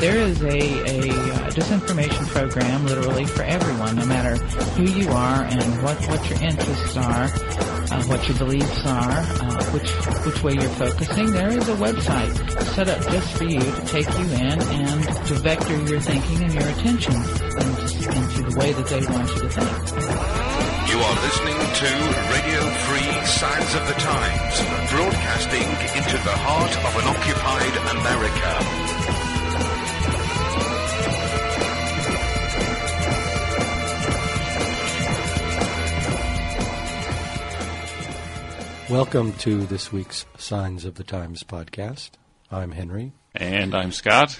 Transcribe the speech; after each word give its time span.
there 0.00 0.16
is 0.16 0.40
a, 0.40 0.48
a 0.48 1.10
uh, 1.12 1.50
disinformation 1.50 2.26
program 2.28 2.86
literally 2.86 3.26
for 3.26 3.42
everyone, 3.42 3.96
no 3.96 4.06
matter 4.06 4.42
who 4.74 4.84
you 4.84 5.10
are 5.10 5.44
and 5.44 5.82
what, 5.82 6.00
what 6.08 6.30
your 6.30 6.40
interests 6.40 6.96
are, 6.96 7.24
uh, 7.28 8.02
what 8.04 8.26
your 8.26 8.38
beliefs 8.38 8.86
are, 8.86 9.20
uh, 9.20 9.64
which 9.72 9.90
which 10.24 10.42
way 10.42 10.54
you're 10.54 10.76
focusing. 10.80 11.30
There 11.32 11.50
is 11.50 11.68
a 11.68 11.76
website 11.76 12.32
set 12.72 12.88
up 12.88 13.02
just 13.12 13.36
for 13.36 13.44
you 13.44 13.60
to 13.60 13.84
take 13.86 14.08
you 14.18 14.24
in 14.24 14.56
and 14.56 15.04
to 15.26 15.34
vector 15.34 15.76
your 15.84 16.00
thinking 16.00 16.44
and 16.44 16.54
your 16.54 16.68
attention 16.68 17.14
into, 17.14 18.08
into 18.08 18.40
the 18.48 18.56
way 18.58 18.72
that 18.72 18.86
they 18.88 19.04
want 19.04 19.28
you 19.34 19.40
to 19.42 19.48
think. 19.52 19.70
You 20.88 20.96
are 20.96 21.16
listening 21.28 21.60
to 21.60 21.90
Radio 22.32 22.60
Free 22.88 23.12
Signs 23.28 23.74
of 23.76 23.86
the 23.86 23.98
Times, 24.00 24.56
broadcasting 24.90 25.68
into 25.92 26.16
the 26.24 26.36
heart 26.40 26.72
of 26.88 26.92
an 26.96 27.06
occupied 27.06 27.76
America. 28.00 28.89
Welcome 38.90 39.34
to 39.34 39.64
this 39.66 39.92
week's 39.92 40.26
Signs 40.36 40.84
of 40.84 40.96
the 40.96 41.04
Times 41.04 41.44
podcast. 41.44 42.10
I'm 42.50 42.72
Henry, 42.72 43.12
And 43.34 43.72
I'm 43.74 43.92
Scott. 43.92 44.36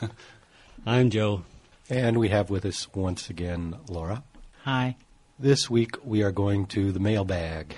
I'm 0.86 1.10
Joe. 1.10 1.42
and 1.90 2.16
we 2.18 2.28
have 2.28 2.48
with 2.48 2.64
us 2.64 2.86
once 2.94 3.28
again 3.28 3.74
Laura. 3.88 4.22
Hi. 4.62 4.96
This 5.38 5.68
week 5.68 5.96
we 6.04 6.22
are 6.22 6.30
going 6.30 6.66
to 6.66 6.92
the 6.92 7.00
mailbag. 7.00 7.76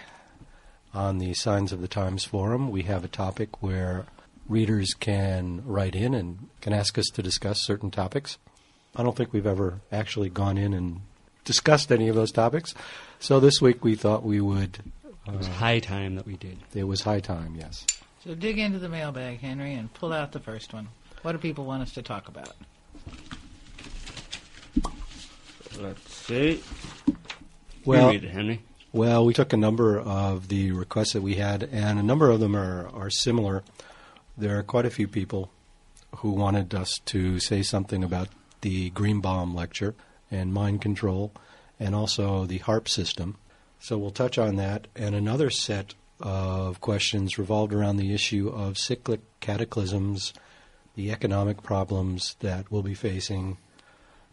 On 0.93 1.19
the 1.19 1.33
Signs 1.35 1.73
of 1.73 1.81
the 1.81 1.89
Times 1.89 2.25
forum, 2.25 2.71
we 2.71 2.83
have 2.83 3.03
a 3.05 3.09
topic 3.09 3.63
where 3.63 4.05
readers 4.49 4.93
can 4.93 5.63
write 5.65 5.95
in 5.95 6.13
and 6.13 6.49
can 6.61 6.73
ask 6.75 6.99
us 6.99 7.07
to 7.15 7.23
discuss 7.23 7.63
certain 7.63 7.91
topics. 7.91 8.37
I 8.95 9.03
don't 9.03 9.17
think 9.17 9.33
we've 9.33 9.47
ever 9.47 9.81
actually 9.91 10.29
gone 10.29 10.59
in 10.59 10.75
and 10.75 11.01
discussed 11.45 11.91
any 11.91 12.09
of 12.09 12.17
those 12.17 12.33
topics. 12.33 12.75
So 13.21 13.41
this 13.41 13.63
week 13.63 13.83
we 13.83 13.95
thought 13.95 14.23
we 14.23 14.41
would. 14.41 14.81
It 15.27 15.37
was 15.37 15.47
high 15.47 15.79
time 15.79 16.17
that 16.17 16.27
we 16.27 16.37
did. 16.37 16.59
It 16.75 16.85
was 16.85 17.03
high 17.03 17.21
time, 17.21 17.55
yes. 17.57 17.87
So 18.25 18.35
dig 18.35 18.59
into 18.59 18.79
the 18.79 18.89
mailbag, 18.89 19.41
Henry, 19.41 19.75
and 19.75 19.93
pull 19.95 20.13
out 20.13 20.33
the 20.33 20.41
first 20.41 20.73
one. 20.73 20.89
What 21.23 21.33
do 21.33 21.39
people 21.39 21.65
want 21.65 21.83
us 21.83 21.93
to 21.93 22.03
talk 22.03 22.29
about? 22.29 22.55
Let's 25.79 26.15
see. 26.15 26.63
Well, 27.85 28.11
read 28.11 28.25
it, 28.25 28.31
Henry. 28.31 28.63
Well, 28.93 29.25
we 29.25 29.33
took 29.33 29.53
a 29.53 29.57
number 29.57 29.99
of 29.99 30.49
the 30.49 30.73
requests 30.73 31.13
that 31.13 31.23
we 31.23 31.37
had, 31.37 31.63
and 31.63 31.99
a 31.99 32.03
number 32.03 32.29
of 32.31 32.41
them 32.41 32.57
are, 32.57 32.89
are 32.89 33.09
similar. 33.11 33.63
There 34.37 34.59
are 34.59 34.63
quite 34.63 34.85
a 34.85 34.91
few 34.91 35.07
people 35.07 35.51
who 36.17 36.31
wanted 36.31 36.75
us 36.75 36.99
to 37.07 37.39
say 37.39 37.63
something 37.63 38.03
about 38.03 38.29
the 38.63 38.91
Greenbaum 38.91 39.55
lecture 39.55 39.95
and 40.31 40.53
mind 40.53 40.83
control, 40.83 41.33
and 41.79 41.95
also 41.95 42.47
the 42.47 42.59
HAARP 42.59 42.89
system. 42.89 43.37
So 43.81 43.99
we'll 43.99 44.11
touch 44.11 44.39
on 44.39 44.57
that. 44.57 44.87
And 44.95 45.15
another 45.15 45.51
set 45.51 45.95
of 46.21 46.81
questions 46.81 47.39
revolved 47.39 47.73
around 47.73 47.97
the 47.97 48.15
issue 48.15 48.49
of 48.49 48.77
cyclic 48.77 49.21
cataclysms, 49.41 50.35
the 50.95 51.11
economic 51.11 51.63
problems 51.63 52.37
that 52.41 52.71
we'll 52.71 52.83
be 52.83 52.95
facing, 52.95 53.57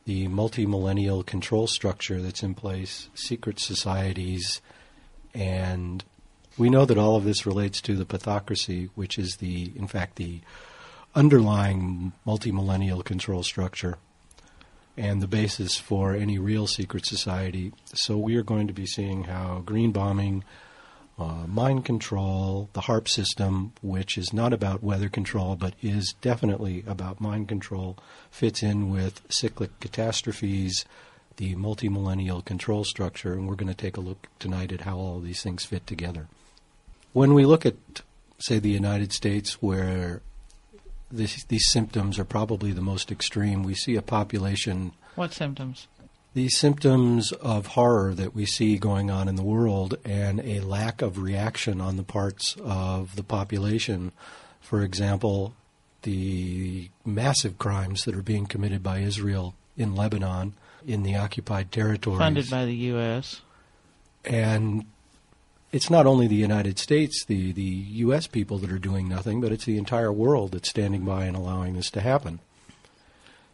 the 0.05 0.27
multi-millennial 0.27 1.23
control 1.23 1.65
structure 1.65 2.21
that's 2.21 2.43
in 2.43 2.55
place, 2.55 3.09
secret 3.13 3.59
societies, 3.59 4.61
and 5.33 6.03
we 6.57 6.69
know 6.69 6.85
that 6.85 6.97
all 6.97 7.15
of 7.15 7.23
this 7.23 7.45
relates 7.45 7.79
to 7.81 7.95
the 7.95 8.05
pathocracy, 8.05 8.89
which 8.95 9.17
is 9.17 9.37
the, 9.37 9.71
in 9.75 9.87
fact, 9.87 10.15
the 10.15 10.41
underlying 11.15 12.13
multi-millennial 12.25 13.01
control 13.01 13.43
structure 13.43 13.97
and 14.97 15.21
the 15.21 15.27
basis 15.27 15.77
for 15.77 16.15
any 16.15 16.39
real 16.39 16.65
secret 16.65 17.05
society. 17.05 17.71
So 17.93 18.17
we 18.17 18.35
are 18.35 18.43
going 18.43 18.67
to 18.67 18.73
be 18.73 18.87
seeing 18.87 19.25
how 19.25 19.61
green 19.63 19.91
bombing, 19.91 20.43
uh, 21.19 21.45
mind 21.47 21.85
control, 21.85 22.69
the 22.73 22.81
HAARP 22.81 23.07
system, 23.07 23.73
which 23.81 24.17
is 24.17 24.33
not 24.33 24.53
about 24.53 24.83
weather 24.83 25.09
control 25.09 25.55
but 25.55 25.75
is 25.81 26.15
definitely 26.21 26.83
about 26.87 27.21
mind 27.21 27.47
control, 27.47 27.97
fits 28.31 28.63
in 28.63 28.89
with 28.89 29.21
cyclic 29.29 29.79
catastrophes, 29.79 30.85
the 31.37 31.55
multi 31.55 31.87
millennial 31.87 32.41
control 32.41 32.83
structure, 32.83 33.33
and 33.33 33.47
we're 33.47 33.55
going 33.55 33.67
to 33.67 33.75
take 33.75 33.97
a 33.97 34.01
look 34.01 34.27
tonight 34.39 34.71
at 34.71 34.81
how 34.81 34.97
all 34.97 35.19
these 35.19 35.43
things 35.43 35.65
fit 35.65 35.85
together. 35.85 36.27
When 37.13 37.33
we 37.33 37.45
look 37.45 37.65
at, 37.65 37.75
say, 38.39 38.59
the 38.59 38.69
United 38.69 39.13
States, 39.13 39.61
where 39.61 40.21
this, 41.11 41.43
these 41.45 41.69
symptoms 41.69 42.19
are 42.19 42.25
probably 42.25 42.71
the 42.71 42.81
most 42.81 43.11
extreme, 43.11 43.63
we 43.63 43.73
see 43.75 43.95
a 43.95 44.01
population 44.01 44.91
What 45.15 45.33
symptoms? 45.33 45.87
these 46.33 46.57
symptoms 46.57 47.31
of 47.31 47.67
horror 47.67 48.13
that 48.13 48.35
we 48.35 48.45
see 48.45 48.77
going 48.77 49.09
on 49.09 49.27
in 49.27 49.35
the 49.35 49.43
world 49.43 49.95
and 50.05 50.39
a 50.41 50.59
lack 50.59 51.01
of 51.01 51.17
reaction 51.17 51.81
on 51.81 51.97
the 51.97 52.03
parts 52.03 52.55
of 52.63 53.15
the 53.15 53.23
population. 53.23 54.11
For 54.61 54.83
example, 54.83 55.55
the 56.03 56.89
massive 57.03 57.57
crimes 57.57 58.03
that 58.05 58.13
are 58.13 58.21
being 58.21 58.45
committed 58.45 58.83
by 58.83 58.99
Israel 58.99 59.55
in 59.75 59.95
Lebanon, 59.95 60.53
in 60.85 61.01
the 61.01 61.15
occupied 61.15 61.71
territories. 61.71 62.19
Funded 62.19 62.49
by 62.51 62.65
the 62.65 62.75
U.S. 62.75 63.41
and 64.23 64.85
it's 65.71 65.89
not 65.89 66.05
only 66.05 66.27
the 66.27 66.35
United 66.35 66.79
States, 66.79 67.25
the, 67.25 67.51
the 67.51 67.61
U.S. 67.61 68.27
people 68.27 68.57
that 68.59 68.71
are 68.71 68.79
doing 68.79 69.09
nothing, 69.09 69.41
but 69.41 69.51
it's 69.51 69.65
the 69.65 69.77
entire 69.77 70.11
world 70.11 70.51
that's 70.51 70.69
standing 70.69 71.03
by 71.03 71.25
and 71.25 71.35
allowing 71.35 71.75
this 71.75 71.91
to 71.91 72.01
happen. 72.01 72.39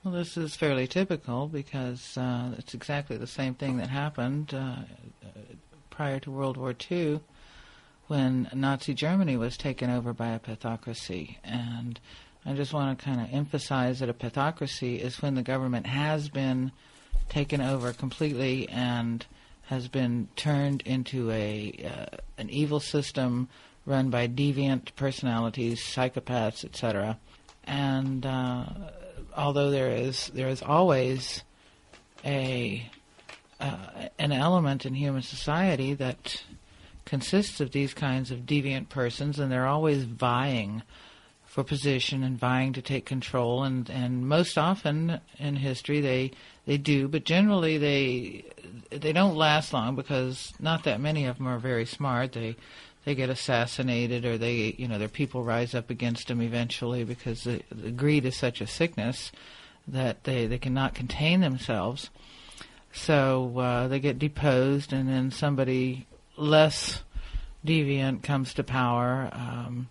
Well, 0.04 0.14
this 0.14 0.36
is 0.36 0.56
fairly 0.56 0.86
typical 0.86 1.48
because 1.48 2.18
uh, 2.18 2.52
it's 2.58 2.74
exactly 2.74 3.18
the 3.18 3.28
same 3.28 3.54
thing 3.56 3.78
that 3.78 3.90
happened 3.90 4.54
uh, 4.54 4.76
prior 5.90 6.20
to 6.20 6.32
World 6.32 6.58
War 6.58 6.76
II 6.92 7.22
when 8.08 8.50
Nazi 8.54 8.94
Germany 8.94 9.38
was 9.38 9.56
taken 9.56 9.90
over 9.90 10.14
by 10.14 10.30
a 10.30 10.40
pathocracy. 10.40 11.38
And 11.44 12.00
I 12.46 12.54
just 12.54 12.74
want 12.74 13.00
to 13.00 13.06
kind 13.06 13.22
of 13.22 13.34
emphasize 13.34 14.00
that 14.00 14.10
a 14.10 14.14
pathocracy 14.14 15.00
is 15.00 15.22
when 15.22 15.36
the 15.36 15.42
government 15.42 15.88
has 15.88 16.28
been 16.30 16.74
taken 17.30 17.62
over 17.62 17.94
completely 17.94 18.68
and 18.70 19.26
has 19.74 19.88
been 19.88 20.28
turned 20.36 20.82
into 20.84 21.32
a 21.32 21.74
uh, 21.84 22.18
an 22.38 22.50
evil 22.50 22.80
system 22.80 23.50
run 23.86 24.10
by 24.10 24.28
deviant 24.28 24.96
personalities, 24.96 25.82
psychopaths, 25.82 26.64
etc. 26.64 27.18
And 27.64 28.26
uh, 28.26 28.66
although 29.36 29.72
there 29.72 29.92
is 29.92 30.32
there 30.34 30.50
is 30.50 30.62
always 30.62 31.44
a 32.24 32.90
uh, 33.60 34.08
an 34.20 34.32
element 34.32 34.86
in 34.86 34.94
human 34.94 35.22
society 35.22 35.94
that 35.96 36.44
consists 37.06 37.60
of 37.60 37.72
these 37.72 37.94
kinds 37.94 38.32
of 38.32 38.40
deviant 38.42 38.90
persons, 38.90 39.40
and 39.40 39.52
they're 39.52 39.68
always 39.68 40.04
vying 40.04 40.84
for 41.54 41.64
position 41.64 42.24
and 42.24 42.40
vying 42.40 42.74
to 42.74 42.82
take 42.82 43.06
control. 43.06 43.64
And, 43.64 43.88
and 43.88 44.28
most 44.28 44.58
often 44.58 45.22
in 45.38 45.58
history, 45.58 46.02
they 46.02 46.32
they 46.66 46.78
do, 46.78 47.08
but 47.08 47.26
generally 47.26 47.78
they 47.78 48.46
they 48.90 49.14
don't 49.14 49.36
last 49.36 49.72
long 49.72 49.96
because 49.96 50.52
not 50.60 50.84
that 50.86 51.00
many 51.00 51.26
of 51.26 51.38
them 51.38 51.48
are 51.48 51.60
very 51.60 51.86
smart. 51.86 52.32
They 52.32 52.56
they 53.06 53.14
get 53.14 53.30
assassinated 53.30 54.26
or 54.26 54.36
they 54.40 54.74
you 54.80 54.88
know 54.88 54.98
their 54.98 55.08
people 55.08 55.44
rise 55.44 55.76
up 55.76 55.92
against 55.92 56.28
them 56.28 56.42
eventually 56.42 57.04
because 57.04 57.44
the, 57.44 57.62
the 57.70 57.92
greed 57.92 58.26
is 58.26 58.36
such 58.36 58.60
a 58.60 58.66
sickness 58.66 59.32
that 59.88 60.24
they 60.24 60.48
they 60.48 60.58
cannot 60.58 60.96
contain 60.96 61.42
themselves. 61.42 62.10
So 62.94 63.60
uh, 63.60 63.88
they 63.90 64.00
get 64.00 64.18
deposed, 64.18 64.92
and 64.92 65.08
then 65.08 65.30
somebody 65.30 66.08
less 66.36 67.04
deviant 67.64 68.24
comes 68.24 68.56
to 68.56 68.64
power. 68.64 69.30
Um, 69.32 69.90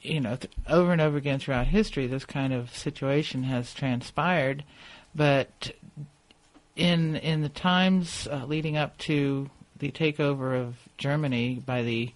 you 0.00 0.20
know, 0.20 0.36
th- 0.36 0.52
over 0.68 0.92
and 0.92 1.00
over 1.00 1.16
again 1.16 1.38
throughout 1.38 1.66
history, 1.66 2.06
this 2.06 2.24
kind 2.24 2.52
of 2.52 2.74
situation 2.76 3.44
has 3.44 3.74
transpired. 3.74 4.64
But 5.14 5.72
in 6.76 7.16
in 7.16 7.42
the 7.42 7.48
times 7.48 8.28
uh, 8.30 8.44
leading 8.46 8.76
up 8.76 8.96
to 8.98 9.50
the 9.78 9.90
takeover 9.90 10.60
of 10.60 10.76
Germany 10.98 11.62
by 11.64 11.82
the 11.82 12.12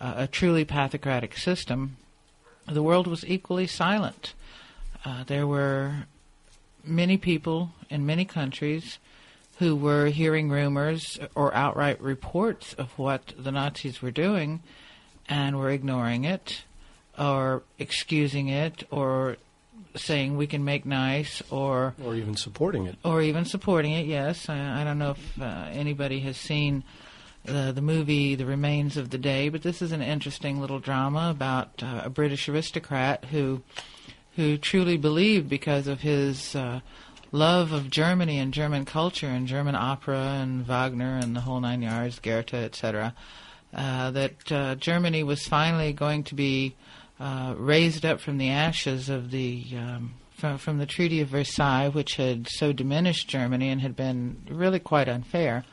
uh, 0.00 0.14
a 0.16 0.26
truly 0.26 0.64
pathocratic 0.64 1.36
system, 1.36 1.96
the 2.66 2.82
world 2.82 3.06
was 3.06 3.24
equally 3.24 3.66
silent. 3.66 4.34
Uh, 5.04 5.24
there 5.24 5.46
were 5.46 6.06
many 6.84 7.16
people 7.16 7.70
in 7.88 8.04
many 8.04 8.24
countries 8.24 8.98
who 9.58 9.76
were 9.76 10.06
hearing 10.06 10.50
rumors 10.50 11.18
or 11.34 11.54
outright 11.54 12.00
reports 12.00 12.72
of 12.74 12.98
what 12.98 13.32
the 13.38 13.52
Nazis 13.52 14.02
were 14.02 14.10
doing 14.10 14.60
and 15.28 15.58
we're 15.58 15.70
ignoring 15.70 16.24
it 16.24 16.62
or 17.18 17.62
excusing 17.78 18.48
it 18.48 18.84
or 18.90 19.36
saying 19.94 20.36
we 20.36 20.46
can 20.46 20.64
make 20.64 20.86
nice 20.86 21.42
or 21.50 21.94
Or 22.02 22.14
even 22.14 22.34
supporting 22.36 22.86
it. 22.86 22.96
or 23.04 23.20
even 23.20 23.44
supporting 23.44 23.92
it. 23.92 24.06
Yes, 24.06 24.48
I, 24.48 24.80
I 24.80 24.84
don't 24.84 24.98
know 24.98 25.10
if 25.12 25.40
uh, 25.40 25.44
anybody 25.72 26.20
has 26.20 26.36
seen 26.36 26.84
the 27.44 27.72
the 27.74 27.82
movie 27.82 28.34
The 28.36 28.46
Remains 28.46 28.96
of 28.96 29.10
the 29.10 29.18
Day, 29.18 29.48
but 29.48 29.62
this 29.62 29.82
is 29.82 29.92
an 29.92 30.00
interesting 30.00 30.60
little 30.60 30.78
drama 30.78 31.28
about 31.30 31.82
uh, 31.82 32.02
a 32.04 32.10
British 32.10 32.48
aristocrat 32.48 33.24
who 33.26 33.62
who 34.36 34.56
truly 34.56 34.96
believed 34.96 35.48
because 35.50 35.86
of 35.86 36.00
his 36.00 36.54
uh, 36.56 36.80
love 37.32 37.72
of 37.72 37.90
Germany 37.90 38.38
and 38.38 38.54
German 38.54 38.84
culture 38.86 39.26
and 39.26 39.46
German 39.46 39.74
opera 39.74 40.38
and 40.40 40.64
Wagner 40.66 41.18
and 41.18 41.36
the 41.36 41.40
whole 41.40 41.60
nine 41.60 41.82
yards, 41.82 42.18
Goethe, 42.18 42.54
etc., 42.54 43.14
uh, 43.74 44.10
that 44.10 44.52
uh, 44.52 44.74
Germany 44.76 45.22
was 45.22 45.46
finally 45.46 45.92
going 45.92 46.24
to 46.24 46.34
be 46.34 46.74
uh, 47.18 47.54
raised 47.56 48.04
up 48.04 48.20
from 48.20 48.38
the 48.38 48.50
ashes 48.50 49.08
of 49.08 49.30
the 49.30 49.64
um, 49.76 50.14
from, 50.32 50.58
from 50.58 50.78
the 50.78 50.86
Treaty 50.86 51.20
of 51.20 51.28
Versailles, 51.28 51.88
which 51.88 52.16
had 52.16 52.48
so 52.48 52.72
diminished 52.72 53.28
Germany 53.28 53.68
and 53.68 53.80
had 53.80 53.94
been 53.94 54.42
really 54.50 54.80
quite 54.80 55.08
unfair. 55.08 55.64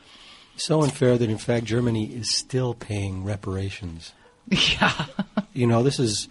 So 0.56 0.82
unfair 0.82 1.18
that, 1.18 1.28
in 1.28 1.38
fact, 1.38 1.64
Germany 1.64 2.06
is 2.06 2.34
still 2.34 2.74
paying 2.74 3.24
reparations. 3.24 4.12
Yeah. 4.50 5.06
You 5.52 5.66
know, 5.68 5.82
this 5.82 6.00
is 6.00 6.28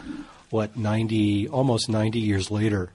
what 0.50 0.75
ninety, 0.75 1.48
almost 1.48 1.88
ninety 1.88 2.19
years 2.19 2.50
later, 2.51 2.92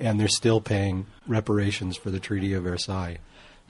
and 0.00 0.18
they're 0.18 0.28
still 0.28 0.60
paying 0.60 1.06
reparations 1.26 1.96
for 1.96 2.10
the 2.10 2.20
Treaty 2.20 2.52
of 2.52 2.64
Versailles. 2.64 3.18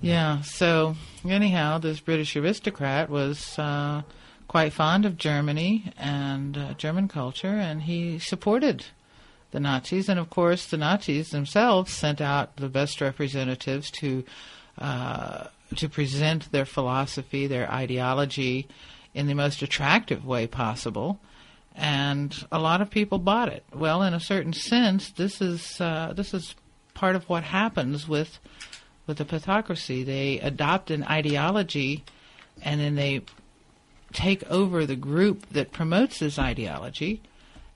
Yeah. 0.04 0.42
So 0.42 0.96
anyhow, 1.26 1.78
this 1.78 2.00
British 2.00 2.36
aristocrat 2.36 3.08
was 3.08 3.58
uh, 3.58 4.02
quite 4.48 4.74
fond 4.74 5.06
of 5.06 5.16
Germany 5.16 5.92
and 5.96 6.58
uh, 6.58 6.74
German 6.74 7.08
culture, 7.08 7.48
and 7.48 7.80
he 7.80 8.18
supported 8.18 8.84
the 9.52 9.60
Nazis. 9.60 10.10
And 10.10 10.20
of 10.20 10.28
course, 10.28 10.66
the 10.66 10.76
Nazis 10.76 11.30
themselves 11.30 11.90
sent 11.90 12.20
out 12.20 12.56
the 12.56 12.68
best 12.68 13.00
representatives 13.00 13.90
to 13.92 14.24
uh, 14.76 15.46
to 15.76 15.88
present 15.88 16.52
their 16.52 16.66
philosophy, 16.66 17.46
their 17.46 17.70
ideology, 17.72 18.68
in 19.14 19.26
the 19.26 19.34
most 19.34 19.62
attractive 19.62 20.26
way 20.26 20.46
possible. 20.46 21.18
And 21.74 22.36
a 22.52 22.58
lot 22.58 22.82
of 22.82 22.90
people 22.90 23.18
bought 23.18 23.48
it. 23.48 23.64
Well, 23.72 24.02
in 24.02 24.12
a 24.12 24.20
certain 24.20 24.52
sense, 24.52 25.10
this 25.12 25.40
is 25.40 25.80
uh, 25.80 26.12
this 26.14 26.34
is 26.34 26.54
part 26.92 27.16
of 27.16 27.26
what 27.30 27.42
happens 27.42 28.06
with 28.06 28.38
with 29.06 29.18
the 29.18 29.24
pathocracy. 29.24 30.04
They 30.04 30.40
adopt 30.40 30.90
an 30.90 31.04
ideology, 31.04 32.04
and 32.62 32.80
then 32.80 32.94
they 32.94 33.22
take 34.12 34.48
over 34.50 34.86
the 34.86 34.96
group 34.96 35.48
that 35.50 35.72
promotes 35.72 36.18
this 36.18 36.38
ideology, 36.38 37.20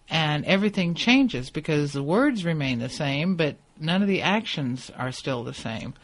and 0.08 0.44
everything 0.44 0.94
changes 0.94 1.50
because 1.50 1.92
the 1.92 2.02
words 2.02 2.44
remain 2.44 2.78
the 2.78 2.88
same, 2.88 3.36
but 3.36 3.56
none 3.78 4.02
of 4.02 4.08
the 4.08 4.22
actions 4.22 4.90
are 4.96 5.12
still 5.12 5.44
the 5.44 5.54
same. 5.54 5.94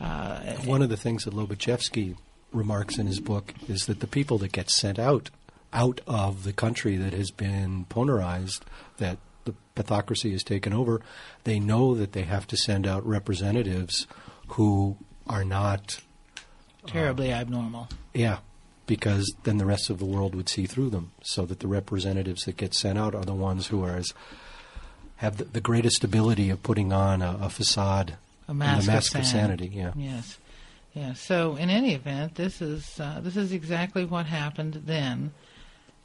Uh, 0.00 0.40
One 0.64 0.82
of 0.82 0.88
the 0.88 0.96
things 0.96 1.24
that 1.24 1.34
Lobaczewski 1.34 2.16
remarks 2.52 2.98
in 2.98 3.06
his 3.06 3.20
book 3.20 3.54
is 3.68 3.86
that 3.86 4.00
the 4.00 4.06
people 4.06 4.38
that 4.38 4.52
get 4.52 4.70
sent 4.70 4.98
out 4.98 5.30
out 5.72 6.00
of 6.06 6.44
the 6.44 6.52
country 6.52 6.96
that 6.96 7.12
has 7.12 7.30
been 7.30 7.84
ponerized, 7.90 8.60
that 8.96 9.18
the 9.44 9.54
pathocracy 9.76 10.32
has 10.32 10.42
taken 10.42 10.72
over, 10.72 11.00
they 11.44 11.60
know 11.60 11.94
that 11.94 12.12
they 12.12 12.22
have 12.22 12.46
to 12.46 12.56
send 12.56 12.86
out 12.86 13.06
representatives 13.06 14.06
who 14.48 14.96
are 15.26 15.44
not, 15.44 16.00
terribly 16.86 17.30
abnormal. 17.32 17.88
yeah, 18.14 18.38
because 18.86 19.34
then 19.44 19.58
the 19.58 19.66
rest 19.66 19.90
of 19.90 19.98
the 19.98 20.04
world 20.06 20.34
would 20.34 20.48
see 20.48 20.66
through 20.66 20.90
them. 20.90 21.12
So 21.22 21.44
that 21.46 21.60
the 21.60 21.68
representatives 21.68 22.44
that 22.44 22.56
get 22.56 22.74
sent 22.74 22.98
out 22.98 23.14
are 23.14 23.24
the 23.24 23.34
ones 23.34 23.66
who 23.68 23.84
are 23.84 23.96
as 23.96 24.12
have 25.16 25.36
the, 25.36 25.44
the 25.44 25.60
greatest 25.60 26.04
ability 26.04 26.48
of 26.48 26.62
putting 26.62 26.92
on 26.92 27.22
a, 27.22 27.38
a 27.42 27.50
facade, 27.50 28.16
A 28.46 28.50
and 28.50 28.58
mask, 28.58 28.88
a 28.88 28.92
mask 28.92 29.14
of, 29.14 29.20
of 29.20 29.26
sanity. 29.26 29.70
Yeah. 29.74 29.92
Yes, 29.96 30.38
yes. 30.94 31.20
So 31.20 31.56
in 31.56 31.70
any 31.70 31.94
event, 31.94 32.36
this 32.36 32.62
is 32.62 32.98
uh, 33.00 33.20
this 33.22 33.36
is 33.36 33.52
exactly 33.52 34.04
what 34.04 34.26
happened 34.26 34.82
then, 34.86 35.32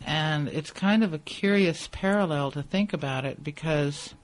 and 0.05 0.47
it's 0.49 0.71
kind 0.71 1.03
of 1.03 1.13
a 1.13 1.19
curious 1.19 1.87
parallel 1.91 2.51
to 2.51 2.63
think 2.63 2.91
about 2.91 3.23
it 3.23 3.43
because 3.43 4.15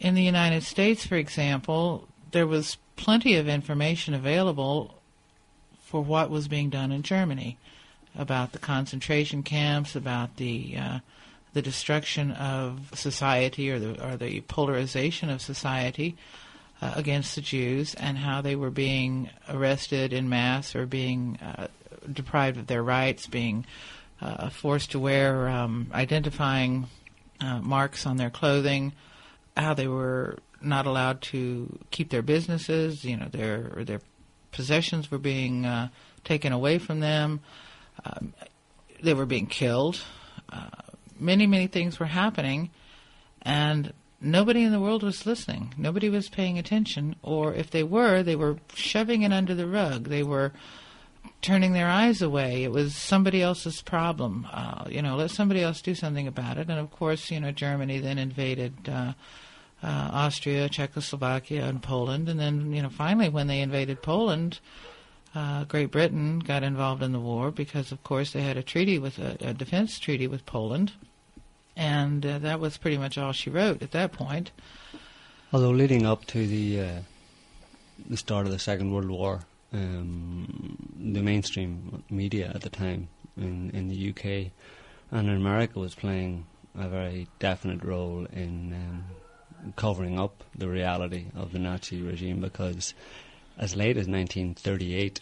in 0.00 0.14
the 0.14 0.22
United 0.22 0.64
States, 0.64 1.06
for 1.06 1.14
example, 1.14 2.08
there 2.32 2.46
was 2.46 2.76
plenty 2.96 3.36
of 3.36 3.48
information 3.48 4.14
available 4.14 4.94
for 5.82 6.02
what 6.02 6.30
was 6.30 6.48
being 6.48 6.70
done 6.70 6.92
in 6.92 7.02
Germany 7.02 7.58
about 8.16 8.52
the 8.52 8.58
concentration 8.58 9.42
camps, 9.42 9.96
about 9.96 10.36
the 10.36 10.76
uh, 10.78 10.98
the 11.52 11.62
destruction 11.62 12.30
of 12.32 12.90
society 12.94 13.70
or 13.70 13.78
the 13.78 14.06
or 14.06 14.16
the 14.16 14.40
polarization 14.42 15.28
of 15.28 15.40
society 15.40 16.16
uh, 16.80 16.92
against 16.96 17.34
the 17.34 17.40
Jews 17.40 17.94
and 17.94 18.18
how 18.18 18.40
they 18.40 18.56
were 18.56 18.70
being 18.70 19.30
arrested 19.48 20.12
in 20.12 20.28
mass 20.28 20.74
or 20.74 20.86
being 20.86 21.38
uh, 21.40 21.68
deprived 22.10 22.58
of 22.58 22.66
their 22.66 22.82
rights, 22.82 23.26
being 23.26 23.64
uh, 24.20 24.50
forced 24.50 24.90
to 24.92 24.98
wear 24.98 25.48
um, 25.48 25.88
identifying 25.92 26.88
uh, 27.40 27.60
marks 27.60 28.06
on 28.06 28.16
their 28.16 28.30
clothing, 28.30 28.92
how 29.56 29.74
they 29.74 29.88
were 29.88 30.38
not 30.64 30.86
allowed 30.86 31.22
to 31.22 31.78
keep 31.90 32.10
their 32.10 32.22
businesses, 32.22 33.04
you 33.04 33.16
know, 33.16 33.28
their 33.28 33.84
their 33.84 34.00
possessions 34.52 35.10
were 35.10 35.18
being 35.18 35.64
uh, 35.66 35.88
taken 36.24 36.52
away 36.52 36.78
from 36.78 37.00
them. 37.00 37.40
Um, 38.04 38.34
they 39.02 39.14
were 39.14 39.26
being 39.26 39.46
killed. 39.46 40.00
Uh, 40.50 40.68
many, 41.18 41.46
many 41.46 41.66
things 41.66 41.98
were 41.98 42.06
happening, 42.06 42.70
and 43.40 43.92
nobody 44.20 44.62
in 44.62 44.72
the 44.72 44.80
world 44.80 45.02
was 45.02 45.26
listening. 45.26 45.74
Nobody 45.76 46.08
was 46.08 46.28
paying 46.28 46.58
attention, 46.58 47.16
or 47.22 47.54
if 47.54 47.70
they 47.70 47.82
were, 47.82 48.22
they 48.22 48.36
were 48.36 48.58
shoving 48.74 49.22
it 49.22 49.32
under 49.32 49.54
the 49.54 49.66
rug. 49.66 50.04
They 50.04 50.22
were 50.22 50.52
turning 51.40 51.72
their 51.72 51.88
eyes 51.88 52.22
away. 52.22 52.62
It 52.62 52.70
was 52.70 52.94
somebody 52.94 53.42
else's 53.42 53.82
problem. 53.82 54.46
Uh, 54.52 54.84
you 54.88 55.02
know, 55.02 55.16
let 55.16 55.30
somebody 55.30 55.62
else 55.62 55.82
do 55.82 55.94
something 55.94 56.26
about 56.26 56.58
it. 56.58 56.68
And 56.68 56.78
of 56.78 56.90
course, 56.90 57.30
you 57.30 57.40
know, 57.40 57.50
Germany 57.50 57.98
then 57.98 58.18
invaded. 58.18 58.88
Uh, 58.88 59.12
uh, 59.82 60.10
Austria, 60.12 60.68
Czechoslovakia, 60.68 61.64
and 61.64 61.82
Poland, 61.82 62.28
and 62.28 62.38
then 62.38 62.72
you 62.72 62.82
know 62.82 62.90
finally 62.90 63.28
when 63.28 63.46
they 63.46 63.60
invaded 63.60 64.02
Poland, 64.02 64.60
uh, 65.34 65.64
Great 65.64 65.90
Britain 65.90 66.38
got 66.38 66.62
involved 66.62 67.02
in 67.02 67.12
the 67.12 67.20
war 67.20 67.50
because, 67.50 67.92
of 67.92 68.02
course, 68.04 68.32
they 68.32 68.42
had 68.42 68.56
a 68.56 68.62
treaty 68.62 68.98
with 68.98 69.18
a, 69.18 69.36
a 69.40 69.54
defense 69.54 69.98
treaty 69.98 70.26
with 70.26 70.46
Poland, 70.46 70.92
and 71.76 72.24
uh, 72.24 72.38
that 72.38 72.60
was 72.60 72.76
pretty 72.76 72.98
much 72.98 73.16
all 73.18 73.32
she 73.32 73.50
wrote 73.50 73.82
at 73.82 73.92
that 73.92 74.12
point. 74.12 74.50
Although 75.52 75.70
leading 75.70 76.06
up 76.06 76.24
to 76.26 76.46
the 76.46 76.80
uh, 76.80 77.00
the 78.08 78.16
start 78.16 78.46
of 78.46 78.52
the 78.52 78.58
Second 78.58 78.92
World 78.92 79.10
War, 79.10 79.40
um, 79.72 80.76
the 80.98 81.22
mainstream 81.22 82.02
media 82.10 82.50
at 82.54 82.62
the 82.62 82.70
time 82.70 83.08
in 83.36 83.70
in 83.70 83.88
the 83.88 84.10
UK 84.10 84.52
and 85.12 85.28
in 85.28 85.36
America 85.36 85.78
was 85.78 85.94
playing 85.94 86.46
a 86.74 86.88
very 86.88 87.28
definite 87.38 87.84
role 87.84 88.26
in 88.32 88.72
um, 88.72 89.04
covering 89.76 90.18
up 90.18 90.42
the 90.56 90.68
reality 90.68 91.26
of 91.34 91.52
the 91.52 91.58
Nazi 91.58 92.00
regime 92.02 92.40
because 92.40 92.94
as 93.58 93.76
late 93.76 93.96
as 93.96 94.06
1938, 94.08 95.20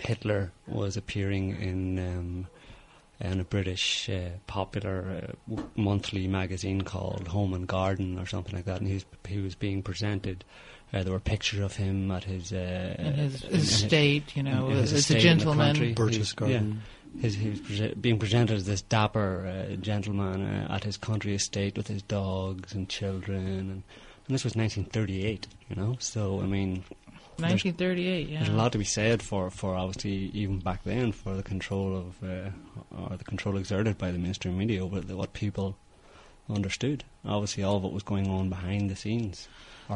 Hitler 0.00 0.52
was 0.66 0.96
appearing 0.96 1.50
in 1.60 1.98
um, 1.98 2.46
in 3.18 3.40
a 3.40 3.44
British 3.44 4.10
uh, 4.10 4.28
popular 4.46 5.32
uh, 5.50 5.62
monthly 5.74 6.26
magazine 6.28 6.82
called 6.82 7.28
Home 7.28 7.54
and 7.54 7.66
Garden 7.66 8.18
or 8.18 8.26
something 8.26 8.54
like 8.54 8.66
that, 8.66 8.78
and 8.80 8.88
he 8.88 8.94
was, 8.94 9.04
he 9.26 9.38
was 9.38 9.54
being 9.54 9.82
presented. 9.82 10.44
Uh, 10.92 11.02
there 11.02 11.12
were 11.14 11.18
pictures 11.20 11.60
of 11.60 11.74
him 11.76 12.10
at 12.10 12.24
his 12.24 12.52
uh, 12.52 12.94
In 12.98 13.14
his 13.14 13.42
in- 13.42 13.50
in 13.50 13.56
estate, 13.60 14.36
you 14.36 14.42
know, 14.42 14.68
as 14.70 14.92
a 14.92 14.96
estate 14.96 15.14
in 15.14 15.18
the 15.18 15.22
gentleman. 15.22 15.66
country. 15.68 15.92
Burgess 15.94 16.30
He 16.30 16.36
Garden. 16.36 16.82
Yeah, 16.82 17.05
his, 17.20 17.34
he 17.34 17.50
was 17.50 17.60
prese- 17.60 18.00
being 18.00 18.18
presented 18.18 18.56
as 18.56 18.66
this 18.66 18.82
dapper 18.82 19.46
uh, 19.46 19.76
gentleman 19.76 20.42
uh, 20.42 20.68
at 20.70 20.84
his 20.84 20.96
country 20.96 21.34
estate 21.34 21.76
with 21.76 21.88
his 21.88 22.02
dogs 22.02 22.74
and 22.74 22.88
children, 22.88 23.46
and, 23.46 23.70
and 23.70 23.82
this 24.28 24.44
was 24.44 24.54
1938. 24.56 25.46
You 25.68 25.76
know, 25.76 25.96
so 25.98 26.40
I 26.40 26.46
mean, 26.46 26.84
1938, 27.38 28.28
yeah. 28.28 28.38
there's 28.38 28.48
a 28.48 28.56
lot 28.56 28.72
to 28.72 28.78
be 28.78 28.84
said 28.84 29.22
for, 29.22 29.50
for 29.50 29.74
obviously 29.74 30.30
even 30.32 30.58
back 30.58 30.84
then 30.84 31.12
for 31.12 31.34
the 31.34 31.42
control 31.42 31.96
of 31.96 32.22
uh, 32.22 32.50
or 32.96 33.16
the 33.16 33.24
control 33.24 33.58
exerted 33.58 33.98
by 33.98 34.10
the 34.10 34.18
mainstream 34.18 34.56
media 34.56 34.82
over 34.82 35.00
the, 35.00 35.16
what 35.16 35.32
people 35.34 35.76
understood. 36.48 37.04
Obviously, 37.24 37.62
all 37.62 37.76
of 37.76 37.84
it 37.84 37.92
was 37.92 38.02
going 38.02 38.28
on 38.30 38.48
behind 38.48 38.90
the 38.90 38.96
scenes. 38.96 39.48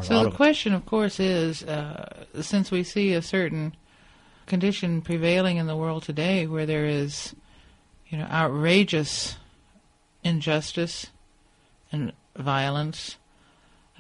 So 0.03 0.21
the 0.21 0.27
of 0.27 0.35
it. 0.35 0.37
question, 0.37 0.75
of 0.75 0.85
course, 0.87 1.19
is 1.19 1.63
uh, 1.65 2.25
since 2.41 2.71
we 2.71 2.85
see 2.85 3.15
a 3.15 3.23
certain 3.23 3.75
condition 4.47 5.03
prevailing 5.03 5.57
in 5.57 5.67
the 5.67 5.77
world 5.77 6.03
today, 6.03 6.47
where 6.47 6.67
there 6.67 6.87
is, 6.87 7.35
you 8.09 8.19
know, 8.19 8.25
outrageous 8.25 9.37
injustice 10.23 11.07
and 11.93 12.13
violence, 12.37 13.17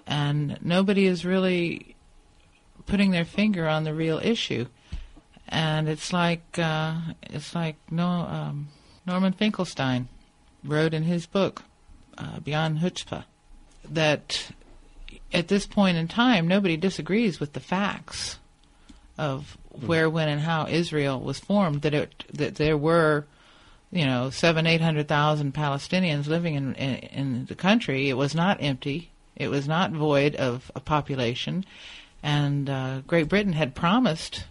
and 0.06 0.59
nobody 0.62 1.06
is 1.06 1.25
really 1.25 1.97
putting 2.87 3.11
their 3.11 3.25
finger 3.25 3.68
on 3.68 3.85
the 3.85 3.94
real 3.94 4.18
issue, 4.23 4.66
and 5.49 5.88
it's 5.88 6.12
like 6.12 6.59
uh, 6.59 6.97
it's 7.23 7.54
like 7.54 7.76
no 7.90 8.06
um, 8.06 8.68
Norman 9.06 9.32
Finkelstein 9.32 10.09
wrote 10.64 10.94
in 10.94 11.04
his 11.04 11.26
book 11.26 11.62
uh, 12.18 12.40
Beyond 12.40 12.78
Chutzpah 12.78 13.25
that 13.88 14.52
at 15.32 15.49
this 15.49 15.66
point 15.66 15.97
in 15.97 16.09
time, 16.09 16.47
nobody 16.47 16.76
disagrees 16.76 17.40
with 17.40 17.52
the 17.52 17.61
facts 17.61 18.38
of 19.16 19.56
where, 19.86 20.08
when, 20.10 20.28
and 20.28 20.40
how 20.40 20.66
Israel 20.66 21.20
was 21.20 21.38
formed. 21.38 21.82
That 21.82 21.94
it 21.94 22.24
that 22.32 22.56
there 22.56 22.76
were, 22.76 23.26
you 23.92 24.04
know, 24.06 24.30
seven, 24.30 24.66
eight 24.66 24.80
hundred 24.80 25.08
thousand 25.08 25.54
Palestinians 25.54 26.26
living 26.26 26.54
in, 26.54 26.74
in 26.74 26.94
in 26.96 27.46
the 27.46 27.54
country. 27.54 28.08
It 28.08 28.16
was 28.16 28.34
not 28.34 28.58
empty. 28.60 29.10
It 29.36 29.48
was 29.48 29.66
not 29.66 29.92
void 29.92 30.34
of 30.36 30.70
a 30.74 30.80
population, 30.80 31.64
and 32.22 32.68
uh, 32.68 33.00
Great 33.06 33.28
Britain 33.28 33.54
had 33.54 33.74
promised 33.74 34.44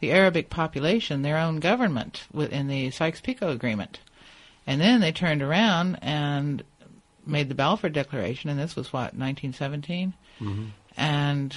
the 0.00 0.10
Arabic 0.10 0.50
population 0.50 1.22
their 1.22 1.38
own 1.38 1.60
government 1.60 2.24
in 2.34 2.66
the 2.66 2.90
Sykes-Picot 2.90 3.48
Agreement. 3.50 4.00
And 4.66 4.80
then 4.80 5.00
they 5.00 5.12
turned 5.12 5.42
around 5.42 5.96
and 6.02 6.64
made 7.24 7.48
the 7.48 7.54
Balfour 7.54 7.88
Declaration, 7.88 8.50
and 8.50 8.58
this 8.58 8.74
was 8.74 8.92
what 8.92 9.14
1917, 9.14 10.14
Mm-hmm. 10.40 10.64
and 10.96 11.56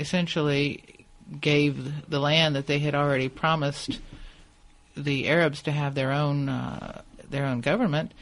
essentially 0.00 0.82
gave 1.40 2.08
the 2.08 2.20
land 2.20 2.56
that 2.56 2.66
they 2.66 2.78
had 2.78 2.94
already 2.94 3.28
promised 3.28 4.00
the 4.96 5.28
Arabs 5.28 5.62
to 5.62 5.72
have 5.72 5.94
their 5.94 6.12
own 6.12 6.48
uh, 6.48 7.02
their 7.28 7.44
own 7.44 7.60
government, 7.60 8.12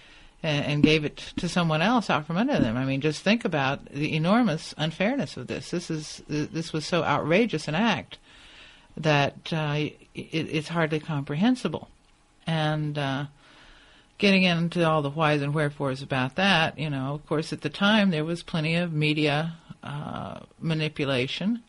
and, 0.42 0.64
and 0.64 0.82
gave 0.82 1.04
it 1.04 1.16
to 1.36 1.48
someone 1.48 1.82
else 1.82 2.10
out 2.10 2.26
from 2.26 2.36
under 2.36 2.58
them. 2.58 2.76
I 2.76 2.84
mean, 2.84 3.00
just 3.00 3.22
think 3.22 3.44
about 3.44 3.84
the 3.86 4.14
enormous 4.14 4.74
unfairness 4.76 5.36
of 5.36 5.46
this. 5.46 5.70
This 5.70 5.90
is 5.90 6.22
this 6.28 6.72
was 6.72 6.86
so 6.86 7.02
outrageous 7.02 7.68
an 7.68 7.74
act 7.74 8.18
that 8.96 9.52
uh, 9.52 9.74
it, 9.76 9.94
it's 10.14 10.68
hardly 10.68 11.00
comprehensible, 11.00 11.88
and. 12.46 12.98
Uh, 12.98 13.24
getting 14.16 14.44
into 14.44 14.88
all 14.88 15.02
the 15.02 15.10
whys 15.10 15.42
and 15.42 15.52
wherefores 15.52 16.00
about 16.00 16.36
that, 16.36 16.78
you 16.78 16.88
know, 16.88 17.14
of 17.14 17.26
course, 17.26 17.52
at 17.52 17.62
the 17.62 17.68
time 17.68 18.10
there 18.10 18.24
was 18.24 18.44
plenty 18.44 18.76
of 18.76 18.92
media 18.92 19.54
uh, 19.82 20.40
manipulation, 20.60 21.62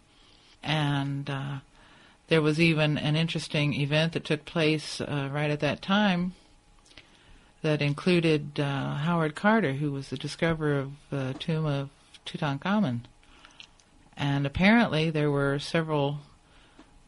and 0.65 1.29
uh, 1.29 1.59
there 2.27 2.41
was 2.41 2.59
even 2.59 2.97
an 2.97 3.15
interesting 3.15 3.73
event 3.73 4.13
that 4.13 4.25
took 4.25 4.43
place 4.43 4.99
uh, 4.99 5.29
right 5.31 5.49
at 5.51 5.61
that 5.61 5.81
time 5.81 6.33
that 7.61 7.81
included 7.81 8.59
uh, 8.59 8.95
Howard 8.95 9.35
Carter, 9.35 9.73
who 9.73 9.91
was 9.91 10.09
the 10.09 10.17
discoverer 10.17 10.79
of 10.79 10.91
the 11.09 11.35
tomb 11.39 11.65
of 11.65 11.89
Tutankhamun. 12.25 13.01
And 14.17 14.45
apparently 14.45 15.09
there 15.09 15.31
were 15.31 15.59
several 15.59 16.19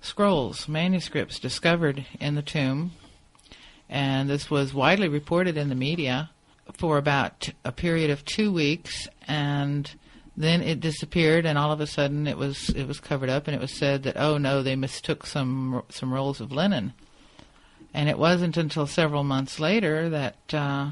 scrolls, 0.01 0.67
manuscripts 0.67 1.39
discovered 1.39 2.05
in 2.19 2.35
the 2.35 2.41
tomb 2.41 2.91
and 3.89 4.29
this 4.29 4.49
was 4.49 4.73
widely 4.73 5.07
reported 5.07 5.57
in 5.57 5.69
the 5.69 5.75
media 5.75 6.29
for 6.73 6.97
about 6.97 7.49
a 7.63 7.71
period 7.71 8.09
of 8.09 8.25
two 8.25 8.51
weeks, 8.51 9.07
and 9.27 9.95
then 10.37 10.61
it 10.61 10.79
disappeared, 10.79 11.45
and 11.45 11.57
all 11.57 11.71
of 11.71 11.81
a 11.81 11.87
sudden 11.87 12.27
it 12.27 12.37
was 12.37 12.69
it 12.69 12.87
was 12.87 12.99
covered 12.99 13.29
up, 13.29 13.47
and 13.47 13.55
it 13.55 13.61
was 13.61 13.71
said 13.71 14.03
that 14.03 14.17
oh 14.17 14.37
no, 14.37 14.61
they 14.61 14.75
mistook 14.75 15.25
some 15.25 15.83
some 15.89 16.13
rolls 16.13 16.39
of 16.39 16.51
linen, 16.51 16.93
and 17.93 18.07
it 18.07 18.19
wasn't 18.19 18.55
until 18.55 18.85
several 18.87 19.23
months 19.23 19.59
later 19.59 20.09
that 20.09 20.53
uh, 20.53 20.91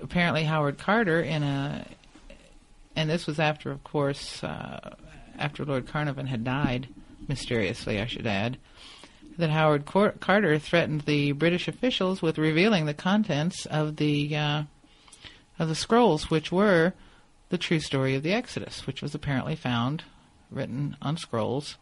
apparently 0.00 0.44
Howard 0.44 0.78
Carter 0.78 1.20
in 1.20 1.42
a 1.42 1.84
and 2.96 3.08
this 3.08 3.26
was 3.28 3.38
after, 3.38 3.70
of 3.70 3.84
course, 3.84 4.42
uh, 4.42 4.96
after 5.38 5.64
Lord 5.64 5.86
Carnarvon 5.86 6.26
had 6.26 6.42
died 6.42 6.88
mysteriously, 7.28 8.00
I 8.00 8.06
should 8.06 8.26
add 8.26 8.58
that 9.38 9.50
Howard 9.50 9.86
Carter 9.86 10.58
threatened 10.58 11.02
the 11.02 11.30
British 11.30 11.68
officials 11.68 12.20
with 12.20 12.38
revealing 12.38 12.86
the 12.86 12.94
contents 12.94 13.66
of 13.66 13.96
the 13.96 14.36
uh, 14.36 14.62
of 15.60 15.68
the 15.68 15.76
scrolls, 15.76 16.28
which 16.28 16.50
were 16.50 16.92
the 17.50 17.58
true 17.58 17.80
story 17.80 18.14
of 18.14 18.22
the 18.22 18.32
Exodus, 18.32 18.86
which 18.86 19.02
was 19.02 19.14
apparently 19.14 19.56
found 19.56 20.04
written 20.50 20.96
on 21.02 21.16
scrolls 21.16 21.76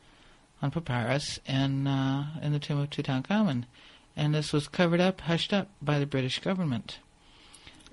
on 0.63 0.71
papyrus 0.71 1.39
in 1.47 1.87
uh, 1.87 2.27
in 2.43 2.53
the 2.53 2.59
tomb 2.59 2.79
of 2.79 2.91
Tutankhamun, 2.91 3.65
and 4.17 4.35
this 4.35 4.53
was 4.53 4.69
covered 4.69 5.01
up, 5.01 5.23
hushed 5.23 5.53
up 5.53 5.69
by 5.83 5.99
the 5.99 6.07
British 6.07 6.41
government. 6.41 6.99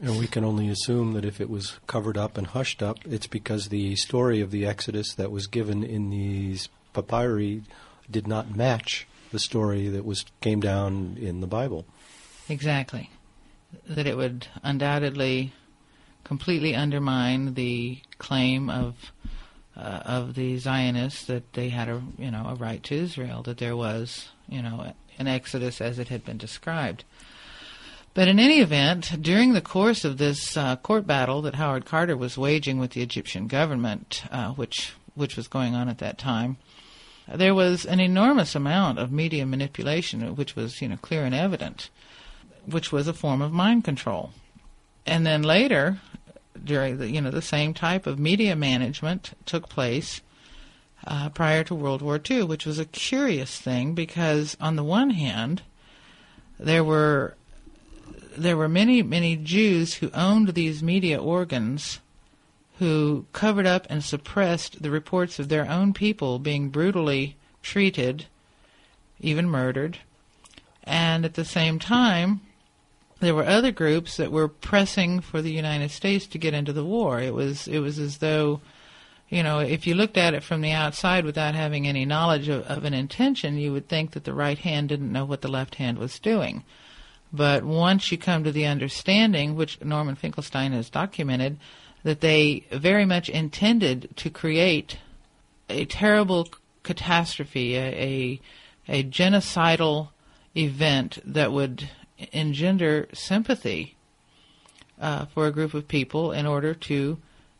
And 0.01 0.17
we 0.17 0.27
can 0.27 0.43
only 0.43 0.69
assume 0.69 1.13
that 1.13 1.25
if 1.25 1.39
it 1.39 1.49
was 1.49 1.79
covered 1.87 2.17
up 2.17 2.37
and 2.37 2.47
hushed 2.47 2.81
up, 2.81 2.97
it's 3.05 3.27
because 3.27 3.69
the 3.69 3.95
story 3.95 4.41
of 4.41 4.51
the 4.51 4.65
Exodus 4.65 5.13
that 5.15 5.31
was 5.31 5.47
given 5.47 5.83
in 5.83 6.09
these 6.09 6.67
papyri 6.93 7.63
did 8.09 8.27
not 8.27 8.55
match 8.55 9.07
the 9.31 9.39
story 9.39 9.87
that 9.89 10.05
was 10.05 10.25
came 10.41 10.59
down 10.59 11.17
in 11.19 11.41
the 11.41 11.47
Bible. 11.47 11.85
Exactly. 12.49 13.09
That 13.87 14.07
it 14.07 14.17
would 14.17 14.47
undoubtedly 14.61 15.53
completely 16.23 16.75
undermine 16.75 17.53
the 17.53 17.99
claim 18.17 18.69
of 18.69 19.11
uh, 19.75 20.01
of 20.05 20.35
the 20.35 20.57
Zionists 20.57 21.25
that 21.25 21.53
they 21.53 21.69
had 21.69 21.89
a 21.89 22.01
you 22.17 22.31
know 22.31 22.47
a 22.49 22.55
right 22.55 22.83
to 22.83 22.95
Israel, 22.95 23.43
that 23.43 23.57
there 23.57 23.75
was 23.75 24.29
you 24.47 24.61
know 24.61 24.93
an 25.19 25.27
exodus 25.27 25.81
as 25.81 25.99
it 25.99 26.09
had 26.09 26.25
been 26.25 26.37
described. 26.37 27.03
But 28.13 28.27
in 28.27 28.39
any 28.39 28.59
event, 28.59 29.21
during 29.21 29.53
the 29.53 29.61
course 29.61 30.05
of 30.05 30.19
this 30.19 30.55
uh, 30.55 30.75
court 30.75 31.07
battle 31.07 31.41
that 31.41 31.55
Howard 31.55 31.85
Carter 31.85 32.15
was 32.15 32.37
waging 32.37 32.77
with 32.77 32.91
the 32.91 33.01
Egyptian 33.01 33.47
government, 33.47 34.23
uh, 34.31 34.51
which 34.51 34.93
which 35.15 35.35
was 35.35 35.47
going 35.47 35.75
on 35.75 35.89
at 35.89 35.97
that 35.99 36.17
time, 36.17 36.57
there 37.27 37.55
was 37.55 37.85
an 37.85 37.99
enormous 37.99 38.55
amount 38.55 38.99
of 38.99 39.11
media 39.11 39.45
manipulation, 39.45 40.35
which 40.35 40.55
was, 40.55 40.81
you 40.81 40.87
know, 40.89 40.97
clear 40.97 41.23
and 41.23 41.33
evident, 41.33 41.89
which 42.65 42.91
was 42.91 43.07
a 43.07 43.13
form 43.13 43.41
of 43.41 43.51
mind 43.51 43.83
control. 43.83 44.31
And 45.05 45.25
then 45.25 45.43
later, 45.43 45.99
during 46.63 46.97
the, 46.97 47.09
you 47.09 47.21
know, 47.21 47.31
the 47.31 47.41
same 47.41 47.73
type 47.73 48.07
of 48.07 48.19
media 48.19 48.55
management 48.55 49.33
took 49.45 49.69
place 49.69 50.21
uh, 51.05 51.29
prior 51.29 51.63
to 51.65 51.75
World 51.75 52.01
War 52.01 52.19
II, 52.29 52.43
which 52.43 52.65
was 52.65 52.79
a 52.79 52.85
curious 52.85 53.59
thing 53.59 53.93
because, 53.93 54.55
on 54.61 54.75
the 54.75 54.83
one 54.83 55.11
hand, 55.11 55.61
there 56.59 56.83
were 56.83 57.35
there 58.35 58.57
were 58.57 58.69
many 58.69 59.03
many 59.03 59.35
Jews 59.35 59.95
who 59.95 60.09
owned 60.11 60.49
these 60.49 60.81
media 60.81 61.21
organs 61.21 61.99
who 62.79 63.25
covered 63.33 63.67
up 63.67 63.85
and 63.89 64.03
suppressed 64.03 64.81
the 64.81 64.89
reports 64.89 65.37
of 65.39 65.49
their 65.49 65.69
own 65.69 65.93
people 65.93 66.39
being 66.39 66.69
brutally 66.69 67.35
treated, 67.61 68.25
even 69.19 69.47
murdered. 69.47 69.99
And 70.83 71.23
at 71.23 71.35
the 71.35 71.45
same 71.45 71.79
time, 71.79 72.41
there 73.25 73.35
were 73.35 73.45
other 73.45 73.71
groups 73.71 74.17
that 74.17 74.31
were 74.31 74.47
pressing 74.47 75.19
for 75.21 75.41
the 75.41 75.51
United 75.51 75.91
States 75.91 76.25
to 76.27 76.37
get 76.37 76.53
into 76.53 76.73
the 76.73 76.85
war. 76.85 77.19
It 77.19 77.33
was 77.33 77.67
it 77.67 77.79
was 77.79 77.99
as 77.99 78.17
though, 78.17 78.61
you 79.29 79.43
know, 79.43 79.59
if 79.59 79.85
you 79.85 79.95
looked 79.95 80.17
at 80.17 80.33
it 80.33 80.43
from 80.43 80.61
the 80.61 80.71
outside 80.71 81.25
without 81.25 81.55
having 81.55 81.87
any 81.87 82.05
knowledge 82.05 82.47
of, 82.47 82.63
of 82.63 82.85
an 82.85 82.93
intention, 82.93 83.57
you 83.57 83.71
would 83.71 83.87
think 83.87 84.11
that 84.11 84.23
the 84.23 84.33
right 84.33 84.57
hand 84.57 84.89
didn't 84.89 85.11
know 85.11 85.25
what 85.25 85.41
the 85.41 85.47
left 85.47 85.75
hand 85.75 85.97
was 85.97 86.19
doing. 86.19 86.63
But 87.31 87.63
once 87.63 88.11
you 88.11 88.17
come 88.17 88.43
to 88.43 88.51
the 88.51 88.67
understanding, 88.67 89.55
which 89.55 89.81
Norman 89.81 90.15
Finkelstein 90.15 90.71
has 90.71 90.89
documented, 90.89 91.57
that 92.03 92.21
they 92.21 92.65
very 92.71 93.05
much 93.05 93.27
intended 93.27 94.15
to 94.17 94.29
create 94.29 94.99
a 95.69 95.85
terrible 95.85 96.47
catastrophe, 96.83 97.75
a, 97.75 97.81
a, 97.81 98.41
a 98.87 99.03
genocidal 99.03 100.09
event 100.55 101.19
that 101.25 101.51
would 101.51 101.89
engender 102.31 103.07
sympathy 103.13 103.95
uh, 104.99 105.25
for 105.25 105.47
a 105.47 105.51
group 105.51 105.73
of 105.73 105.87
people 105.87 106.31
in 106.31 106.45
order 106.45 106.73
to 106.73 107.17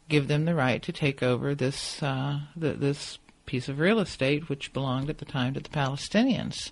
give 0.09 0.27
them 0.27 0.45
the 0.45 0.55
right 0.55 0.81
to 0.83 0.91
take 0.91 1.23
over 1.23 1.55
this 1.55 2.01
uh, 2.03 2.39
the, 2.55 2.73
this 2.73 3.19
piece 3.45 3.67
of 3.67 3.79
real 3.79 3.99
estate, 3.99 4.49
which 4.49 4.73
belonged 4.73 5.09
at 5.09 5.17
the 5.17 5.25
time 5.25 5.53
to 5.53 5.59
the 5.59 5.69
Palestinians. 5.69 6.71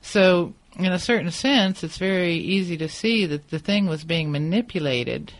So, 0.00 0.54
in 0.76 0.92
a 0.92 0.98
certain 0.98 1.30
sense, 1.30 1.82
it's 1.82 1.98
very 1.98 2.34
easy 2.34 2.76
to 2.78 2.88
see 2.88 3.26
that 3.26 3.48
the 3.48 3.58
thing 3.58 3.86
was 3.86 4.04
being 4.04 4.30
manipulated 4.30 5.32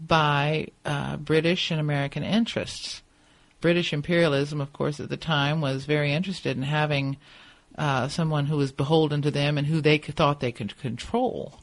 by 0.00 0.68
uh, 0.84 1.18
British 1.18 1.70
and 1.70 1.78
American 1.78 2.24
interests. 2.24 3.02
British 3.60 3.92
imperialism, 3.92 4.60
of 4.60 4.72
course, 4.72 4.98
at 4.98 5.08
the 5.08 5.16
time 5.16 5.60
was 5.60 5.84
very 5.84 6.12
interested 6.12 6.56
in 6.56 6.64
having 6.64 7.16
uh, 7.78 8.08
someone 8.08 8.46
who 8.46 8.56
was 8.56 8.72
beholden 8.72 9.22
to 9.22 9.30
them 9.30 9.58
and 9.58 9.66
who 9.66 9.80
they 9.80 9.98
thought 9.98 10.40
they 10.40 10.52
could 10.52 10.78
control, 10.78 11.60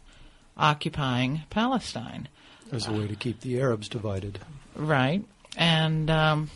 occupying 0.57 1.43
Palestine. 1.49 2.27
As 2.71 2.87
a 2.87 2.91
way 2.91 3.07
to 3.07 3.15
keep 3.15 3.41
the 3.41 3.59
Arabs 3.59 3.89
divided. 3.89 4.39
Right, 4.75 5.23
and 5.57 6.09
um, 6.09 6.49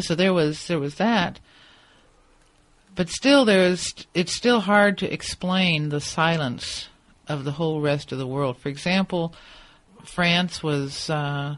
so 0.00 0.14
there 0.14 0.34
was 0.34 0.66
there 0.66 0.80
was 0.80 0.96
that. 0.96 1.40
But 2.96 3.08
still, 3.08 3.44
there's 3.44 3.94
it's 4.14 4.34
still 4.34 4.60
hard 4.60 4.98
to 4.98 5.12
explain 5.12 5.88
the 5.88 6.00
silence 6.00 6.88
of 7.28 7.44
the 7.44 7.52
whole 7.52 7.80
rest 7.80 8.12
of 8.12 8.18
the 8.18 8.26
world. 8.26 8.58
For 8.58 8.68
example, 8.68 9.34
France 10.04 10.62
was 10.62 11.08
uh, 11.10 11.56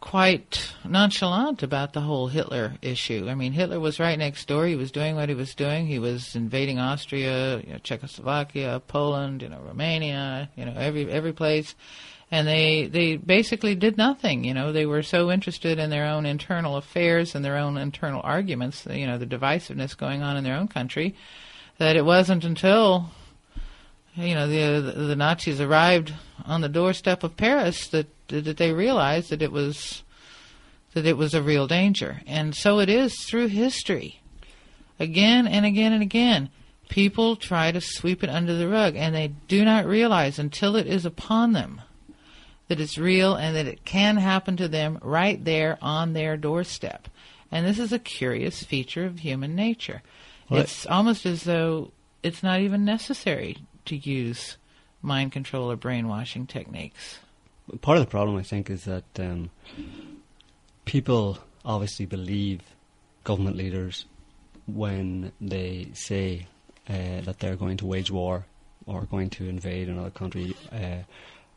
quite 0.00 0.72
nonchalant 0.84 1.62
about 1.62 1.92
the 1.92 2.00
whole 2.00 2.28
Hitler 2.28 2.74
issue. 2.80 3.28
I 3.28 3.34
mean, 3.34 3.52
Hitler 3.52 3.78
was 3.78 4.00
right 4.00 4.18
next 4.18 4.48
door. 4.48 4.66
He 4.66 4.74
was 4.74 4.90
doing 4.90 5.14
what 5.14 5.28
he 5.28 5.34
was 5.34 5.54
doing. 5.54 5.86
He 5.86 5.98
was 5.98 6.34
invading 6.34 6.78
Austria, 6.78 7.58
you 7.58 7.72
know, 7.72 7.78
Czechoslovakia, 7.78 8.80
Poland, 8.88 9.42
you 9.42 9.48
know, 9.48 9.60
Romania, 9.60 10.48
you 10.56 10.64
know, 10.64 10.74
every 10.74 11.10
every 11.10 11.32
place. 11.32 11.74
And 12.30 12.46
they 12.46 12.86
they 12.86 13.16
basically 13.16 13.74
did 13.74 13.98
nothing. 13.98 14.44
You 14.44 14.54
know, 14.54 14.72
they 14.72 14.86
were 14.86 15.02
so 15.02 15.30
interested 15.30 15.78
in 15.78 15.90
their 15.90 16.06
own 16.06 16.24
internal 16.24 16.76
affairs 16.76 17.34
and 17.34 17.44
their 17.44 17.56
own 17.56 17.76
internal 17.76 18.22
arguments. 18.24 18.86
You 18.90 19.06
know, 19.06 19.18
the 19.18 19.26
divisiveness 19.26 19.96
going 19.96 20.22
on 20.22 20.36
in 20.36 20.44
their 20.44 20.56
own 20.56 20.68
country, 20.68 21.14
that 21.78 21.96
it 21.96 22.04
wasn't 22.04 22.44
until 22.44 23.10
you 24.14 24.34
know 24.34 24.46
the 24.46 24.92
the 24.92 25.16
Nazis 25.16 25.60
arrived 25.60 26.14
on 26.46 26.62
the 26.62 26.68
doorstep 26.68 27.22
of 27.22 27.36
Paris 27.36 27.88
that 27.88 28.06
that 28.30 28.56
they 28.56 28.72
realized 28.72 29.30
that 29.30 29.42
it 29.42 29.52
was 29.52 30.02
that 30.94 31.06
it 31.06 31.16
was 31.16 31.34
a 31.34 31.42
real 31.42 31.66
danger. 31.66 32.20
And 32.26 32.54
so 32.54 32.80
it 32.80 32.88
is 32.88 33.14
through 33.24 33.48
history. 33.48 34.20
Again 34.98 35.46
and 35.46 35.64
again 35.64 35.92
and 35.92 36.02
again, 36.02 36.50
people 36.88 37.36
try 37.36 37.70
to 37.70 37.80
sweep 37.80 38.22
it 38.22 38.30
under 38.30 38.54
the 38.54 38.68
rug, 38.68 38.96
and 38.96 39.14
they 39.14 39.28
do 39.48 39.64
not 39.64 39.86
realize 39.86 40.38
until 40.38 40.76
it 40.76 40.86
is 40.86 41.06
upon 41.06 41.52
them 41.52 41.80
that 42.68 42.80
it's 42.80 42.98
real 42.98 43.34
and 43.34 43.56
that 43.56 43.66
it 43.66 43.84
can 43.84 44.16
happen 44.16 44.56
to 44.56 44.68
them 44.68 44.98
right 45.02 45.44
there 45.44 45.78
on 45.80 46.12
their 46.12 46.36
doorstep. 46.36 47.08
And 47.50 47.66
this 47.66 47.78
is 47.78 47.92
a 47.92 47.98
curious 47.98 48.62
feature 48.62 49.04
of 49.06 49.20
human 49.20 49.56
nature. 49.56 50.02
Well, 50.48 50.60
it's 50.60 50.86
almost 50.86 51.26
as 51.26 51.44
though 51.44 51.92
it's 52.22 52.42
not 52.42 52.60
even 52.60 52.84
necessary 52.84 53.56
to 53.86 53.96
use 53.96 54.56
mind 55.02 55.32
control 55.32 55.70
or 55.70 55.76
brainwashing 55.76 56.46
techniques. 56.46 57.18
Part 57.80 57.98
of 57.98 58.04
the 58.04 58.10
problem, 58.10 58.36
I 58.36 58.42
think, 58.42 58.70
is 58.70 58.84
that 58.84 59.04
um, 59.18 59.50
people 60.84 61.38
obviously 61.64 62.06
believe 62.06 62.62
government 63.24 63.56
leaders 63.56 64.06
when 64.66 65.32
they 65.40 65.88
say 65.94 66.46
uh, 66.88 67.20
that 67.22 67.38
they're 67.38 67.56
going 67.56 67.76
to 67.78 67.86
wage 67.86 68.10
war 68.10 68.46
or 68.86 69.02
going 69.02 69.30
to 69.30 69.48
invade 69.48 69.88
another 69.88 70.10
country 70.10 70.56
uh, 70.72 71.02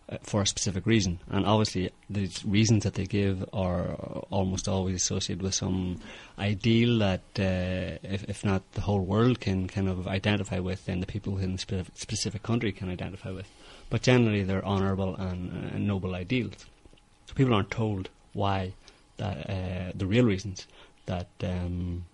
uh, 0.10 0.18
for 0.22 0.42
a 0.42 0.46
specific 0.48 0.86
reason. 0.86 1.20
And 1.30 1.46
obviously, 1.46 1.90
the 2.10 2.30
reasons 2.46 2.84
that 2.84 2.96
they 2.96 3.06
give 3.06 3.46
are 3.54 3.94
almost 4.30 4.68
always 4.68 4.96
associated 4.96 5.42
with 5.42 5.54
some 5.54 6.02
ideal 6.38 7.00
that, 7.00 7.22
uh, 7.40 7.98
if, 8.04 8.26
if 8.26 8.44
not 8.44 8.70
the 8.74 8.82
whole 8.82 9.00
world 9.00 9.40
can 9.40 9.68
kind 9.68 9.88
of 9.88 10.08
identify 10.08 10.60
with, 10.60 10.86
then 10.86 11.00
the 11.00 11.06
people 11.06 11.38
in 11.38 11.56
the 11.56 11.86
specific 11.96 12.44
country 12.44 12.72
can 12.72 12.90
identify 12.90 13.32
with. 13.32 13.48
But 13.94 14.02
generally, 14.02 14.42
they're 14.42 14.66
honourable 14.66 15.16
and, 15.18 15.72
uh, 15.72 15.78
noble 15.78 16.16
ideals. 16.16 16.66
So 17.28 17.36
people 17.36 17.54
aren't 17.54 17.70
told 17.70 18.10
why 18.34 18.74
that 19.18 19.48
uh, 19.48 19.92
the 19.94 20.08
real 20.08 20.26
reasons 20.26 20.66
that 21.06 21.28
um, 21.44 22.06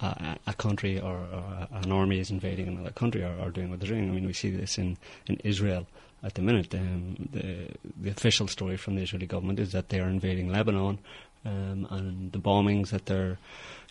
a, 0.00 0.38
a 0.46 0.54
country 0.54 0.98
or, 0.98 1.18
or, 1.18 1.68
an 1.72 1.92
army 1.92 2.20
is 2.20 2.30
invading 2.30 2.68
another 2.68 2.92
country 2.92 3.22
or, 3.22 3.34
or, 3.38 3.50
doing 3.50 3.68
what 3.68 3.80
they're 3.80 3.90
doing. 3.90 4.08
I 4.08 4.14
mean, 4.14 4.26
we 4.26 4.32
see 4.32 4.48
this 4.48 4.78
in, 4.78 4.96
in 5.26 5.36
Israel 5.44 5.86
at 6.22 6.36
the 6.36 6.40
minute. 6.40 6.74
Um, 6.74 7.28
the, 7.30 7.66
the 8.00 8.08
official 8.08 8.48
story 8.48 8.78
from 8.78 8.94
the 8.94 9.02
Israeli 9.02 9.26
government 9.26 9.60
is 9.60 9.72
that 9.72 9.90
they 9.90 10.00
are 10.00 10.08
invading 10.08 10.50
Lebanon, 10.50 11.00
um, 11.44 11.86
and 11.90 12.32
the 12.32 12.38
bombings 12.38 12.88
that 12.92 13.04
they're 13.04 13.36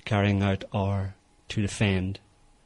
carrying 0.04 0.42
out 0.42 0.64
are 0.74 1.14
to 1.50 1.62
defend 1.62 2.20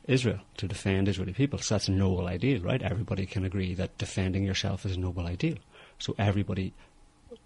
Israel, 0.07 0.39
to 0.57 0.67
defend 0.67 1.07
Israeli 1.07 1.33
people. 1.33 1.60
So 1.60 1.75
that's 1.75 1.88
a 1.88 1.91
noble 1.91 2.27
ideal, 2.27 2.62
right? 2.62 2.81
Everybody 2.81 3.25
can 3.25 3.45
agree 3.45 3.74
that 3.75 3.98
defending 3.98 4.43
yourself 4.43 4.86
is 4.86 4.95
a 4.98 5.00
noble 5.00 5.27
ideal. 5.27 5.57
So 6.00 6.15
everybody 6.17 6.74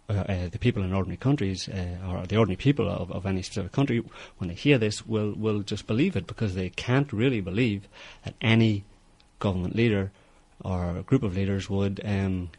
uh, 0.10 0.14
uh, 0.14 0.50
the 0.50 0.60
people 0.60 0.84
in 0.84 0.94
ordinary 0.94 1.18
countries, 1.18 1.68
uh, 1.68 1.98
or 2.08 2.26
the 2.26 2.38
ordinary 2.38 2.56
people 2.56 2.88
of, 2.90 3.12
of 3.12 3.26
any 3.26 3.42
specific 3.42 3.74
country, 3.74 4.02
when 4.38 4.48
they 4.48 4.54
hear 4.54 4.78
this, 4.78 5.06
will 5.06 5.34
will 5.34 5.62
just 5.62 5.86
believe 5.86 6.16
it 6.16 6.26
because 6.26 6.56
they 6.56 6.70
can't 6.70 7.12
really 7.12 7.42
believe 7.42 7.88
that 8.24 8.34
any 8.40 8.86
government 9.40 9.76
leader 9.76 10.12
or 10.64 11.04
group 11.06 11.24
of 11.24 11.36
leaders 11.36 11.70
would 11.70 12.00
um, 12.06 12.50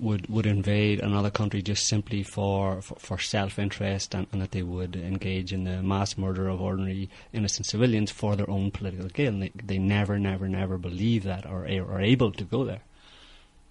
would 0.00 0.28
would 0.28 0.46
invade 0.46 1.00
another 1.00 1.30
country 1.30 1.62
just 1.62 1.86
simply 1.86 2.22
for 2.22 2.82
for, 2.82 2.96
for 2.96 3.18
self 3.18 3.58
interest 3.58 4.14
and, 4.14 4.26
and, 4.32 4.42
that 4.42 4.50
they 4.50 4.62
would 4.62 4.96
engage 4.96 5.52
in 5.52 5.64
the 5.64 5.82
mass 5.82 6.18
murder 6.18 6.48
of 6.48 6.60
ordinary 6.60 7.08
innocent 7.32 7.66
civilians 7.66 8.10
for 8.10 8.34
their 8.34 8.50
own 8.50 8.70
political 8.70 9.08
gain. 9.08 9.40
They, 9.40 9.52
they 9.54 9.78
never, 9.78 10.18
never, 10.18 10.48
never 10.48 10.78
believe 10.78 11.22
that 11.24 11.46
or 11.46 11.66
are 11.66 12.00
able 12.00 12.32
to 12.32 12.44
go 12.44 12.64
there. 12.64 12.82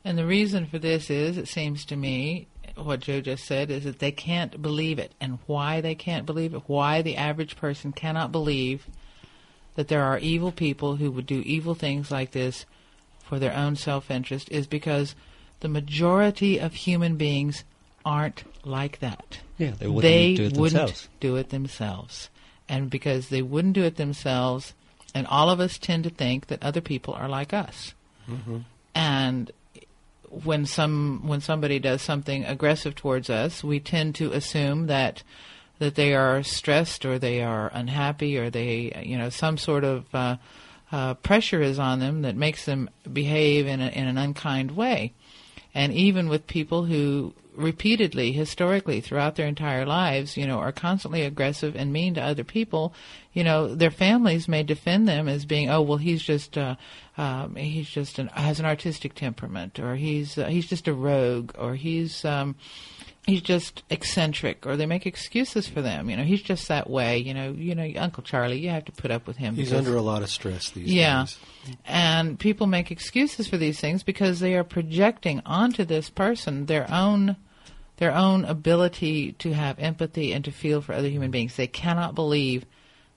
And 0.05 0.17
the 0.17 0.25
reason 0.25 0.65
for 0.65 0.79
this 0.79 1.09
is, 1.09 1.37
it 1.37 1.47
seems 1.47 1.85
to 1.85 1.95
me, 1.95 2.47
what 2.75 2.99
Joe 2.99 3.21
just 3.21 3.45
said, 3.45 3.71
is 3.71 3.85
that 3.85 3.99
they 3.99 4.11
can't 4.11 4.61
believe 4.61 4.99
it. 4.99 5.13
And 5.21 5.39
why 5.45 5.79
they 5.79 5.95
can't 5.95 6.25
believe 6.25 6.53
it, 6.53 6.63
why 6.67 7.01
the 7.01 7.15
average 7.15 7.55
person 7.55 7.93
cannot 7.93 8.31
believe 8.31 8.87
that 9.75 9.87
there 9.87 10.03
are 10.03 10.19
evil 10.19 10.51
people 10.51 10.97
who 10.97 11.09
would 11.11 11.25
do 11.25 11.41
evil 11.45 11.73
things 11.73 12.11
like 12.11 12.31
this 12.31 12.65
for 13.23 13.39
their 13.39 13.55
own 13.55 13.75
self 13.75 14.11
interest, 14.11 14.49
is 14.51 14.67
because 14.67 15.15
the 15.63 15.69
majority 15.69 16.59
of 16.59 16.73
human 16.73 17.15
beings 17.15 17.63
aren't 18.05 18.43
like 18.65 18.99
that. 18.99 19.39
Yeah, 19.57 19.71
they 19.71 19.87
wouldn't 19.87 20.01
they 20.01 20.35
do 20.35 20.43
it 20.43 20.57
wouldn't 20.57 20.87
themselves. 20.87 21.09
do 21.21 21.35
it 21.37 21.49
themselves. 21.49 22.29
And 22.67 22.89
because 22.89 23.29
they 23.29 23.41
wouldn't 23.41 23.73
do 23.73 23.83
it 23.83 23.95
themselves, 23.95 24.73
and 25.15 25.25
all 25.27 25.49
of 25.49 25.61
us 25.61 25.77
tend 25.77 26.03
to 26.03 26.09
think 26.09 26.47
that 26.47 26.61
other 26.61 26.81
people 26.81 27.13
are 27.13 27.29
like 27.29 27.53
us. 27.53 27.93
Mm-hmm. 28.29 28.59
And 28.93 29.51
when 30.29 30.65
some 30.65 31.21
when 31.25 31.39
somebody 31.39 31.79
does 31.79 32.01
something 32.01 32.43
aggressive 32.43 32.93
towards 32.93 33.29
us, 33.29 33.63
we 33.63 33.79
tend 33.79 34.15
to 34.15 34.33
assume 34.33 34.87
that 34.87 35.23
that 35.79 35.95
they 35.95 36.13
are 36.13 36.43
stressed 36.43 37.05
or 37.05 37.17
they 37.17 37.41
are 37.41 37.71
unhappy 37.73 38.37
or 38.37 38.49
they 38.49 39.01
you 39.05 39.17
know 39.17 39.29
some 39.29 39.57
sort 39.57 39.85
of 39.85 40.13
uh, 40.13 40.35
uh, 40.91 41.13
pressure 41.15 41.61
is 41.61 41.79
on 41.79 41.99
them 41.99 42.21
that 42.23 42.35
makes 42.35 42.65
them 42.65 42.89
behave 43.11 43.65
in, 43.65 43.81
a, 43.81 43.87
in 43.87 44.07
an 44.07 44.17
unkind 44.17 44.71
way. 44.71 45.13
And 45.73 45.93
even 45.93 46.29
with 46.29 46.47
people 46.47 46.85
who 46.85 47.33
repeatedly, 47.55 48.31
historically, 48.31 49.01
throughout 49.01 49.35
their 49.35 49.47
entire 49.47 49.85
lives, 49.85 50.37
you 50.37 50.47
know, 50.47 50.59
are 50.59 50.71
constantly 50.71 51.23
aggressive 51.23 51.75
and 51.75 51.93
mean 51.93 52.13
to 52.15 52.21
other 52.21 52.43
people, 52.43 52.93
you 53.31 53.43
know, 53.43 53.73
their 53.73 53.91
families 53.91 54.47
may 54.47 54.63
defend 54.63 55.07
them 55.07 55.27
as 55.27 55.45
being, 55.45 55.69
oh, 55.69 55.81
well, 55.81 55.97
he's 55.97 56.21
just, 56.21 56.57
uh, 56.57 56.75
um, 57.17 57.55
he's 57.55 57.89
just 57.89 58.19
an, 58.19 58.27
has 58.27 58.59
an 58.59 58.65
artistic 58.65 59.13
temperament, 59.13 59.79
or 59.79 59.95
he's 59.95 60.37
uh, 60.37 60.47
he's 60.47 60.67
just 60.67 60.87
a 60.87 60.93
rogue, 60.93 61.51
or 61.57 61.75
he's 61.75 62.25
um, 62.25 62.55
he's 63.25 63.41
just 63.41 63.83
eccentric, 63.89 64.65
or 64.65 64.75
they 64.75 64.85
make 64.85 65.05
excuses 65.05 65.67
for 65.67 65.81
them. 65.81 66.09
You 66.09 66.17
know, 66.17 66.23
he's 66.23 66.41
just 66.41 66.67
that 66.67 66.89
way. 66.89 67.17
You 67.17 67.33
know, 67.33 67.51
you 67.51 67.75
know, 67.75 67.89
Uncle 67.97 68.23
Charlie, 68.23 68.59
you 68.59 68.69
have 68.69 68.85
to 68.85 68.91
put 68.91 69.11
up 69.11 69.27
with 69.27 69.37
him. 69.37 69.55
He's 69.55 69.69
because- 69.69 69.87
under 69.87 69.97
a 69.97 70.01
lot 70.01 70.21
of 70.21 70.29
stress 70.29 70.69
these 70.71 70.91
yeah. 70.91 71.21
days. 71.21 71.37
And 71.85 72.37
people 72.37 72.67
make 72.67 72.91
excuses 72.91 73.47
for 73.47 73.57
these 73.57 73.79
things 73.79 74.03
because 74.03 74.39
they 74.39 74.55
are 74.55 74.63
projecting 74.63 75.41
onto 75.45 75.85
this 75.85 76.09
person 76.09 76.65
their 76.65 76.91
own 76.91 77.37
their 77.97 78.13
own 78.13 78.43
ability 78.43 79.33
to 79.33 79.53
have 79.53 79.77
empathy 79.77 80.33
and 80.33 80.43
to 80.43 80.51
feel 80.51 80.81
for 80.81 80.93
other 80.93 81.07
human 81.07 81.29
beings. 81.29 81.55
They 81.55 81.67
cannot 81.67 82.15
believe 82.15 82.65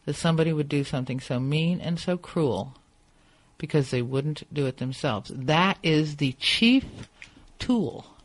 that 0.04 0.14
somebody 0.14 0.52
would 0.52 0.68
do 0.68 0.84
something 0.84 1.18
so 1.18 1.40
mean 1.40 1.80
and 1.80 1.98
so 1.98 2.18
cruel 2.18 2.74
because 3.58 3.90
they 3.90 4.02
wouldn't 4.02 4.42
do 4.52 4.66
it 4.66 4.76
themselves. 4.76 5.32
That 5.34 5.78
is 5.82 6.16
the 6.16 6.32
chief 6.34 6.84
tool 7.58 8.15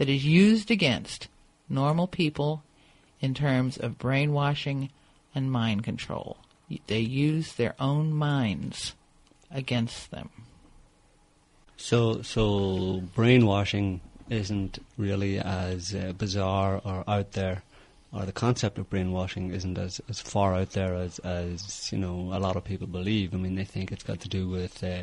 that 0.00 0.08
is 0.08 0.24
used 0.24 0.70
against 0.70 1.28
normal 1.68 2.06
people 2.06 2.62
in 3.20 3.34
terms 3.34 3.76
of 3.76 3.98
brainwashing 3.98 4.88
and 5.34 5.52
mind 5.52 5.84
control. 5.84 6.38
They 6.86 7.00
use 7.00 7.52
their 7.52 7.74
own 7.78 8.14
minds 8.14 8.94
against 9.50 10.10
them. 10.10 10.30
So, 11.76 12.22
so 12.22 13.02
brainwashing 13.14 14.00
isn't 14.30 14.78
really 14.96 15.38
as 15.38 15.94
uh, 15.94 16.14
bizarre 16.16 16.80
or 16.82 17.04
out 17.06 17.32
there, 17.32 17.62
or 18.10 18.24
the 18.24 18.32
concept 18.32 18.78
of 18.78 18.88
brainwashing 18.88 19.52
isn't 19.52 19.76
as, 19.76 20.00
as 20.08 20.18
far 20.18 20.54
out 20.54 20.70
there 20.70 20.94
as, 20.94 21.18
as 21.18 21.92
you 21.92 21.98
know 21.98 22.30
a 22.32 22.40
lot 22.40 22.56
of 22.56 22.64
people 22.64 22.86
believe. 22.86 23.34
I 23.34 23.36
mean, 23.36 23.54
they 23.54 23.64
think 23.64 23.92
it's 23.92 24.02
got 24.02 24.20
to 24.20 24.30
do 24.30 24.48
with 24.48 24.82
uh, 24.82 25.02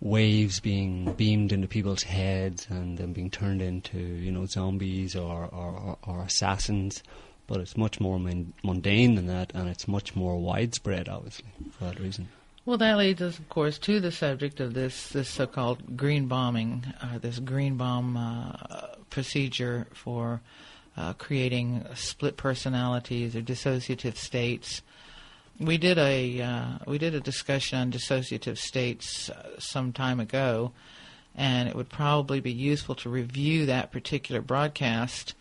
waves 0.00 0.60
being 0.60 1.12
beamed 1.14 1.52
into 1.52 1.66
people's 1.66 2.02
heads 2.02 2.66
and 2.70 2.98
then 2.98 3.12
being 3.12 3.30
turned 3.30 3.62
into 3.62 3.98
you 3.98 4.30
know 4.30 4.46
zombies 4.46 5.16
or 5.16 5.46
or, 5.46 5.98
or 6.02 6.22
assassins. 6.22 7.02
But 7.46 7.60
it's 7.60 7.76
much 7.76 8.00
more 8.00 8.18
mun- 8.18 8.52
mundane 8.64 9.14
than 9.14 9.28
that, 9.28 9.52
and 9.54 9.68
it's 9.68 9.86
much 9.86 10.16
more 10.16 10.36
widespread, 10.36 11.08
obviously, 11.08 11.46
for 11.70 11.84
that 11.84 12.00
reason. 12.00 12.28
Well, 12.64 12.78
that 12.78 12.98
leads 12.98 13.22
us, 13.22 13.38
of 13.38 13.48
course, 13.48 13.78
to 13.78 14.00
the 14.00 14.10
subject 14.10 14.58
of 14.58 14.74
this 14.74 15.10
this 15.10 15.28
so-called 15.28 15.96
green 15.96 16.26
bombing, 16.26 16.84
uh, 17.00 17.18
this 17.18 17.38
Greenbaum 17.38 18.16
uh, 18.16 18.96
procedure 19.10 19.86
for 19.92 20.40
uh, 20.96 21.12
creating 21.12 21.86
split 21.94 22.36
personalities 22.36 23.36
or 23.36 23.42
dissociative 23.42 24.16
states. 24.16 24.82
We 25.58 25.78
did 25.78 25.96
a 25.96 26.42
uh, 26.42 26.78
we 26.86 26.98
did 26.98 27.14
a 27.14 27.20
discussion 27.20 27.78
on 27.78 27.90
dissociative 27.90 28.58
states 28.58 29.30
uh, 29.30 29.58
some 29.58 29.92
time 29.92 30.20
ago, 30.20 30.72
and 31.34 31.66
it 31.66 31.74
would 31.74 31.88
probably 31.88 32.40
be 32.40 32.52
useful 32.52 32.94
to 32.96 33.08
review 33.08 33.64
that 33.66 33.90
particular 33.90 34.42
broadcast 34.42 35.34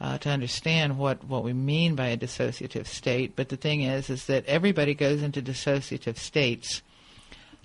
uh, 0.00 0.18
to 0.18 0.28
understand 0.28 0.96
what, 0.96 1.24
what 1.24 1.42
we 1.42 1.52
mean 1.52 1.94
by 1.94 2.06
a 2.06 2.16
dissociative 2.16 2.86
state. 2.86 3.34
But 3.34 3.48
the 3.48 3.56
thing 3.56 3.82
is, 3.82 4.10
is 4.10 4.26
that 4.26 4.46
everybody 4.46 4.94
goes 4.94 5.22
into 5.22 5.42
dissociative 5.42 6.18
states, 6.18 6.82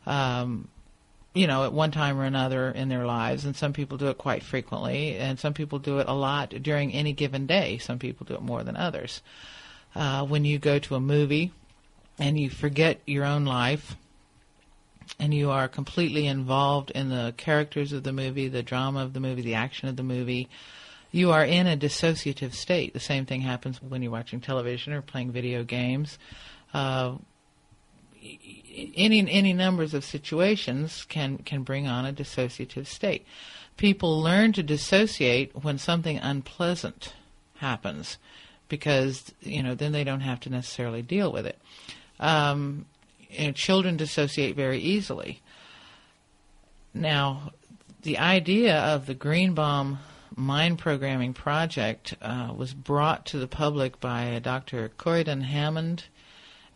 um, 0.08 0.70
you 1.36 1.46
know, 1.46 1.64
at 1.64 1.74
one 1.74 1.92
time 1.92 2.20
or 2.20 2.26
another 2.26 2.72
in 2.72 2.90
their 2.90 3.06
lives, 3.06 3.46
and 3.46 3.56
some 3.56 3.74
people 3.74 3.98
do 3.98 4.08
it 4.08 4.18
quite 4.18 4.44
frequently, 4.44 5.16
and 5.18 5.40
some 5.40 5.54
people 5.54 5.80
do 5.80 6.00
it 6.00 6.08
a 6.08 6.14
lot 6.14 6.50
during 6.50 6.92
any 6.92 7.14
given 7.14 7.46
day. 7.46 7.78
Some 7.78 8.00
people 8.00 8.26
do 8.26 8.34
it 8.34 8.42
more 8.42 8.64
than 8.64 8.76
others. 8.76 9.22
Uh, 9.96 10.26
when 10.26 10.44
you 10.44 10.58
go 10.58 10.80
to 10.80 10.96
a 10.96 11.00
movie 11.00 11.52
and 12.20 12.40
you 12.40 12.50
forget 12.50 13.02
your 13.06 13.26
own 13.26 13.46
life, 13.46 13.96
and 15.20 15.34
you 15.34 15.50
are 15.52 15.68
completely 15.68 16.28
involved 16.28 16.92
in 16.92 17.10
the 17.10 17.34
characters 17.38 17.92
of 17.92 18.04
the 18.04 18.14
movie, 18.14 18.48
the 18.48 18.64
drama 18.64 19.04
of 19.04 19.14
the 19.14 19.20
movie, 19.20 19.42
the 19.42 19.56
action 19.56 19.88
of 19.88 19.96
the 19.96 20.04
movie, 20.04 20.50
you 21.14 21.32
are 21.32 21.46
in 21.46 21.68
a 21.68 21.78
dissociative 21.78 22.54
state. 22.54 22.94
The 22.94 23.00
same 23.00 23.26
thing 23.28 23.42
happens 23.42 23.80
when 23.82 24.02
you're 24.02 24.12
watching 24.12 24.42
television 24.42 24.94
or 24.94 25.02
playing 25.04 25.32
video 25.32 25.64
games. 25.64 26.18
Uh, 26.74 27.18
any 28.96 29.30
any 29.30 29.54
numbers 29.54 29.94
of 29.94 30.04
situations 30.04 31.06
can 31.08 31.38
can 31.38 31.62
bring 31.62 31.88
on 31.88 32.06
a 32.06 32.12
dissociative 32.12 32.88
state. 32.88 33.26
People 33.78 34.22
learn 34.22 34.54
to 34.54 34.64
dissociate 34.64 35.52
when 35.64 35.78
something 35.78 36.18
unpleasant 36.18 37.14
happens, 37.58 38.18
because 38.68 39.32
you 39.42 39.62
know 39.62 39.76
then 39.76 39.92
they 39.92 40.04
don't 40.04 40.22
have 40.22 40.40
to 40.42 40.50
necessarily 40.50 41.04
deal 41.04 41.32
with 41.32 41.46
it. 41.46 41.60
Um, 42.24 42.86
you 43.30 43.48
know, 43.48 43.52
children 43.52 43.98
dissociate 43.98 44.56
very 44.56 44.80
easily. 44.80 45.42
Now, 46.94 47.52
the 48.04 48.18
idea 48.18 48.78
of 48.80 49.06
the 49.06 49.14
Greenbaum 49.14 50.00
mind 50.36 50.80
programming 50.80 51.34
project 51.34 52.16
uh, 52.22 52.54
was 52.56 52.74
brought 52.74 53.26
to 53.28 53.38
the 53.38 53.48
public 53.48 54.00
by 54.00 54.40
Dr. 54.40 54.90
Corydon 54.98 55.42
Hammond 55.42 56.06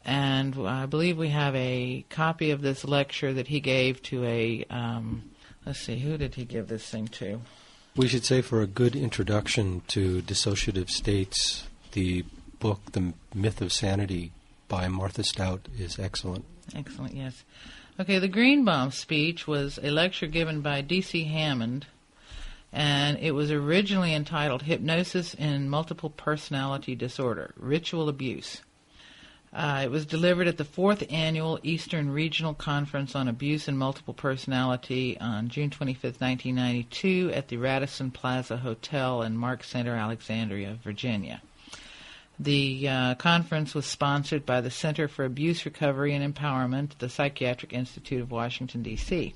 and 0.07 0.55
I 0.65 0.86
believe 0.86 1.17
we 1.17 1.29
have 1.29 1.53
a 1.53 2.05
copy 2.10 2.51
of 2.51 2.62
this 2.62 2.86
lecture 2.86 3.33
that 3.33 3.49
he 3.49 3.60
gave 3.60 4.01
to 4.03 4.23
a. 4.23 4.65
Um, 4.69 5.31
let's 5.65 5.81
see, 5.81 5.99
who 5.99 6.17
did 6.17 6.36
he 6.36 6.45
give 6.45 6.69
this 6.69 6.89
thing 6.89 7.10
to? 7.10 7.41
We 7.97 8.07
should 8.07 8.23
say 8.23 8.41
for 8.41 8.62
a 8.62 8.67
good 8.67 8.95
introduction 8.95 9.81
to 9.89 10.21
dissociative 10.21 10.89
states, 10.89 11.67
the 11.91 12.23
book 12.60 12.93
"The 12.93 13.13
Myth 13.36 13.62
of 13.62 13.73
Sanity" 13.73 14.31
by 14.67 14.88
Martha 14.88 15.23
Stout 15.23 15.67
is 15.77 15.99
excellent. 15.99 16.45
Excellent, 16.75 17.13
yes. 17.13 17.43
Okay, 17.99 18.19
the 18.19 18.27
Greenbaum 18.27 18.91
speech 18.91 19.47
was 19.47 19.80
a 19.82 19.89
lecture 19.89 20.27
given 20.27 20.62
by 20.62 20.82
D.C. 20.82 21.23
Hammond, 21.23 21.88
and 22.71 23.17
it 23.19 23.32
was 23.32 23.51
originally 23.51 24.13
entitled 24.13 24.63
Hypnosis 24.63 25.34
in 25.34 25.69
Multiple 25.69 26.10
Personality 26.10 26.95
Disorder 26.95 27.53
Ritual 27.58 28.10
Abuse. 28.10 28.62
Uh, 29.53 29.82
it 29.86 29.89
was 29.89 30.06
delivered 30.06 30.47
at 30.47 30.58
the 30.58 30.65
fourth 30.65 31.03
annual 31.10 31.58
Eastern 31.63 32.12
Regional 32.12 32.53
Conference 32.53 33.15
on 33.15 33.27
Abuse 33.27 33.67
and 33.67 33.80
Multiple 33.80 34.13
Personality 34.13 35.17
on 35.19 35.47
June 35.47 35.69
25, 35.69 36.21
1992, 36.21 37.32
at 37.34 37.47
the 37.47 37.58
Radisson 37.58 38.12
Plaza 38.12 38.58
Hotel 38.58 39.23
in 39.23 39.38
Mark 39.38 39.63
Center, 39.63 39.95
Alexandria, 39.95 40.77
Virginia. 40.84 41.41
The 42.39 42.88
uh, 42.88 43.15
conference 43.15 43.73
was 43.73 43.86
sponsored 43.86 44.45
by 44.45 44.62
the 44.62 44.69
Center 44.69 45.08
for 45.08 45.26
Abuse 45.26 45.65
Recovery 45.65 46.13
and 46.13 46.36
Empowerment, 46.36 46.97
the 47.00 47.10
Psychiatric 47.10 47.73
Institute 47.73 48.21
of 48.21 48.32
Washington, 48.32 48.84
D.C. 48.84 49.34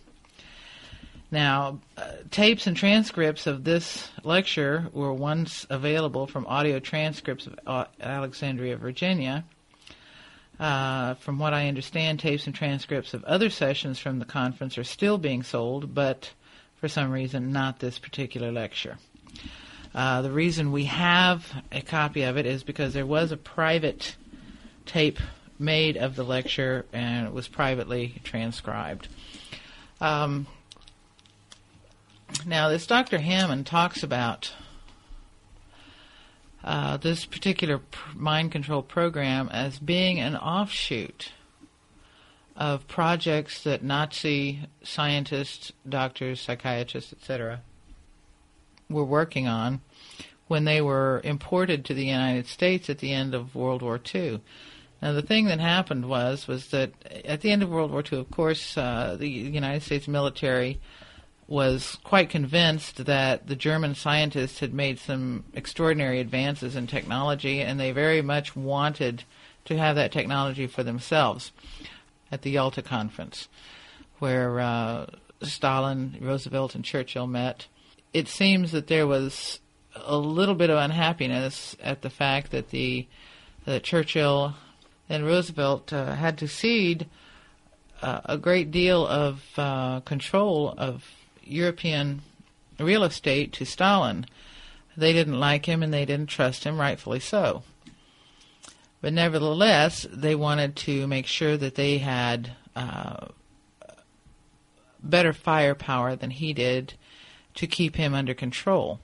Now, 1.31 1.79
uh, 1.97 2.11
tapes 2.29 2.67
and 2.67 2.77
transcripts 2.77 3.47
of 3.47 3.63
this 3.63 4.09
lecture 4.23 4.89
were 4.93 5.13
once 5.13 5.65
available 5.69 6.27
from 6.27 6.45
audio 6.45 6.79
transcripts 6.79 7.47
of 7.47 7.59
uh, 7.65 7.85
Alexandria, 7.99 8.77
Virginia 8.77 9.45
uh, 10.61 11.15
from 11.15 11.39
what 11.39 11.55
I 11.55 11.67
understand, 11.67 12.19
tapes 12.19 12.45
and 12.45 12.55
transcripts 12.55 13.15
of 13.15 13.23
other 13.23 13.49
sessions 13.49 13.97
from 13.97 14.19
the 14.19 14.25
conference 14.25 14.77
are 14.77 14.83
still 14.83 15.17
being 15.17 15.41
sold, 15.41 15.95
but 15.95 16.31
for 16.75 16.87
some 16.87 17.11
reason, 17.11 17.51
not 17.51 17.79
this 17.79 17.97
particular 17.97 18.51
lecture. 18.51 18.97
Uh, 19.93 20.21
the 20.21 20.31
reason 20.31 20.71
we 20.71 20.85
have 20.85 21.63
a 21.71 21.81
copy 21.81 22.23
of 22.23 22.37
it 22.37 22.45
is 22.45 22.63
because 22.63 22.93
there 22.93 23.05
was 23.05 23.31
a 23.31 23.37
private 23.37 24.15
tape 24.85 25.19
made 25.59 25.97
of 25.97 26.15
the 26.15 26.23
lecture 26.23 26.85
and 26.93 27.27
it 27.27 27.33
was 27.33 27.47
privately 27.47 28.15
transcribed. 28.23 29.07
Um, 29.99 30.47
now, 32.45 32.69
this 32.69 32.87
Dr. 32.87 33.19
Hammond 33.19 33.65
talks 33.65 34.03
about 34.03 34.53
uh, 36.63 36.97
this 36.97 37.25
particular 37.25 37.79
pr- 37.79 38.17
mind 38.17 38.51
control 38.51 38.81
program 38.81 39.49
as 39.49 39.77
being 39.79 40.19
an 40.19 40.35
offshoot 40.35 41.31
of 42.55 42.87
projects 42.87 43.63
that 43.63 43.83
Nazi 43.83 44.61
scientists, 44.83 45.71
doctors, 45.87 46.39
psychiatrists, 46.39 47.13
etc., 47.13 47.61
were 48.91 49.05
working 49.05 49.47
on 49.47 49.81
when 50.47 50.65
they 50.65 50.81
were 50.81 51.21
imported 51.23 51.85
to 51.85 51.93
the 51.93 52.05
United 52.05 52.47
States 52.47 52.89
at 52.89 52.99
the 52.99 53.13
end 53.13 53.33
of 53.33 53.55
World 53.55 53.81
War 53.81 53.99
II. 54.13 54.41
Now, 55.01 55.13
the 55.13 55.21
thing 55.21 55.45
that 55.45 55.59
happened 55.59 56.07
was 56.07 56.47
was 56.47 56.67
that 56.67 56.91
at 57.25 57.41
the 57.41 57.51
end 57.51 57.63
of 57.63 57.69
World 57.69 57.91
War 57.91 58.03
II, 58.09 58.19
of 58.19 58.29
course, 58.29 58.77
uh, 58.77 59.15
the 59.17 59.29
United 59.29 59.81
States 59.81 60.07
military 60.07 60.79
was 61.47 61.97
quite 62.03 62.29
convinced 62.29 63.05
that 63.05 63.47
the 63.47 63.55
German 63.55 63.95
scientists 63.95 64.59
had 64.59 64.73
made 64.73 64.99
some 64.99 65.43
extraordinary 65.53 66.19
advances 66.19 66.75
in 66.75 66.87
technology, 66.87 67.61
and 67.61 67.79
they 67.79 67.91
very 67.91 68.21
much 68.21 68.55
wanted 68.55 69.23
to 69.65 69.77
have 69.77 69.95
that 69.95 70.11
technology 70.11 70.67
for 70.67 70.83
themselves 70.83 71.51
at 72.31 72.43
the 72.43 72.51
Yalta 72.51 72.81
Conference, 72.81 73.49
where 74.19 74.59
uh, 74.59 75.07
Stalin, 75.41 76.17
Roosevelt, 76.21 76.75
and 76.75 76.85
Churchill 76.85 77.27
met. 77.27 77.67
It 78.13 78.27
seems 78.27 78.71
that 78.71 78.87
there 78.87 79.07
was 79.07 79.59
a 79.95 80.17
little 80.17 80.55
bit 80.55 80.69
of 80.69 80.77
unhappiness 80.77 81.75
at 81.81 82.01
the 82.01 82.09
fact 82.09 82.51
that 82.51 82.69
the 82.69 83.07
that 83.65 83.83
Churchill 83.83 84.55
and 85.07 85.25
Roosevelt 85.25 85.93
uh, 85.93 86.15
had 86.15 86.37
to 86.39 86.47
cede 86.47 87.07
uh, 88.01 88.21
a 88.25 88.37
great 88.37 88.71
deal 88.71 89.05
of 89.05 89.43
uh, 89.57 89.99
control 90.01 90.73
of 90.77 91.05
European 91.43 92.21
real 92.79 93.03
estate 93.03 93.53
to 93.53 93.65
Stalin. 93.65 94.25
They 94.97 95.13
didn't 95.13 95.39
like 95.39 95.67
him 95.67 95.83
and 95.83 95.93
they 95.93 96.05
didn't 96.05 96.29
trust 96.29 96.63
him, 96.63 96.79
rightfully 96.79 97.19
so. 97.19 97.63
But 99.01 99.13
nevertheless, 99.13 100.07
they 100.11 100.35
wanted 100.35 100.75
to 100.77 101.07
make 101.07 101.27
sure 101.27 101.57
that 101.57 101.75
they 101.75 101.99
had 101.99 102.51
uh, 102.75 103.27
better 105.01 105.33
firepower 105.33 106.15
than 106.15 106.31
he 106.31 106.53
did 106.53 106.93
to 107.55 107.67
keep 107.67 107.95
him 107.95 108.13
under 108.13 108.33
control. 108.33 108.99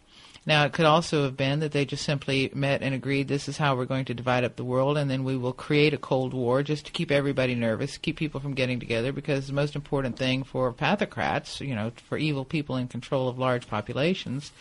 Now, 0.46 0.64
it 0.64 0.72
could 0.72 0.86
also 0.86 1.24
have 1.24 1.36
been 1.36 1.60
that 1.60 1.74
they 1.74 1.84
just 1.84 2.06
simply 2.06 2.50
met 2.54 2.82
and 2.82 2.96
agreed 2.96 3.28
this 3.28 3.50
is 3.50 3.58
how 3.58 3.76
we're 3.76 3.84
going 3.84 4.06
to 4.06 4.14
divide 4.14 4.46
up 4.46 4.56
the 4.56 4.64
world, 4.64 4.98
and 4.98 5.12
then 5.12 5.26
we 5.26 5.36
will 5.36 5.52
create 5.52 5.94
a 5.94 5.98
Cold 5.98 6.34
War 6.34 6.64
just 6.64 6.86
to 6.86 6.94
keep 6.94 7.12
everybody 7.12 7.54
nervous, 7.54 7.98
keep 7.98 8.16
people 8.16 8.40
from 8.40 8.54
getting 8.54 8.80
together, 8.80 9.12
because 9.12 9.48
the 9.48 9.54
most 9.54 9.76
important 9.76 10.18
thing 10.18 10.46
for 10.46 10.72
pathocrats, 10.72 11.60
you 11.60 11.76
know, 11.76 11.92
for 12.08 12.18
evil 12.18 12.46
people 12.46 12.78
in 12.78 12.88
control 12.88 13.28
of 13.28 13.38
large 13.38 13.68
populations, 13.68 14.54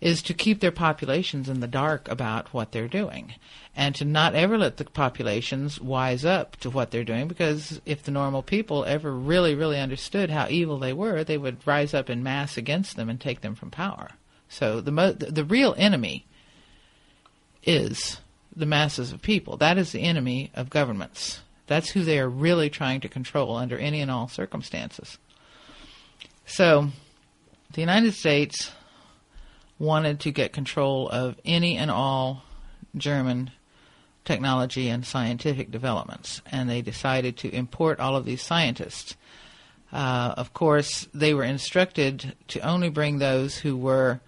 is 0.00 0.22
to 0.22 0.34
keep 0.34 0.60
their 0.60 0.72
populations 0.72 1.48
in 1.48 1.60
the 1.60 1.66
dark 1.66 2.08
about 2.08 2.52
what 2.52 2.72
they're 2.72 2.88
doing 2.88 3.34
and 3.74 3.94
to 3.94 4.04
not 4.04 4.34
ever 4.34 4.58
let 4.58 4.76
the 4.76 4.84
populations 4.84 5.80
wise 5.80 6.24
up 6.24 6.56
to 6.56 6.70
what 6.70 6.90
they're 6.90 7.04
doing 7.04 7.28
because 7.28 7.80
if 7.86 8.02
the 8.02 8.10
normal 8.10 8.42
people 8.42 8.84
ever 8.84 9.12
really 9.12 9.54
really 9.54 9.78
understood 9.80 10.30
how 10.30 10.46
evil 10.48 10.78
they 10.78 10.92
were 10.92 11.24
they 11.24 11.38
would 11.38 11.66
rise 11.66 11.94
up 11.94 12.10
in 12.10 12.22
mass 12.22 12.56
against 12.56 12.96
them 12.96 13.08
and 13.08 13.20
take 13.20 13.40
them 13.40 13.54
from 13.54 13.70
power 13.70 14.10
so 14.48 14.80
the 14.80 14.92
mo- 14.92 15.12
the 15.12 15.44
real 15.44 15.74
enemy 15.76 16.26
is 17.64 18.20
the 18.54 18.66
masses 18.66 19.12
of 19.12 19.20
people. 19.20 19.56
That 19.56 19.76
is 19.76 19.92
the 19.92 20.02
enemy 20.02 20.50
of 20.54 20.70
governments. 20.70 21.42
That's 21.66 21.90
who 21.90 22.04
they 22.04 22.18
are 22.18 22.28
really 22.28 22.70
trying 22.70 23.00
to 23.00 23.08
control 23.08 23.56
under 23.56 23.76
any 23.76 24.00
and 24.00 24.10
all 24.10 24.28
circumstances. 24.28 25.18
So 26.46 26.88
the 27.72 27.80
United 27.80 28.14
States 28.14 28.70
wanted 29.78 30.20
to 30.20 30.30
get 30.30 30.52
control 30.52 31.08
of 31.08 31.36
any 31.44 31.76
and 31.76 31.90
all 31.90 32.42
German 32.96 33.50
technology 34.24 34.88
and 34.88 35.06
scientific 35.06 35.70
developments, 35.70 36.42
and 36.50 36.68
they 36.68 36.82
decided 36.82 37.36
to 37.36 37.54
import 37.54 38.00
all 38.00 38.16
of 38.16 38.24
these 38.24 38.42
scientists. 38.42 39.16
Uh, 39.92 40.34
of 40.36 40.52
course, 40.52 41.06
they 41.14 41.32
were 41.32 41.44
instructed 41.44 42.34
to 42.48 42.60
only 42.60 42.88
bring 42.88 43.18
those 43.18 43.58
who 43.58 43.76
were 43.76 44.20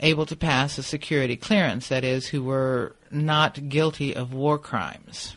able 0.00 0.24
to 0.26 0.36
pass 0.36 0.78
a 0.78 0.82
security 0.82 1.36
clearance, 1.36 1.88
that 1.88 2.04
is, 2.04 2.28
who 2.28 2.42
were 2.42 2.94
not 3.10 3.68
guilty 3.68 4.14
of 4.14 4.32
war 4.32 4.58
crimes. 4.58 5.36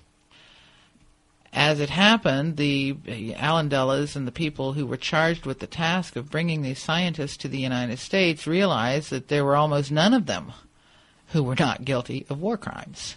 As 1.54 1.82
it 1.82 1.90
happened, 1.90 2.56
the 2.56 2.96
Allen 3.36 3.68
Dulles 3.68 4.16
and 4.16 4.26
the 4.26 4.32
people 4.32 4.74
who 4.74 4.86
were 4.86 4.98
charged 4.98 5.46
with 5.46 5.60
the 5.60 5.68
task 5.68 6.16
of 6.16 6.32
bringing 6.32 6.62
these 6.62 6.82
scientists 6.82 7.36
to 7.38 7.50
the 7.50 7.60
United 7.60 8.00
States 8.00 8.48
realized 8.48 9.10
that 9.10 9.28
there 9.28 9.44
were 9.44 9.58
almost 9.58 9.92
none 9.92 10.14
of 10.14 10.28
them 10.28 10.54
who 11.28 11.44
were 11.44 11.56
not 11.60 11.84
guilty 11.84 12.26
of 12.30 12.42
war 12.42 12.58
crimes. 12.58 13.16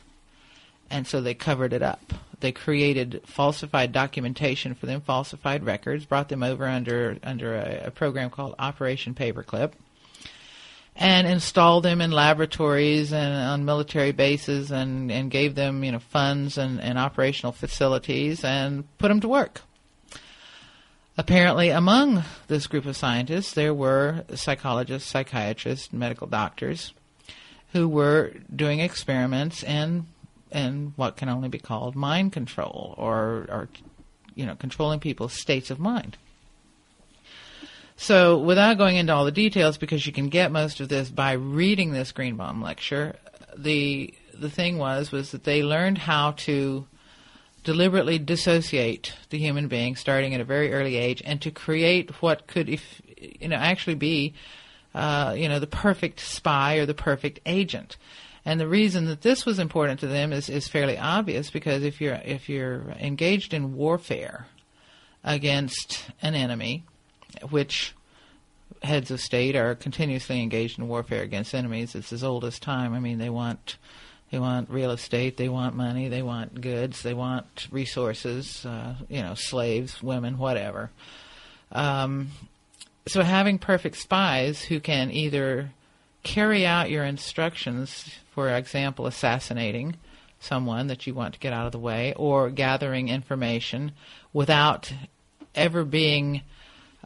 And 0.90 1.06
so 1.06 1.20
they 1.20 1.34
covered 1.34 1.72
it 1.72 1.82
up. 1.82 2.12
They 2.40 2.52
created 2.52 3.22
falsified 3.24 3.92
documentation 3.92 4.74
for 4.74 4.86
them, 4.86 5.00
falsified 5.00 5.64
records, 5.64 6.04
brought 6.04 6.28
them 6.28 6.42
over 6.42 6.66
under 6.66 7.16
under 7.22 7.54
a, 7.54 7.84
a 7.86 7.90
program 7.90 8.30
called 8.30 8.56
Operation 8.58 9.14
Paperclip 9.14 9.72
and 10.96 11.26
installed 11.26 11.84
them 11.84 12.00
in 12.00 12.12
laboratories 12.12 13.12
and 13.12 13.34
on 13.34 13.64
military 13.64 14.12
bases 14.12 14.70
and, 14.70 15.10
and 15.10 15.30
gave 15.30 15.54
them 15.54 15.82
you 15.82 15.92
know 15.92 15.98
funds 15.98 16.56
and, 16.56 16.80
and 16.80 16.98
operational 16.98 17.52
facilities 17.52 18.44
and 18.44 18.84
put 18.98 19.08
them 19.08 19.20
to 19.20 19.28
work. 19.28 19.62
Apparently, 21.16 21.68
among 21.70 22.24
this 22.48 22.66
group 22.66 22.86
of 22.86 22.96
scientists, 22.96 23.52
there 23.52 23.72
were 23.72 24.24
psychologists, 24.34 25.08
psychiatrists, 25.08 25.92
medical 25.92 26.26
doctors 26.26 26.92
who 27.72 27.88
were 27.88 28.32
doing 28.54 28.80
experiments 28.80 29.62
in 29.62 30.06
in 30.50 30.92
what 30.96 31.16
can 31.16 31.28
only 31.28 31.48
be 31.48 31.58
called 31.58 31.96
mind 31.96 32.32
control 32.32 32.94
or 32.96 33.46
or 33.48 33.68
you 34.34 34.46
know 34.46 34.54
controlling 34.54 35.00
people's 35.00 35.32
states 35.32 35.70
of 35.70 35.78
mind. 35.78 36.16
So, 37.96 38.38
without 38.38 38.76
going 38.76 38.96
into 38.96 39.14
all 39.14 39.24
the 39.24 39.30
details, 39.30 39.78
because 39.78 40.06
you 40.06 40.12
can 40.12 40.28
get 40.28 40.50
most 40.50 40.80
of 40.80 40.88
this 40.88 41.10
by 41.10 41.32
reading 41.32 41.92
this 41.92 42.12
Greenbaum 42.12 42.60
lecture, 42.60 43.16
the 43.56 44.12
the 44.32 44.50
thing 44.50 44.78
was 44.78 45.12
was 45.12 45.30
that 45.30 45.44
they 45.44 45.62
learned 45.62 45.98
how 45.98 46.32
to 46.32 46.86
deliberately 47.62 48.18
dissociate 48.18 49.14
the 49.30 49.38
human 49.38 49.68
being 49.68 49.96
starting 49.96 50.34
at 50.34 50.40
a 50.40 50.44
very 50.44 50.72
early 50.72 50.96
age 50.96 51.22
and 51.24 51.40
to 51.40 51.50
create 51.50 52.10
what 52.20 52.46
could 52.46 52.68
if 52.68 53.00
you 53.16 53.48
know 53.48 53.56
actually 53.56 53.94
be 53.94 54.34
uh, 54.94 55.34
you 55.36 55.48
know 55.48 55.58
the 55.58 55.66
perfect 55.66 56.20
spy 56.20 56.76
or 56.76 56.86
the 56.86 56.94
perfect 56.94 57.40
agent. 57.46 57.96
And 58.46 58.60
the 58.60 58.68
reason 58.68 59.06
that 59.06 59.22
this 59.22 59.46
was 59.46 59.58
important 59.58 60.00
to 60.00 60.06
them 60.06 60.30
is, 60.30 60.50
is 60.50 60.68
fairly 60.68 60.98
obvious 60.98 61.50
because 61.50 61.82
if 61.82 62.00
you're 62.00 62.20
if 62.24 62.48
you're 62.48 62.90
engaged 62.98 63.54
in 63.54 63.74
warfare 63.74 64.48
against 65.22 66.04
an 66.20 66.34
enemy 66.34 66.84
which 67.50 67.94
heads 68.82 69.10
of 69.10 69.20
state 69.20 69.56
are 69.56 69.74
continuously 69.74 70.42
engaged 70.42 70.78
in 70.78 70.88
warfare 70.88 71.22
against 71.22 71.54
enemies 71.54 71.94
it's 71.94 72.12
as 72.12 72.24
old 72.24 72.44
as 72.44 72.58
time 72.58 72.92
i 72.92 73.00
mean 73.00 73.18
they 73.18 73.30
want 73.30 73.76
they 74.34 74.40
want 74.40 74.68
real 74.68 74.90
estate. 74.90 75.36
They 75.36 75.48
want 75.48 75.76
money. 75.76 76.08
They 76.08 76.20
want 76.20 76.60
goods. 76.60 77.02
They 77.02 77.14
want 77.14 77.68
resources. 77.70 78.66
Uh, 78.66 78.96
you 79.08 79.22
know, 79.22 79.34
slaves, 79.34 80.02
women, 80.02 80.38
whatever. 80.38 80.90
Um, 81.70 82.32
so 83.06 83.22
having 83.22 83.58
perfect 83.60 83.96
spies 83.96 84.62
who 84.62 84.80
can 84.80 85.12
either 85.12 85.70
carry 86.24 86.66
out 86.66 86.90
your 86.90 87.04
instructions, 87.04 88.12
for 88.32 88.48
example, 88.48 89.06
assassinating 89.06 89.94
someone 90.40 90.88
that 90.88 91.06
you 91.06 91.14
want 91.14 91.34
to 91.34 91.40
get 91.40 91.52
out 91.52 91.66
of 91.66 91.72
the 91.72 91.78
way, 91.78 92.12
or 92.16 92.50
gathering 92.50 93.10
information 93.10 93.92
without 94.32 94.92
ever 95.54 95.84
being 95.84 96.42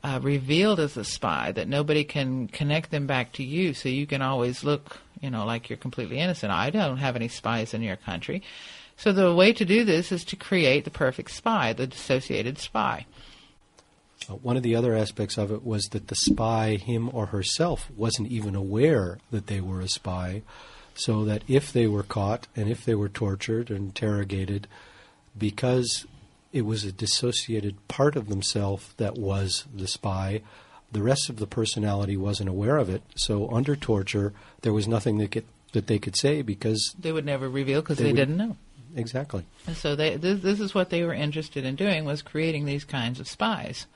uh, 0.02 0.20
revealed 0.22 0.80
as 0.80 0.96
a 0.96 1.04
spy, 1.04 1.52
that 1.52 1.68
nobody 1.68 2.04
can 2.04 2.48
connect 2.48 2.90
them 2.90 3.06
back 3.06 3.32
to 3.32 3.42
you, 3.42 3.74
so 3.74 3.88
you 3.88 4.06
can 4.06 4.22
always 4.22 4.64
look 4.64 4.98
you 5.20 5.30
know, 5.30 5.44
like 5.44 5.68
you're 5.68 5.76
completely 5.76 6.18
innocent. 6.18 6.52
I 6.52 6.70
don't 6.70 6.98
have 6.98 7.16
any 7.16 7.28
spies 7.28 7.74
in 7.74 7.82
your 7.82 7.96
country. 7.96 8.42
So 8.96 9.12
the 9.12 9.34
way 9.34 9.52
to 9.52 9.64
do 9.64 9.84
this 9.84 10.10
is 10.10 10.24
to 10.24 10.36
create 10.36 10.84
the 10.84 10.90
perfect 10.90 11.30
spy, 11.30 11.72
the 11.72 11.86
dissociated 11.86 12.58
spy. 12.58 13.06
Uh, 14.28 14.34
one 14.34 14.56
of 14.56 14.62
the 14.62 14.74
other 14.74 14.94
aspects 14.94 15.38
of 15.38 15.52
it 15.52 15.64
was 15.64 15.84
that 15.90 16.08
the 16.08 16.16
spy, 16.16 16.76
him 16.76 17.10
or 17.12 17.26
herself, 17.26 17.90
wasn't 17.96 18.28
even 18.28 18.54
aware 18.54 19.18
that 19.30 19.46
they 19.46 19.60
were 19.60 19.80
a 19.80 19.88
spy, 19.88 20.42
so 20.94 21.24
that 21.24 21.42
if 21.46 21.72
they 21.72 21.86
were 21.86 22.02
caught 22.02 22.48
and 22.56 22.68
if 22.68 22.84
they 22.84 22.94
were 22.94 23.08
tortured 23.08 23.70
and 23.70 23.90
interrogated, 23.90 24.66
because 25.36 26.06
it 26.52 26.62
was 26.62 26.84
a 26.84 26.92
dissociated 26.92 27.86
part 27.88 28.16
of 28.16 28.28
themselves 28.28 28.94
that 28.96 29.14
was 29.14 29.66
the 29.74 29.86
spy, 29.86 30.42
the 30.90 31.02
rest 31.02 31.28
of 31.28 31.36
the 31.36 31.46
personality 31.46 32.16
wasn't 32.16 32.48
aware 32.48 32.76
of 32.76 32.88
it. 32.88 33.02
So 33.16 33.50
under 33.50 33.76
torture, 33.76 34.32
there 34.62 34.72
was 34.72 34.88
nothing 34.88 35.18
that 35.18 35.30
could, 35.30 35.44
that 35.72 35.86
they 35.86 35.98
could 35.98 36.16
say 36.16 36.42
because 36.42 36.94
they 36.98 37.12
would 37.12 37.26
never 37.26 37.48
reveal 37.48 37.82
because 37.82 37.98
they, 37.98 38.04
they 38.04 38.12
didn't 38.12 38.36
know. 38.36 38.56
Exactly. 38.96 39.44
And 39.66 39.76
so 39.76 39.94
they, 39.94 40.16
this, 40.16 40.40
this 40.40 40.60
is 40.60 40.74
what 40.74 40.90
they 40.90 41.02
were 41.04 41.12
interested 41.12 41.64
in 41.64 41.76
doing 41.76 42.04
was 42.04 42.22
creating 42.22 42.64
these 42.64 42.84
kinds 42.84 43.20
of 43.20 43.28
spies 43.28 43.86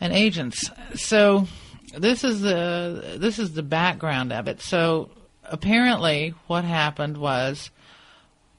and 0.00 0.12
agents. 0.12 0.70
So 0.94 1.48
this 1.96 2.24
is 2.24 2.40
the 2.40 3.16
this 3.18 3.38
is 3.38 3.52
the 3.52 3.62
background 3.62 4.32
of 4.32 4.48
it. 4.48 4.60
So 4.60 5.10
apparently, 5.44 6.34
what 6.46 6.64
happened 6.64 7.16
was 7.16 7.70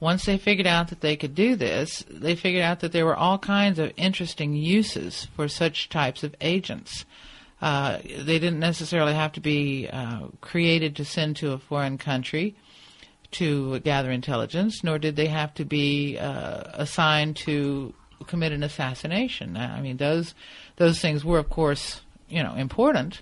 once 0.01 0.25
they 0.25 0.37
figured 0.37 0.65
out 0.65 0.87
that 0.87 1.01
they 1.01 1.15
could 1.15 1.35
do 1.35 1.55
this, 1.55 2.03
they 2.09 2.35
figured 2.35 2.63
out 2.63 2.79
that 2.79 2.91
there 2.91 3.05
were 3.05 3.15
all 3.15 3.37
kinds 3.37 3.77
of 3.77 3.93
interesting 3.95 4.55
uses 4.55 5.27
for 5.35 5.47
such 5.47 5.89
types 5.89 6.23
of 6.23 6.35
agents. 6.41 7.05
Uh, 7.61 7.99
they 8.03 8.39
didn't 8.39 8.59
necessarily 8.59 9.13
have 9.13 9.31
to 9.31 9.39
be 9.39 9.87
uh, 9.93 10.21
created 10.41 10.95
to 10.95 11.05
send 11.05 11.35
to 11.35 11.51
a 11.51 11.59
foreign 11.59 11.99
country 11.99 12.55
to 13.29 13.79
gather 13.81 14.09
intelligence, 14.09 14.83
nor 14.83 14.97
did 14.97 15.15
they 15.15 15.27
have 15.27 15.53
to 15.53 15.63
be 15.63 16.17
uh, 16.17 16.63
assigned 16.73 17.35
to 17.35 17.93
commit 18.25 18.51
an 18.51 18.63
assassination. 18.63 19.55
I 19.55 19.81
mean, 19.81 19.97
those 19.97 20.33
those 20.77 20.99
things 20.99 21.23
were, 21.23 21.37
of 21.37 21.49
course, 21.49 22.01
you 22.27 22.41
know, 22.41 22.55
important, 22.55 23.21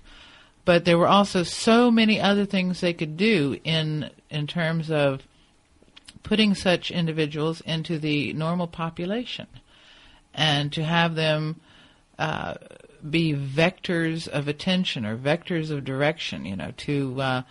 but 0.64 0.86
there 0.86 0.98
were 0.98 1.08
also 1.08 1.42
so 1.42 1.90
many 1.90 2.18
other 2.18 2.46
things 2.46 2.80
they 2.80 2.94
could 2.94 3.18
do 3.18 3.58
in 3.64 4.10
in 4.30 4.46
terms 4.46 4.90
of 4.90 5.22
putting 6.22 6.54
such 6.54 6.90
individuals 6.90 7.60
into 7.62 7.98
the 7.98 8.32
normal 8.32 8.66
population 8.66 9.46
and 10.34 10.72
to 10.72 10.84
have 10.84 11.14
them 11.14 11.60
uh, 12.18 12.54
be 13.08 13.32
vectors 13.34 14.28
of 14.28 14.48
attention 14.48 15.06
or 15.06 15.16
vectors 15.16 15.70
of 15.70 15.84
direction, 15.84 16.44
you 16.44 16.56
know, 16.56 16.72
to 16.76 17.20
uh, 17.20 17.42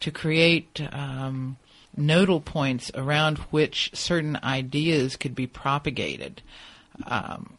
to 0.00 0.10
create 0.10 0.80
um, 0.92 1.56
nodal 1.96 2.40
points 2.40 2.90
around 2.94 3.38
which 3.50 3.90
certain 3.94 4.38
ideas 4.42 5.16
could 5.16 5.34
be 5.34 5.46
propagated. 5.46 6.42
Um, 7.06 7.56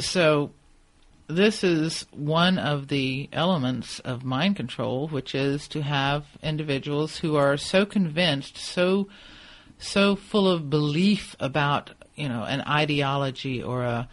so 0.00 0.50
this 1.26 1.64
is 1.64 2.06
one 2.10 2.58
of 2.58 2.88
the 2.88 3.28
elements 3.32 3.98
of 4.00 4.24
mind 4.24 4.56
control, 4.56 5.08
which 5.08 5.34
is 5.34 5.66
to 5.68 5.82
have 5.82 6.26
individuals 6.42 7.18
who 7.18 7.36
are 7.36 7.56
so 7.56 7.86
convinced, 7.86 8.58
so 8.58 9.08
so 9.78 10.16
full 10.16 10.48
of 10.48 10.70
belief 10.70 11.36
about 11.40 11.90
you 12.14 12.28
know 12.28 12.44
an 12.44 12.60
ideology 12.62 13.62
or 13.62 13.82
a 13.82 14.08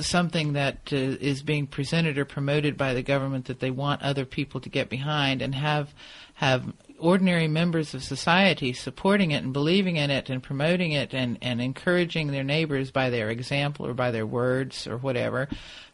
something 0.00 0.52
that 0.52 0.92
uh, 0.92 0.96
is 0.96 1.42
being 1.42 1.66
presented 1.66 2.16
or 2.16 2.24
promoted 2.24 2.76
by 2.76 2.94
the 2.94 3.02
government 3.02 3.46
that 3.46 3.60
they 3.60 3.70
want 3.70 4.02
other 4.02 4.24
people 4.24 4.60
to 4.60 4.68
get 4.68 4.88
behind 4.88 5.42
and 5.42 5.54
have 5.54 5.92
have 6.34 6.72
ordinary 7.00 7.48
members 7.48 7.94
of 7.94 8.04
society 8.04 8.72
supporting 8.72 9.30
it 9.30 9.42
and 9.42 9.52
believing 9.52 9.96
in 9.96 10.10
it 10.10 10.28
and 10.28 10.42
promoting 10.42 10.92
it 10.92 11.14
and, 11.14 11.38
and 11.42 11.60
encouraging 11.60 12.28
their 12.28 12.44
neighbors 12.44 12.90
by 12.90 13.10
their 13.10 13.30
example 13.30 13.86
or 13.86 13.94
by 13.94 14.10
their 14.10 14.26
words 14.26 14.86
or 14.86 14.98
whatever 14.98 15.48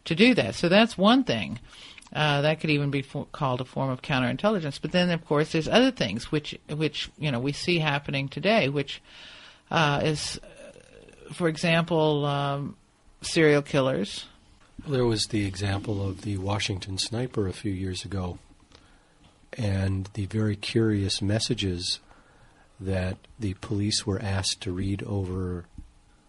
to 0.05 0.15
do 0.15 0.33
that. 0.35 0.53
So 0.55 0.69
that's 0.69 0.97
one 0.97 1.23
thing. 1.23 1.59
Uh, 2.13 2.41
that 2.41 2.59
could 2.59 2.69
even 2.69 2.89
be 2.89 3.01
for, 3.01 3.25
called 3.31 3.61
a 3.61 3.65
form 3.65 3.89
of 3.89 4.01
counterintelligence. 4.01 4.79
But 4.81 4.91
then, 4.91 5.09
of 5.09 5.25
course, 5.25 5.51
there's 5.51 5.67
other 5.67 5.91
things 5.91 6.31
which, 6.31 6.57
which 6.69 7.09
you 7.17 7.31
know, 7.31 7.39
we 7.39 7.51
see 7.51 7.79
happening 7.79 8.29
today, 8.29 8.69
which 8.69 9.01
uh, 9.69 10.01
is, 10.03 10.39
for 11.33 11.47
example, 11.47 12.25
um, 12.25 12.77
serial 13.21 13.61
killers. 13.61 14.25
There 14.87 15.05
was 15.05 15.25
the 15.25 15.45
example 15.45 16.07
of 16.07 16.21
the 16.21 16.37
Washington 16.37 16.97
sniper 16.97 17.47
a 17.47 17.53
few 17.53 17.71
years 17.71 18.05
ago, 18.05 18.37
and 19.53 20.09
the 20.13 20.27
very 20.27 20.55
curious 20.55 21.21
messages 21.21 21.99
that 22.79 23.17
the 23.39 23.55
police 23.55 24.05
were 24.05 24.21
asked 24.21 24.61
to 24.61 24.71
read 24.71 25.03
over 25.03 25.65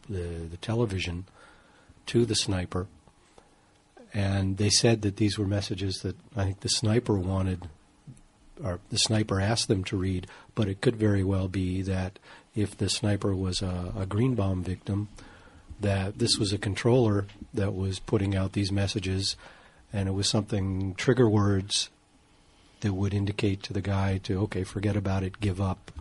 the, 0.08 0.46
the 0.50 0.56
television 0.56 1.26
to 2.06 2.24
the 2.24 2.34
sniper. 2.34 2.86
And 4.14 4.56
they 4.56 4.70
said 4.70 5.02
that 5.02 5.16
these 5.16 5.38
were 5.38 5.46
messages 5.46 6.00
that 6.02 6.16
I 6.36 6.44
think 6.44 6.60
the 6.60 6.68
sniper 6.68 7.18
wanted, 7.18 7.68
or 8.62 8.80
the 8.90 8.98
sniper 8.98 9.40
asked 9.40 9.68
them 9.68 9.84
to 9.84 9.96
read, 9.96 10.26
but 10.54 10.68
it 10.68 10.80
could 10.80 10.96
very 10.96 11.22
well 11.22 11.48
be 11.48 11.82
that 11.82 12.18
if 12.54 12.76
the 12.76 12.88
sniper 12.88 13.34
was 13.34 13.62
a, 13.62 13.92
a 13.96 14.06
bomb 14.06 14.62
victim, 14.62 15.08
that 15.80 16.18
this 16.18 16.38
was 16.38 16.52
a 16.52 16.58
controller 16.58 17.26
that 17.54 17.74
was 17.74 17.98
putting 17.98 18.34
out 18.34 18.52
these 18.52 18.72
messages, 18.72 19.36
and 19.92 20.08
it 20.08 20.12
was 20.12 20.28
something 20.28 20.94
trigger 20.94 21.28
words 21.28 21.90
that 22.80 22.92
would 22.92 23.14
indicate 23.14 23.62
to 23.62 23.72
the 23.72 23.80
guy 23.80 24.18
to 24.18 24.40
okay, 24.42 24.64
forget 24.64 24.96
about 24.96 25.22
it, 25.22 25.40
give 25.40 25.60
up, 25.60 25.92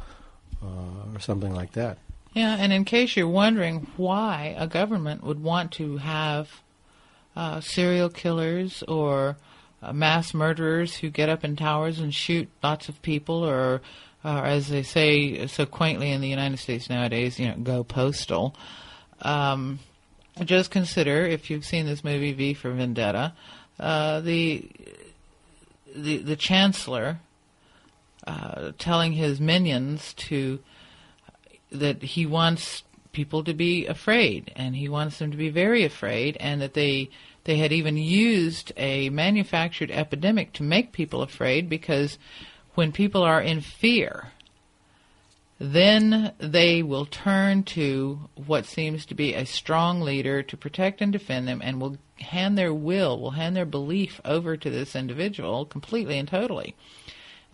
uh, 0.64 1.14
or 1.14 1.20
something 1.20 1.54
like 1.54 1.74
that. 1.74 1.98
Yeah, 2.34 2.56
and 2.60 2.72
in 2.72 2.86
case 2.86 3.16
you're 3.16 3.28
wondering 3.28 3.88
why 3.98 4.56
a 4.58 4.68
government 4.68 5.24
would 5.24 5.42
want 5.42 5.72
to 5.74 5.98
have 5.98 6.62
uh, 7.38 7.62
serial 7.62 8.10
killers 8.10 8.82
or 8.88 9.38
uh, 9.84 9.94
mass 9.94 10.34
murderers 10.34 10.98
who 10.98 11.10
get 11.10 11.30
up 11.30 11.44
in 11.44 11.56
towers 11.56 12.00
and 12.00 12.12
shoot 12.14 12.50
lots 12.64 12.90
of 12.90 13.00
people, 13.04 13.46
or, 13.48 13.80
or 14.26 14.44
as 14.44 14.70
they 14.70 14.82
say 14.82 15.46
so 15.46 15.64
quaintly 15.64 16.12
in 16.12 16.20
the 16.20 16.28
United 16.28 16.58
States 16.58 16.90
nowadays, 16.90 17.40
you 17.40 17.48
know, 17.48 17.56
go 17.58 17.84
postal. 17.84 18.56
Um, 19.22 19.78
just 20.44 20.72
consider 20.72 21.28
if 21.28 21.52
you've 21.52 21.64
seen 21.64 21.86
this 21.86 22.04
movie 22.04 22.34
V 22.34 22.56
for 22.56 22.72
Vendetta, 22.72 23.34
uh, 23.80 24.20
the 24.22 24.68
the 25.96 26.18
the 26.18 26.36
chancellor 26.36 27.20
uh, 28.26 28.72
telling 28.80 29.14
his 29.14 29.40
minions 29.40 30.14
to 30.16 30.60
that 31.72 32.02
he 32.02 32.26
wants 32.26 32.82
people 33.18 33.44
to 33.44 33.54
be 33.56 33.88
afraid, 33.88 34.54
and 34.56 34.76
he 34.76 34.88
wants 34.88 35.18
them 35.18 35.32
to 35.32 35.38
be 35.38 35.50
very 35.50 35.84
afraid, 35.84 36.38
and 36.40 36.62
that 36.62 36.76
they 36.76 37.10
they 37.46 37.58
had 37.58 37.72
even 37.72 37.98
used 37.98 38.72
a 38.78 39.10
manufactured 39.10 39.90
epidemic 39.90 40.54
to 40.54 40.62
make 40.62 40.92
people 40.92 41.24
afraid 41.24 41.68
because 41.68 42.20
when 42.76 42.92
people 42.92 43.24
are 43.24 43.42
in 43.42 43.60
fear, 43.60 44.34
then 45.58 46.32
they 46.38 46.84
will 46.84 47.08
turn 47.08 47.64
to 47.64 48.30
what 48.36 48.66
seems 48.66 49.04
to 49.08 49.16
be 49.16 49.34
a 49.34 49.46
strong 49.46 50.02
leader 50.02 50.44
to 50.44 50.56
protect 50.56 51.02
and 51.02 51.12
defend 51.12 51.48
them 51.48 51.62
and 51.64 51.82
will 51.82 51.98
hand 52.20 52.56
their 52.56 52.74
will, 52.74 53.20
will 53.20 53.32
hand 53.32 53.56
their 53.56 53.66
belief 53.66 54.22
over 54.26 54.56
to 54.56 54.70
this 54.70 54.96
individual 54.96 55.66
completely 55.66 56.20
and 56.20 56.28
totally. 56.28 56.76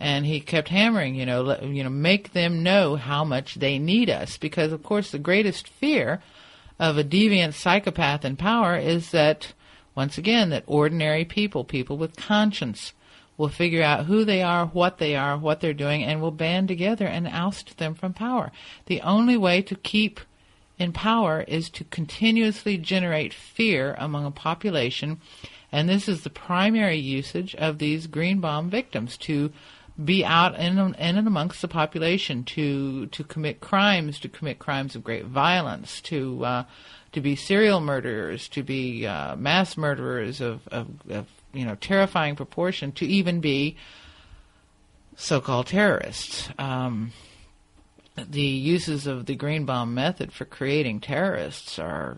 And 0.04 0.26
he 0.26 0.40
kept 0.40 0.68
hammering, 0.68 1.14
you 1.14 1.24
know, 1.24 1.40
let, 1.40 1.62
you 1.62 1.82
know, 1.82 1.88
make 1.88 2.34
them 2.34 2.62
know 2.62 2.96
how 2.96 3.24
much 3.24 3.54
they 3.54 3.78
need 3.78 4.10
us 4.10 4.36
because 4.36 4.70
of 4.70 4.82
course 4.82 5.10
the 5.10 5.18
greatest 5.18 5.66
fear 5.66 6.20
of 6.78 6.98
a 6.98 7.02
deviant 7.02 7.54
psychopath 7.54 8.22
in 8.22 8.36
power 8.36 8.76
is 8.76 9.12
that 9.12 9.54
once 9.94 10.18
again 10.18 10.50
that 10.50 10.64
ordinary 10.66 11.24
people, 11.24 11.64
people 11.64 11.96
with 11.96 12.16
conscience 12.16 12.92
will 13.38 13.48
figure 13.48 13.82
out 13.82 14.04
who 14.04 14.26
they 14.26 14.42
are, 14.42 14.66
what 14.66 14.98
they 14.98 15.16
are, 15.16 15.38
what 15.38 15.62
they're 15.62 15.72
doing, 15.72 16.04
and 16.04 16.20
will 16.20 16.30
band 16.30 16.68
together 16.68 17.06
and 17.06 17.26
oust 17.26 17.78
them 17.78 17.94
from 17.94 18.12
power. 18.12 18.52
The 18.84 19.00
only 19.00 19.38
way 19.38 19.62
to 19.62 19.74
keep 19.74 20.20
in 20.78 20.92
power 20.92 21.46
is 21.48 21.70
to 21.70 21.84
continuously 21.84 22.76
generate 22.76 23.32
fear 23.32 23.96
among 23.98 24.26
a 24.26 24.30
population, 24.30 25.22
and 25.72 25.88
this 25.88 26.10
is 26.10 26.24
the 26.24 26.30
primary 26.30 26.98
usage 26.98 27.54
of 27.54 27.78
these 27.78 28.06
Greenbaum 28.06 28.68
victims 28.68 29.16
to 29.16 29.50
be 30.02 30.24
out 30.24 30.58
in, 30.58 30.78
in 30.78 30.94
and 30.94 31.26
amongst 31.26 31.62
the 31.62 31.68
population 31.68 32.44
to 32.44 33.06
to 33.06 33.24
commit 33.24 33.60
crimes, 33.60 34.18
to 34.20 34.28
commit 34.28 34.58
crimes 34.58 34.96
of 34.96 35.04
great 35.04 35.26
violence, 35.26 36.00
to 36.02 36.44
uh, 36.44 36.64
to 37.12 37.20
be 37.20 37.36
serial 37.36 37.80
murderers, 37.80 38.48
to 38.48 38.62
be 38.62 39.06
uh, 39.06 39.36
mass 39.36 39.76
murderers 39.76 40.40
of, 40.40 40.66
of, 40.68 40.88
of 41.08 41.26
you 41.52 41.64
know 41.64 41.76
terrifying 41.76 42.34
proportion 42.34 42.92
to 42.92 43.06
even 43.06 43.40
be 43.40 43.76
so-called 45.16 45.68
terrorists. 45.68 46.48
Um, 46.58 47.12
the 48.16 48.40
uses 48.40 49.06
of 49.06 49.26
the 49.26 49.34
Greenbaum 49.34 49.94
method 49.94 50.32
for 50.32 50.44
creating 50.44 51.00
terrorists 51.00 51.78
are, 51.78 52.16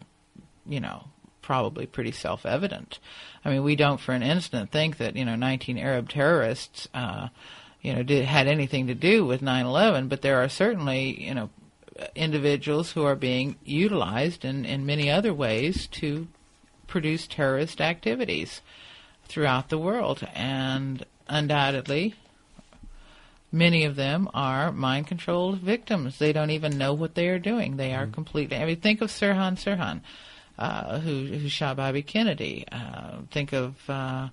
you 0.67 0.81
know, 0.81 1.05
probably 1.41 1.87
pretty 1.87 2.11
self-evident. 2.11 2.99
I 3.45 3.51
mean, 3.51 3.63
we 3.63 3.77
don't 3.77 4.01
for 4.01 4.13
an 4.13 4.23
instant 4.23 4.71
think 4.71 4.99
that 4.99 5.17
you 5.17 5.25
know 5.25 5.37
19 5.37 5.79
Arab 5.79 6.09
terrorists, 6.09 6.89
uh, 6.93 7.29
you 7.87 7.95
know, 7.95 8.03
did 8.03 8.25
had 8.25 8.49
anything 8.49 8.89
to 8.89 8.95
do 8.97 9.25
with 9.25 9.41
9/11, 9.41 10.09
but 10.09 10.21
there 10.21 10.43
are 10.43 10.49
certainly 10.49 11.23
you 11.25 11.35
know 11.35 11.51
individuals 12.17 12.93
who 12.93 13.05
are 13.05 13.15
being 13.15 13.55
utilized 13.65 14.45
in 14.45 14.65
in 14.65 14.85
many 14.85 15.09
other 15.09 15.33
ways 15.33 15.87
to 15.87 16.27
produce 16.89 17.29
terrorist 17.29 17.81
activities 17.81 18.61
throughout 19.29 19.69
the 19.69 19.79
world, 19.79 20.27
and 20.35 21.07
undoubtedly, 21.29 22.15
many 23.53 23.85
of 23.85 23.95
them 23.95 24.29
are 24.35 24.73
mind 24.73 25.07
controlled 25.07 25.61
victims. 25.61 26.19
They 26.19 26.33
don't 26.33 26.51
even 26.51 26.77
know 26.77 26.93
what 26.93 27.15
they 27.15 27.29
are 27.29 27.39
doing. 27.39 27.77
They 27.77 27.95
are 27.95 28.03
mm-hmm. 28.03 28.15
completely. 28.15 28.57
I 28.57 28.65
mean, 28.65 28.81
think 28.81 29.01
of 29.01 29.11
Sirhan 29.11 29.55
Sirhan, 29.55 30.01
uh, 30.59 30.99
who 30.99 31.27
who 31.27 31.49
shot 31.49 31.77
Bobby 31.77 32.03
Kennedy. 32.03 32.65
Uh, 32.73 33.19
think 33.31 33.53
of. 33.53 33.89
Uh, 33.89 34.31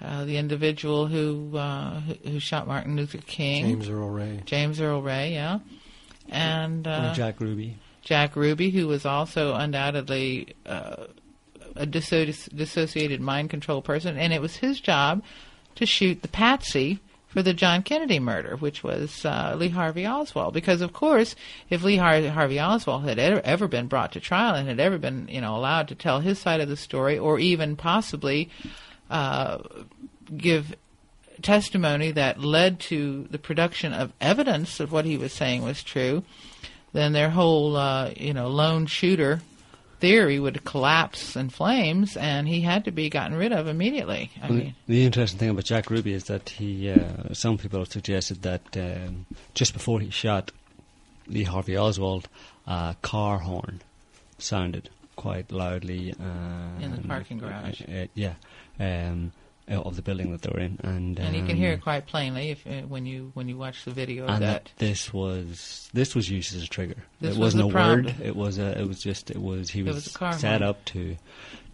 uh, 0.00 0.24
the 0.24 0.36
individual 0.36 1.06
who, 1.06 1.56
uh, 1.56 2.00
who, 2.00 2.30
who 2.30 2.40
shot 2.40 2.66
Martin 2.66 2.96
Luther 2.96 3.18
King, 3.18 3.64
James 3.64 3.88
Earl 3.88 4.08
Ray, 4.08 4.42
James 4.44 4.80
Earl 4.80 5.02
Ray, 5.02 5.32
yeah, 5.32 5.60
and 6.28 6.86
uh, 6.86 7.14
Jack 7.14 7.40
Ruby, 7.40 7.76
Jack 8.02 8.36
Ruby, 8.36 8.70
who 8.70 8.86
was 8.86 9.06
also 9.06 9.54
undoubtedly 9.54 10.54
uh, 10.66 11.06
a 11.74 11.86
dissoci- 11.86 12.54
dissociated 12.54 13.20
mind 13.20 13.50
control 13.50 13.82
person, 13.82 14.16
and 14.16 14.32
it 14.32 14.40
was 14.40 14.56
his 14.56 14.80
job 14.80 15.22
to 15.76 15.86
shoot 15.86 16.22
the 16.22 16.28
patsy 16.28 17.00
for 17.36 17.42
the 17.42 17.52
John 17.52 17.82
Kennedy 17.82 18.18
murder, 18.18 18.56
which 18.56 18.82
was 18.82 19.24
uh, 19.26 19.54
Lee 19.58 19.68
Harvey 19.68 20.06
Oswald. 20.06 20.54
Because 20.54 20.80
of 20.80 20.94
course, 20.94 21.36
if 21.68 21.82
Lee 21.82 21.96
Har- 21.98 22.30
Harvey 22.30 22.58
Oswald 22.58 23.04
had 23.04 23.18
ever, 23.18 23.42
ever 23.44 23.68
been 23.68 23.88
brought 23.88 24.12
to 24.12 24.20
trial 24.20 24.54
and 24.54 24.66
had 24.66 24.80
ever 24.80 24.96
been, 24.96 25.28
you 25.28 25.42
know, 25.42 25.54
allowed 25.54 25.88
to 25.88 25.94
tell 25.94 26.20
his 26.20 26.38
side 26.38 26.62
of 26.62 26.68
the 26.70 26.78
story, 26.78 27.18
or 27.18 27.38
even 27.38 27.76
possibly 27.76 28.48
uh, 29.10 29.58
give 30.36 30.74
testimony 31.42 32.10
that 32.12 32.40
led 32.40 32.80
to 32.80 33.26
the 33.30 33.38
production 33.38 33.92
of 33.92 34.12
evidence 34.20 34.80
of 34.80 34.92
what 34.92 35.04
he 35.04 35.16
was 35.16 35.32
saying 35.32 35.62
was 35.62 35.82
true, 35.82 36.24
then 36.92 37.12
their 37.12 37.30
whole, 37.30 37.76
uh, 37.76 38.10
you 38.16 38.32
know, 38.32 38.48
lone 38.48 38.86
shooter 38.86 39.40
theory 40.00 40.38
would 40.38 40.64
collapse 40.64 41.36
in 41.36 41.48
flames, 41.48 42.16
and 42.16 42.46
he 42.48 42.60
had 42.60 42.84
to 42.84 42.90
be 42.90 43.08
gotten 43.08 43.36
rid 43.36 43.52
of 43.52 43.66
immediately. 43.66 44.30
I 44.42 44.48
mean, 44.50 44.74
the 44.86 45.04
interesting 45.04 45.38
thing 45.38 45.50
about 45.50 45.64
Jack 45.64 45.90
Ruby 45.90 46.12
is 46.12 46.24
that 46.24 46.50
he, 46.50 46.90
uh, 46.90 47.32
some 47.32 47.58
people 47.58 47.78
have 47.80 47.88
suggested 47.88 48.42
that 48.42 48.76
um, 48.76 49.26
just 49.54 49.72
before 49.72 50.00
he 50.00 50.10
shot 50.10 50.52
Lee 51.26 51.44
Harvey 51.44 51.76
Oswald, 51.76 52.28
a 52.66 52.96
car 53.02 53.38
horn 53.38 53.80
sounded 54.38 54.90
quite 55.16 55.50
loudly 55.50 56.12
uh, 56.12 56.82
in 56.82 56.94
the 56.94 57.08
parking 57.08 57.38
garage. 57.38 57.80
Uh, 57.82 58.06
yeah. 58.14 58.34
Um, 58.78 59.32
uh, 59.68 59.80
of 59.80 59.96
the 59.96 60.02
building 60.02 60.30
that 60.30 60.42
they 60.42 60.50
were 60.52 60.60
in, 60.60 60.78
and 60.84 61.18
and 61.18 61.34
you 61.34 61.44
can 61.44 61.56
hear 61.56 61.72
it 61.72 61.74
um, 61.74 61.80
quite 61.80 62.06
plainly 62.06 62.50
if 62.50 62.64
uh, 62.66 62.82
when 62.82 63.04
you 63.04 63.32
when 63.34 63.48
you 63.48 63.56
watch 63.56 63.84
the 63.84 63.90
video 63.90 64.24
of 64.24 64.30
and 64.30 64.42
that. 64.42 64.70
This 64.78 65.12
was 65.12 65.90
this 65.92 66.14
was 66.14 66.30
used 66.30 66.54
as 66.54 66.62
a 66.62 66.68
trigger. 66.68 66.94
This 67.20 67.34
it 67.34 67.38
was 67.40 67.56
wasn't 67.56 67.64
a 67.64 67.74
word. 67.74 68.14
It 68.22 68.36
was 68.36 68.58
a. 68.58 68.80
It 68.80 68.86
was 68.86 69.02
just. 69.02 69.30
It 69.30 69.42
was. 69.42 69.70
He 69.70 69.82
was, 69.82 70.16
was 70.20 70.40
set 70.40 70.62
up 70.62 70.84
to. 70.86 71.16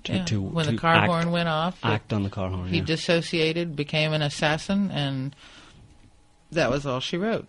To, 0.04 0.12
yeah. 0.14 0.24
to 0.24 0.42
when 0.42 0.64
to 0.64 0.72
the 0.72 0.78
car 0.78 0.94
act, 0.94 1.06
horn 1.06 1.30
went 1.30 1.48
off, 1.48 1.78
act 1.84 2.12
on 2.12 2.24
the 2.24 2.30
car 2.30 2.50
horn. 2.50 2.66
He 2.68 2.78
yeah. 2.78 2.84
dissociated, 2.84 3.76
became 3.76 4.12
an 4.12 4.22
assassin, 4.22 4.90
and 4.90 5.36
that 6.50 6.70
was 6.70 6.86
all 6.86 6.98
she 6.98 7.16
wrote. 7.16 7.46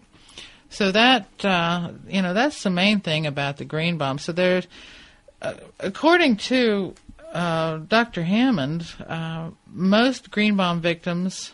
So 0.69 0.91
that 0.91 1.27
uh, 1.43 1.91
you 2.07 2.21
know 2.21 2.33
that's 2.33 2.61
the 2.61 2.69
main 2.69 2.99
thing 2.99 3.25
about 3.25 3.57
the 3.57 3.65
Greenbaum. 3.65 4.19
So 4.19 4.33
there's, 4.33 4.67
uh, 5.41 5.53
according 5.79 6.37
to 6.37 6.93
uh, 7.33 7.77
Dr. 7.77 8.23
Hammond, 8.23 8.85
uh, 9.07 9.49
most 9.67 10.31
Greenbaum 10.31 10.81
victims 10.81 11.51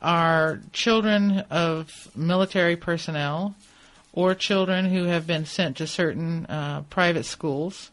are 0.00 0.60
children 0.72 1.40
of 1.50 2.10
military 2.16 2.76
personnel 2.76 3.54
or 4.12 4.34
children 4.34 4.86
who 4.86 5.04
have 5.04 5.26
been 5.26 5.44
sent 5.44 5.76
to 5.76 5.86
certain 5.86 6.46
uh, 6.46 6.82
private 6.88 7.24
schools 7.24 7.90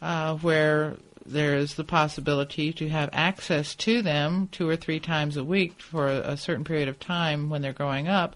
uh, 0.00 0.34
where 0.36 0.96
there 1.26 1.56
is 1.56 1.74
the 1.74 1.84
possibility 1.84 2.72
to 2.72 2.88
have 2.88 3.08
access 3.12 3.74
to 3.74 4.02
them 4.02 4.48
two 4.52 4.68
or 4.68 4.76
three 4.76 5.00
times 5.00 5.36
a 5.36 5.44
week 5.44 5.80
for 5.80 6.08
a 6.08 6.36
certain 6.36 6.64
period 6.64 6.88
of 6.88 6.98
time 6.98 7.48
when 7.48 7.62
they're 7.62 7.72
growing 7.72 8.08
up 8.08 8.34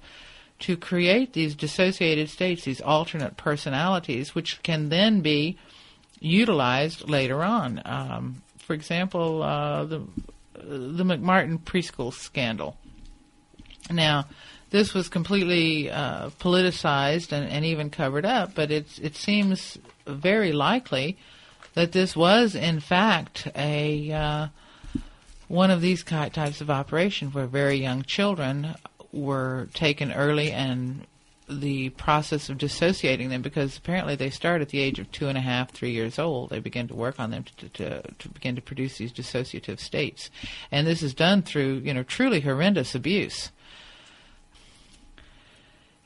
to 0.58 0.76
create 0.76 1.32
these 1.32 1.54
dissociated 1.54 2.28
states, 2.28 2.64
these 2.64 2.80
alternate 2.80 3.36
personalities, 3.36 4.34
which 4.34 4.62
can 4.62 4.88
then 4.88 5.20
be 5.20 5.56
utilized 6.20 7.08
later 7.08 7.42
on. 7.42 7.82
Um, 7.84 8.42
for 8.58 8.74
example, 8.74 9.42
uh, 9.42 9.84
the 9.84 10.02
the 10.54 11.04
McMartin 11.04 11.60
preschool 11.60 12.12
scandal. 12.12 12.76
Now, 13.90 14.26
this 14.70 14.92
was 14.92 15.08
completely 15.08 15.90
uh, 15.90 16.30
politicized 16.40 17.32
and, 17.32 17.48
and, 17.48 17.64
even 17.64 17.88
covered 17.88 18.26
up, 18.26 18.54
but 18.54 18.70
it 18.70 18.98
it 19.00 19.16
seems 19.16 19.78
very 20.06 20.52
likely 20.52 21.16
that 21.74 21.92
this 21.92 22.14
was 22.14 22.54
in 22.54 22.80
fact 22.80 23.48
a 23.56 24.12
uh, 24.12 24.48
one 25.46 25.70
of 25.70 25.80
these 25.80 26.02
types 26.04 26.60
of 26.60 26.68
operation 26.70 27.28
where 27.28 27.46
very 27.46 27.76
young 27.76 28.02
children 28.02 28.74
were 29.12 29.68
taken 29.72 30.12
early 30.12 30.52
and 30.52 31.06
the 31.48 31.90
process 31.90 32.48
of 32.48 32.58
dissociating 32.58 33.28
them 33.30 33.42
because 33.42 33.76
apparently 33.76 34.16
they 34.16 34.30
start 34.30 34.60
at 34.60 34.68
the 34.68 34.80
age 34.80 34.98
of 34.98 35.10
two 35.10 35.28
and 35.28 35.38
a 35.38 35.40
half, 35.40 35.70
three 35.70 35.90
years 35.90 36.18
old. 36.18 36.50
They 36.50 36.60
begin 36.60 36.88
to 36.88 36.94
work 36.94 37.18
on 37.18 37.30
them 37.30 37.44
to, 37.44 37.68
to, 37.70 38.02
to 38.02 38.28
begin 38.28 38.56
to 38.56 38.62
produce 38.62 38.98
these 38.98 39.12
dissociative 39.12 39.80
states. 39.80 40.30
And 40.70 40.86
this 40.86 41.02
is 41.02 41.14
done 41.14 41.42
through, 41.42 41.82
you 41.84 41.94
know, 41.94 42.02
truly 42.02 42.40
horrendous 42.40 42.94
abuse. 42.94 43.50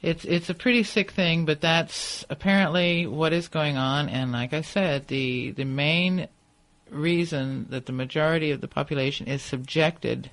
It's 0.01 0.25
it's 0.25 0.51
a 0.51 0.55
pretty 0.55 0.83
sick 0.83 1.13
thing, 1.13 1.45
but 1.45 1.61
that's 1.61 2.25
apparently 2.29 3.07
what 3.07 3.33
is 3.33 3.47
going 3.47 3.77
on. 3.77 4.09
And 4.09 4.33
like 4.33 4.53
I 4.53 4.63
said, 4.63 5.07
the 5.07 5.53
the 5.53 5.65
main 5.65 6.27
reason 6.91 7.67
that 7.71 7.87
the 7.87 7.93
majority 7.93 8.51
of 8.51 8.61
the 8.61 8.69
population 8.69 9.27
is 9.27 9.43
subjected 9.43 10.31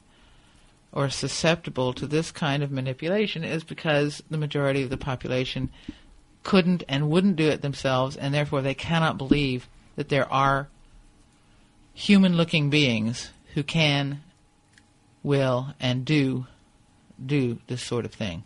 or 0.91 1.09
susceptible 1.09 1.93
to 1.93 2.07
this 2.07 2.31
kind 2.31 2.63
of 2.63 2.71
manipulation 2.71 3.43
is 3.43 3.63
because 3.63 4.23
the 4.29 4.37
majority 4.37 4.81
of 4.81 4.89
the 4.89 4.97
population 4.97 5.69
couldn't 6.43 6.83
and 6.87 7.09
wouldn't 7.09 7.35
do 7.35 7.47
it 7.47 7.61
themselves, 7.61 8.15
and 8.15 8.33
therefore 8.33 8.61
they 8.61 8.73
cannot 8.73 9.17
believe 9.17 9.67
that 9.95 10.09
there 10.09 10.31
are 10.31 10.67
human 11.93 12.37
looking 12.37 12.69
beings 12.69 13.31
who 13.53 13.63
can, 13.63 14.23
will, 15.21 15.73
and 15.79 16.05
do 16.05 16.47
do 17.23 17.59
this 17.67 17.83
sort 17.83 18.05
of 18.05 18.13
thing. 18.13 18.43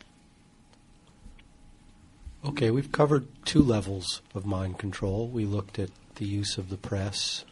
Okay, 2.44 2.72
we've 2.72 2.92
covered 2.92 3.28
two 3.46 3.62
levels 3.62 4.22
of 4.34 4.46
mind 4.46 4.80
control. 4.80 5.28
We 5.28 5.46
looked 5.46 5.78
at 5.78 5.92
the 6.16 6.26
use 6.26 6.58
of 6.58 6.70
the 6.70 6.78
press 6.78 7.46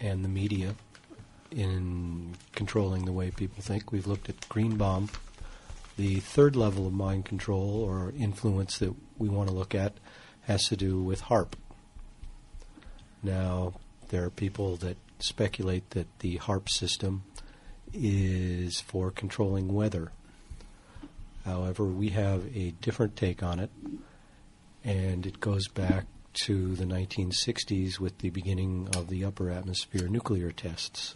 and 0.00 0.24
the 0.24 0.28
media 0.28 0.74
in 1.50 2.34
controlling 2.52 3.04
the 3.04 3.12
way 3.12 3.30
people 3.30 3.62
think. 3.62 3.92
We've 3.92 4.06
looked 4.06 4.28
at 4.28 4.48
Greenbaum. 4.48 5.08
The 5.96 6.20
third 6.20 6.54
level 6.54 6.86
of 6.86 6.92
mind 6.92 7.24
control 7.24 7.82
or 7.82 8.12
influence 8.16 8.78
that 8.78 8.94
we 9.18 9.28
want 9.28 9.48
to 9.48 9.54
look 9.54 9.74
at 9.74 9.94
has 10.42 10.64
to 10.68 10.76
do 10.76 11.02
with 11.02 11.22
HAARP. 11.22 11.54
Now, 13.22 13.74
there 14.08 14.24
are 14.24 14.30
people 14.30 14.76
that 14.76 14.96
speculate 15.18 15.90
that 15.90 16.06
the 16.20 16.38
HAARP 16.38 16.68
system 16.68 17.24
is 17.92 18.80
for 18.80 19.10
controlling 19.10 19.74
weather. 19.74 20.12
However, 21.44 21.84
we 21.84 22.10
have 22.10 22.44
a 22.54 22.72
different 22.80 23.16
take 23.16 23.42
on 23.42 23.58
it, 23.58 23.70
and 24.84 25.26
it 25.26 25.40
goes 25.40 25.66
back 25.68 26.04
to 26.44 26.76
the 26.76 26.84
1960s 26.84 27.98
with 27.98 28.18
the 28.18 28.30
beginning 28.30 28.88
of 28.94 29.08
the 29.08 29.24
upper 29.24 29.50
atmosphere 29.50 30.08
nuclear 30.08 30.52
tests. 30.52 31.14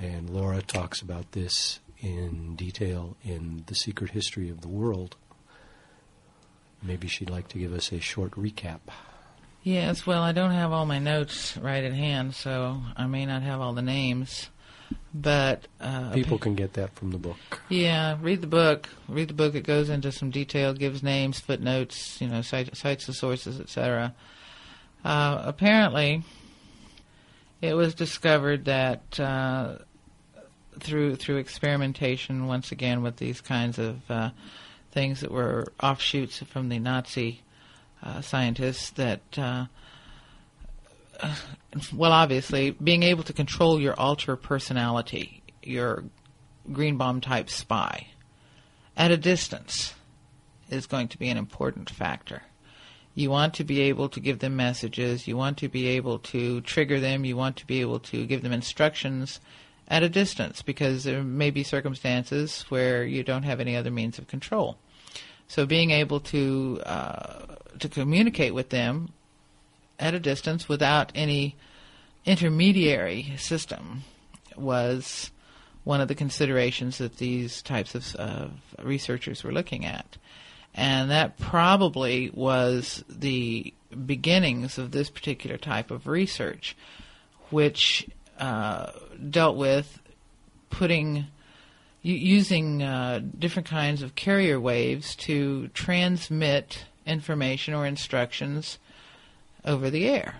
And 0.00 0.30
Laura 0.30 0.62
talks 0.62 1.00
about 1.00 1.32
this 1.32 1.80
in 2.00 2.54
detail 2.54 3.16
in 3.24 3.64
The 3.66 3.74
Secret 3.74 4.10
History 4.10 4.48
of 4.48 4.60
the 4.60 4.68
World. 4.68 5.16
Maybe 6.82 7.08
she'd 7.08 7.30
like 7.30 7.48
to 7.48 7.58
give 7.58 7.72
us 7.72 7.90
a 7.90 8.00
short 8.00 8.32
recap. 8.32 8.80
Yes, 9.64 10.06
well, 10.06 10.22
I 10.22 10.32
don't 10.32 10.52
have 10.52 10.72
all 10.72 10.86
my 10.86 11.00
notes 11.00 11.56
right 11.56 11.82
at 11.82 11.92
hand, 11.92 12.34
so 12.34 12.80
I 12.96 13.06
may 13.06 13.26
not 13.26 13.42
have 13.42 13.60
all 13.60 13.72
the 13.74 13.82
names. 13.82 14.48
But 15.12 15.66
uh, 15.80 16.12
People 16.12 16.38
can 16.38 16.54
get 16.54 16.74
that 16.74 16.94
from 16.94 17.10
the 17.10 17.18
book. 17.18 17.60
Yeah, 17.68 18.16
read 18.22 18.40
the 18.40 18.46
book. 18.46 18.88
Read 19.08 19.28
the 19.28 19.34
book. 19.34 19.54
It 19.54 19.66
goes 19.66 19.90
into 19.90 20.12
some 20.12 20.30
detail, 20.30 20.72
gives 20.72 21.02
names, 21.02 21.40
footnotes, 21.40 22.20
you 22.20 22.28
know, 22.28 22.40
cite, 22.40 22.74
cites 22.76 23.06
the 23.06 23.12
sources, 23.12 23.60
etc. 23.60 24.14
Uh, 25.04 25.42
apparently, 25.44 26.22
it 27.60 27.74
was 27.74 27.94
discovered 27.94 28.66
that 28.66 29.18
uh, 29.18 29.78
through 30.80 31.16
through 31.16 31.36
experimentation, 31.36 32.46
once 32.46 32.72
again 32.72 33.02
with 33.02 33.16
these 33.16 33.40
kinds 33.40 33.78
of 33.78 34.10
uh, 34.10 34.30
things 34.90 35.20
that 35.20 35.30
were 35.30 35.72
offshoots 35.82 36.38
from 36.38 36.68
the 36.68 36.78
Nazi 36.78 37.42
uh, 38.02 38.20
scientists, 38.20 38.90
that 38.90 39.20
uh, 39.36 39.66
well, 41.94 42.12
obviously, 42.12 42.70
being 42.70 43.02
able 43.02 43.22
to 43.24 43.32
control 43.32 43.80
your 43.80 43.98
alter 43.98 44.36
personality, 44.36 45.42
your 45.62 46.04
Greenbaum 46.72 47.20
type 47.20 47.50
spy, 47.50 48.08
at 48.96 49.10
a 49.10 49.16
distance 49.16 49.94
is 50.68 50.86
going 50.86 51.08
to 51.08 51.18
be 51.18 51.28
an 51.28 51.36
important 51.36 51.90
factor. 51.90 52.42
You 53.14 53.30
want 53.30 53.54
to 53.54 53.64
be 53.64 53.80
able 53.82 54.08
to 54.10 54.20
give 54.20 54.38
them 54.38 54.54
messages, 54.54 55.26
you 55.26 55.36
want 55.36 55.58
to 55.58 55.68
be 55.68 55.88
able 55.88 56.18
to 56.20 56.60
trigger 56.60 57.00
them, 57.00 57.24
you 57.24 57.36
want 57.36 57.56
to 57.56 57.66
be 57.66 57.80
able 57.80 57.98
to 58.00 58.26
give 58.26 58.42
them 58.42 58.52
instructions 58.52 59.40
at 59.88 60.02
a 60.02 60.08
distance 60.08 60.62
because 60.62 61.04
there 61.04 61.22
may 61.22 61.50
be 61.50 61.62
circumstances 61.64 62.66
where 62.68 63.04
you 63.04 63.24
don't 63.24 63.42
have 63.42 63.58
any 63.58 63.74
other 63.74 63.90
means 63.90 64.18
of 64.18 64.28
control. 64.28 64.76
So 65.48 65.64
being 65.64 65.90
able 65.90 66.20
to 66.20 66.80
uh, 66.84 67.56
to 67.78 67.88
communicate 67.88 68.52
with 68.52 68.68
them 68.68 69.10
at 69.98 70.14
a 70.14 70.20
distance 70.20 70.68
without 70.68 71.10
any 71.14 71.56
intermediary 72.26 73.34
system 73.38 74.02
was 74.56 75.30
one 75.84 76.02
of 76.02 76.08
the 76.08 76.14
considerations 76.14 76.98
that 76.98 77.16
these 77.16 77.62
types 77.62 77.94
of 77.94 78.16
uh, 78.18 78.48
researchers 78.82 79.42
were 79.42 79.52
looking 79.52 79.86
at. 79.86 80.18
And 80.74 81.10
that 81.10 81.38
probably 81.38 82.30
was 82.34 83.02
the 83.08 83.72
beginnings 84.06 84.76
of 84.76 84.90
this 84.90 85.08
particular 85.08 85.56
type 85.56 85.90
of 85.90 86.06
research, 86.06 86.76
which 87.50 88.06
uh, 88.38 88.92
dealt 89.30 89.56
with 89.56 90.00
putting 90.70 91.26
using 92.02 92.82
uh, 92.82 93.20
different 93.38 93.68
kinds 93.68 94.02
of 94.02 94.14
carrier 94.14 94.58
waves 94.58 95.16
to 95.16 95.68
transmit 95.68 96.84
information 97.04 97.74
or 97.74 97.84
instructions 97.84 98.78
over 99.64 99.90
the 99.90 100.06
air. 100.06 100.36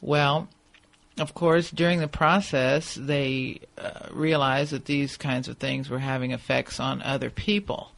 Well, 0.00 0.48
of 1.18 1.34
course, 1.34 1.70
during 1.70 2.00
the 2.00 2.08
process, 2.08 2.94
they 2.94 3.60
uh, 3.76 4.08
realized 4.12 4.72
that 4.72 4.84
these 4.84 5.16
kinds 5.16 5.48
of 5.48 5.58
things 5.58 5.88
were 5.88 5.98
having 5.98 6.30
effects 6.30 6.78
on 6.78 7.02
other 7.02 7.30
people. 7.30 7.92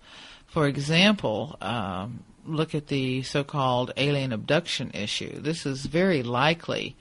For 0.47 0.67
example, 0.67 1.57
um, 1.61 2.25
look 2.47 2.75
at 2.75 2.87
the 2.87 3.23
so 3.23 3.45
called 3.45 3.93
alien 3.97 4.33
abduction 4.33 4.91
issue. 4.95 5.41
This 5.41 5.67
is 5.67 5.87
very 5.87 6.23
likely 6.23 6.97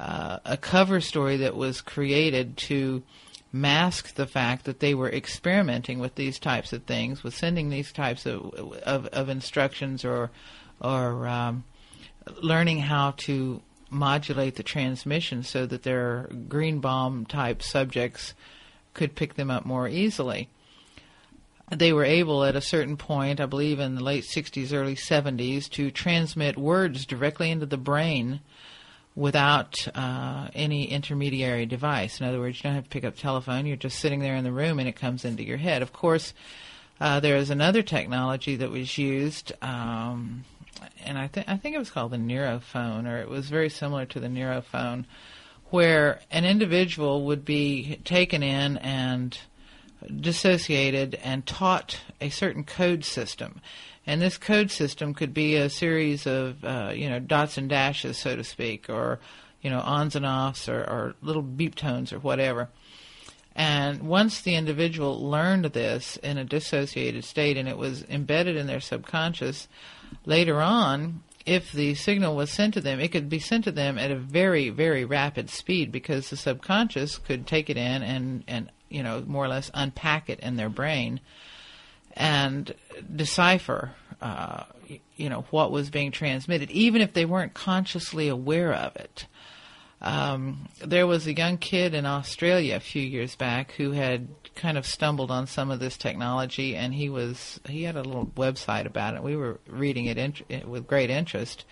uh, 0.00 0.38
a 0.46 0.56
cover 0.56 0.98
story 1.00 1.36
that 1.36 1.54
was 1.54 1.82
created 1.82 2.56
to 2.56 3.02
mask 3.52 4.14
the 4.14 4.26
fact 4.26 4.64
that 4.64 4.80
they 4.80 4.94
were 4.94 5.10
experimenting 5.10 5.98
with 5.98 6.14
these 6.14 6.38
types 6.38 6.72
of 6.72 6.84
things, 6.84 7.22
with 7.22 7.34
sending 7.36 7.68
these 7.68 7.92
types 7.92 8.24
of, 8.24 8.54
of, 8.54 9.06
of 9.08 9.28
instructions 9.28 10.02
or, 10.02 10.30
or 10.80 11.28
um, 11.28 11.64
learning 12.40 12.78
how 12.78 13.10
to 13.18 13.60
modulate 13.90 14.54
the 14.54 14.62
transmission 14.62 15.42
so 15.42 15.66
that 15.66 15.82
their 15.82 16.30
Greenbaum 16.48 17.26
type 17.26 17.62
subjects 17.62 18.32
could 18.94 19.14
pick 19.14 19.34
them 19.34 19.50
up 19.50 19.66
more 19.66 19.86
easily. 19.86 20.48
They 21.70 21.92
were 21.92 22.04
able 22.04 22.42
at 22.44 22.56
a 22.56 22.62
certain 22.62 22.96
point, 22.96 23.38
I 23.38 23.46
believe 23.46 23.78
in 23.78 23.96
the 23.96 24.02
late 24.02 24.24
60s, 24.24 24.72
early 24.72 24.96
70s, 24.96 25.68
to 25.70 25.90
transmit 25.90 26.56
words 26.56 27.04
directly 27.04 27.50
into 27.50 27.66
the 27.66 27.76
brain 27.76 28.40
without 29.14 29.88
uh, 29.94 30.48
any 30.54 30.84
intermediary 30.84 31.66
device. 31.66 32.20
In 32.20 32.26
other 32.26 32.38
words, 32.38 32.58
you 32.58 32.62
don't 32.62 32.74
have 32.74 32.84
to 32.84 32.90
pick 32.90 33.04
up 33.04 33.16
the 33.16 33.20
telephone, 33.20 33.66
you're 33.66 33.76
just 33.76 33.98
sitting 33.98 34.20
there 34.20 34.36
in 34.36 34.44
the 34.44 34.52
room 34.52 34.78
and 34.78 34.88
it 34.88 34.96
comes 34.96 35.24
into 35.24 35.44
your 35.44 35.58
head. 35.58 35.82
Of 35.82 35.92
course, 35.92 36.32
uh, 37.00 37.20
there 37.20 37.36
is 37.36 37.50
another 37.50 37.82
technology 37.82 38.56
that 38.56 38.70
was 38.70 38.98
used. 38.98 39.52
Um, 39.62 40.44
and 41.04 41.18
I 41.18 41.26
think 41.26 41.48
I 41.48 41.56
think 41.56 41.74
it 41.74 41.78
was 41.78 41.90
called 41.90 42.12
the 42.12 42.16
Neurophone, 42.16 43.08
or 43.08 43.18
it 43.18 43.28
was 43.28 43.48
very 43.48 43.68
similar 43.68 44.06
to 44.06 44.20
the 44.20 44.28
Neurophone, 44.28 45.04
where 45.66 46.20
an 46.30 46.44
individual 46.44 47.26
would 47.26 47.44
be 47.44 47.98
taken 48.04 48.42
in 48.42 48.76
and 48.78 49.38
dissociated 50.20 51.14
and 51.22 51.46
taught 51.46 52.00
a 52.20 52.30
certain 52.30 52.64
code 52.64 53.04
system. 53.04 53.60
And 54.06 54.20
this 54.20 54.38
code 54.38 54.70
system 54.70 55.14
could 55.14 55.34
be 55.34 55.56
a 55.56 55.68
series 55.68 56.26
of, 56.26 56.64
uh, 56.64 56.92
you 56.94 57.08
know, 57.08 57.18
dots 57.18 57.58
and 57.58 57.68
dashes, 57.68 58.18
so 58.18 58.34
to 58.34 58.44
speak, 58.44 58.88
or, 58.88 59.20
you 59.60 59.70
know, 59.70 59.80
ons 59.80 60.16
and 60.16 60.26
offs, 60.26 60.68
or, 60.68 60.80
or 60.80 61.14
little 61.22 61.42
beep 61.42 61.74
tones, 61.74 62.12
or 62.12 62.18
whatever. 62.18 62.70
And 63.54 64.02
once 64.02 64.40
the 64.40 64.54
individual 64.54 65.20
learned 65.28 65.66
this 65.66 66.16
in 66.18 66.38
a 66.38 66.44
dissociated 66.44 67.24
state 67.24 67.56
and 67.56 67.68
it 67.68 67.76
was 67.76 68.04
embedded 68.08 68.56
in 68.56 68.66
their 68.66 68.80
subconscious, 68.80 69.68
later 70.24 70.60
on, 70.60 71.22
if 71.44 71.72
the 71.72 71.94
signal 71.94 72.36
was 72.36 72.50
sent 72.50 72.74
to 72.74 72.80
them, 72.80 73.00
it 73.00 73.12
could 73.12 73.28
be 73.28 73.38
sent 73.38 73.64
to 73.64 73.72
them 73.72 73.98
at 73.98 74.10
a 74.10 74.16
very, 74.16 74.70
very 74.70 75.04
rapid 75.04 75.50
speed 75.50 75.90
because 75.90 76.30
the 76.30 76.36
subconscious 76.36 77.18
could 77.18 77.46
take 77.46 77.68
it 77.68 77.76
in 77.76 78.02
and, 78.02 78.44
and 78.46 78.70
you 78.88 79.02
know, 79.02 79.22
more 79.26 79.44
or 79.44 79.48
less 79.48 79.70
unpack 79.74 80.30
it 80.30 80.40
in 80.40 80.56
their 80.56 80.68
brain 80.68 81.20
and 82.12 82.74
decipher, 83.14 83.92
uh, 84.20 84.64
you 85.16 85.28
know, 85.28 85.44
what 85.50 85.70
was 85.70 85.90
being 85.90 86.10
transmitted, 86.10 86.70
even 86.70 87.00
if 87.00 87.12
they 87.12 87.24
weren't 87.24 87.54
consciously 87.54 88.28
aware 88.28 88.72
of 88.72 88.96
it. 88.96 89.26
Um, 90.02 90.68
there 90.84 91.06
was 91.06 91.26
a 91.26 91.34
young 91.34 91.58
kid 91.58 91.94
in 91.94 92.06
Australia 92.06 92.76
a 92.76 92.80
few 92.80 93.02
years 93.02 93.36
back 93.36 93.72
who 93.72 93.90
had 93.90 94.28
kind 94.54 94.78
of 94.78 94.86
stumbled 94.86 95.30
on 95.30 95.46
some 95.46 95.70
of 95.70 95.78
this 95.78 95.96
technology, 95.96 96.74
and 96.74 96.94
he 96.94 97.10
was 97.10 97.60
he 97.66 97.82
had 97.82 97.96
a 97.96 98.02
little 98.02 98.26
website 98.26 98.86
about 98.86 99.14
it. 99.14 99.22
We 99.22 99.36
were 99.36 99.60
reading 99.66 100.06
it 100.06 100.66
with 100.66 100.86
great 100.86 101.10
interest 101.10 101.64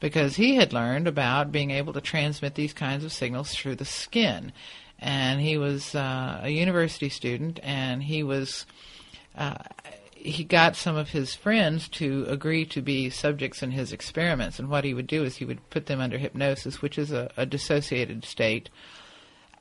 because 0.00 0.36
he 0.36 0.56
had 0.56 0.72
learned 0.72 1.06
about 1.06 1.52
being 1.52 1.70
able 1.70 1.92
to 1.92 2.00
transmit 2.00 2.54
these 2.54 2.72
kinds 2.72 3.04
of 3.04 3.12
signals 3.12 3.54
through 3.54 3.76
the 3.76 3.84
skin, 3.84 4.52
and 4.98 5.40
he 5.40 5.58
was 5.58 5.94
uh, 5.94 6.40
a 6.42 6.48
university 6.48 7.08
student, 7.08 7.60
and 7.62 8.02
he 8.02 8.22
was. 8.22 8.66
He 10.14 10.42
got 10.42 10.74
some 10.74 10.96
of 10.96 11.10
his 11.10 11.34
friends 11.34 11.88
to 11.90 12.26
agree 12.28 12.64
to 12.66 12.82
be 12.82 13.10
subjects 13.10 13.62
in 13.62 13.70
his 13.70 13.92
experiments. 13.92 14.58
And 14.58 14.68
what 14.68 14.84
he 14.84 14.92
would 14.92 15.06
do 15.06 15.22
is 15.22 15.36
he 15.36 15.44
would 15.44 15.70
put 15.70 15.86
them 15.86 16.00
under 16.00 16.18
hypnosis, 16.18 16.82
which 16.82 16.98
is 16.98 17.12
a, 17.12 17.30
a 17.36 17.46
dissociated 17.46 18.24
state, 18.24 18.68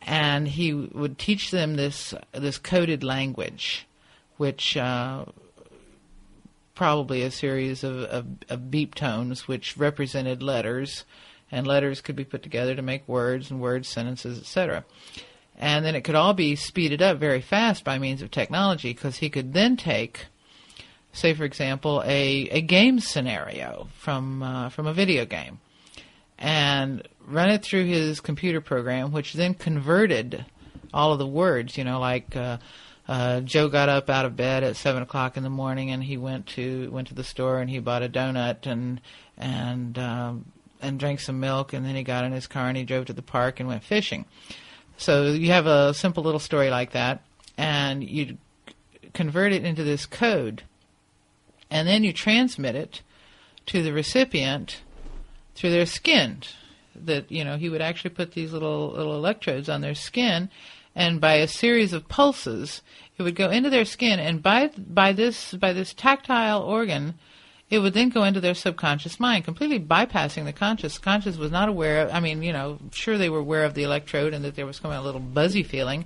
and 0.01 0.47
he 0.47 0.73
would 0.73 1.19
teach 1.19 1.51
them 1.51 1.76
this 1.76 2.13
this 2.32 2.57
coded 2.57 3.03
language, 3.03 3.88
which 4.38 4.76
uh, 4.78 5.26
probably 6.76 7.23
a 7.23 7.32
series 7.32 7.84
of, 7.84 8.03
of, 8.03 8.26
of 8.49 8.69
beep 8.69 8.93
tones, 8.93 9.47
which 9.47 9.78
represented 9.78 10.43
letters, 10.43 11.05
and 11.51 11.65
letters 11.65 12.01
could 12.01 12.15
be 12.15 12.26
put 12.26 12.43
together 12.43 12.76
to 12.76 12.82
make 12.82 13.07
words, 13.07 13.49
and 13.49 13.61
words, 13.61 13.88
sentences, 13.88 14.38
etc. 14.38 14.84
And 15.57 15.85
then 15.85 15.95
it 15.95 16.01
could 16.01 16.15
all 16.15 16.33
be 16.33 16.55
speeded 16.55 17.01
up 17.01 17.17
very 17.17 17.41
fast 17.41 17.83
by 17.83 17.97
means 17.97 18.21
of 18.21 18.29
technology, 18.29 18.93
because 18.93 19.17
he 19.17 19.29
could 19.29 19.53
then 19.53 19.77
take 19.77 20.25
say 21.15 21.33
for 21.33 21.45
example, 21.45 22.03
a, 22.05 22.49
a 22.49 22.61
game 22.61 22.99
scenario 22.99 23.87
from 23.97 24.43
uh, 24.43 24.69
from 24.69 24.85
a 24.85 24.93
video 24.93 25.25
game, 25.25 25.59
and 26.37 27.07
run 27.25 27.49
it 27.49 27.63
through 27.63 27.85
his 27.85 28.19
computer 28.19 28.61
program, 28.61 29.11
which 29.11 29.33
then 29.33 29.53
converted 29.53 30.45
all 30.93 31.13
of 31.13 31.19
the 31.19 31.27
words. 31.27 31.77
You 31.77 31.85
know, 31.85 31.99
like 31.99 32.35
uh, 32.35 32.57
uh, 33.07 33.41
Joe 33.41 33.69
got 33.69 33.89
up 33.89 34.09
out 34.09 34.25
of 34.25 34.35
bed 34.35 34.63
at 34.63 34.75
seven 34.75 35.01
o'clock 35.01 35.37
in 35.37 35.43
the 35.43 35.49
morning, 35.49 35.91
and 35.91 36.03
he 36.03 36.17
went 36.17 36.47
to 36.47 36.91
went 36.91 37.07
to 37.07 37.15
the 37.15 37.23
store 37.23 37.59
and 37.59 37.69
he 37.69 37.79
bought 37.79 38.03
a 38.03 38.09
donut 38.09 38.65
and 38.65 39.01
and 39.37 39.97
um, 39.97 40.45
and 40.81 40.99
drank 40.99 41.21
some 41.21 41.39
milk, 41.39 41.73
and 41.73 41.85
then 41.85 41.95
he 41.95 42.03
got 42.03 42.25
in 42.25 42.33
his 42.33 42.47
car 42.47 42.67
and 42.67 42.77
he 42.77 42.83
drove 42.83 43.05
to 43.05 43.13
the 43.13 43.21
park 43.21 43.59
and 43.59 43.69
went 43.69 43.83
fishing. 43.83 44.25
So 44.97 45.25
you 45.25 45.51
have 45.51 45.67
a 45.67 45.93
simple 45.93 46.23
little 46.23 46.39
story 46.39 46.69
like 46.69 46.91
that, 46.91 47.21
and 47.57 48.03
you 48.03 48.37
convert 49.13 49.51
it 49.51 49.65
into 49.65 49.83
this 49.83 50.05
code, 50.05 50.63
and 51.69 51.87
then 51.87 52.03
you 52.03 52.13
transmit 52.13 52.75
it 52.75 53.01
to 53.67 53.81
the 53.81 53.93
recipient 53.93 54.81
through 55.55 55.71
their 55.71 55.85
skin. 55.85 56.43
That 56.95 57.29
you 57.29 57.43
know 57.43 57.57
he 57.57 57.69
would 57.69 57.81
actually 57.81 58.11
put 58.11 58.31
these 58.31 58.53
little 58.53 58.91
little 58.91 59.15
electrodes 59.15 59.67
on 59.67 59.81
their 59.81 59.95
skin, 59.95 60.49
and 60.95 61.19
by 61.19 61.35
a 61.35 61.47
series 61.47 61.91
of 61.91 62.07
pulses, 62.07 62.81
it 63.17 63.23
would 63.23 63.35
go 63.35 63.49
into 63.49 63.69
their 63.69 63.85
skin, 63.85 64.19
and 64.19 64.41
by 64.41 64.69
by 64.77 65.11
this 65.11 65.53
by 65.53 65.73
this 65.73 65.93
tactile 65.93 66.61
organ, 66.61 67.15
it 67.70 67.80
would 67.80 67.93
then 67.93 68.09
go 68.09 68.24
into 68.24 68.39
their 68.39 68.53
subconscious 68.53 69.20
mind, 69.20 69.43
completely 69.43 69.80
bypassing 69.80 70.45
the 70.45 70.53
conscious. 70.53 70.97
Conscious 70.97 71.38
was 71.38 71.51
not 71.51 71.68
aware. 71.68 72.03
Of, 72.03 72.13
I 72.13 72.20
mean, 72.20 72.43
you 72.43 72.53
know, 72.53 72.78
sure 72.91 73.18
they 73.18 73.30
were 73.30 73.39
aware 73.39 73.66
of 73.66 73.74
the 73.74 73.84
electrode 73.84 74.34
and 74.34 74.45
that 74.45 74.55
there 74.55 74.68
was 74.68 74.80
coming 74.80 74.97
a 74.97 75.01
little 75.01 75.22
buzzy 75.22 75.63
feeling, 75.63 76.05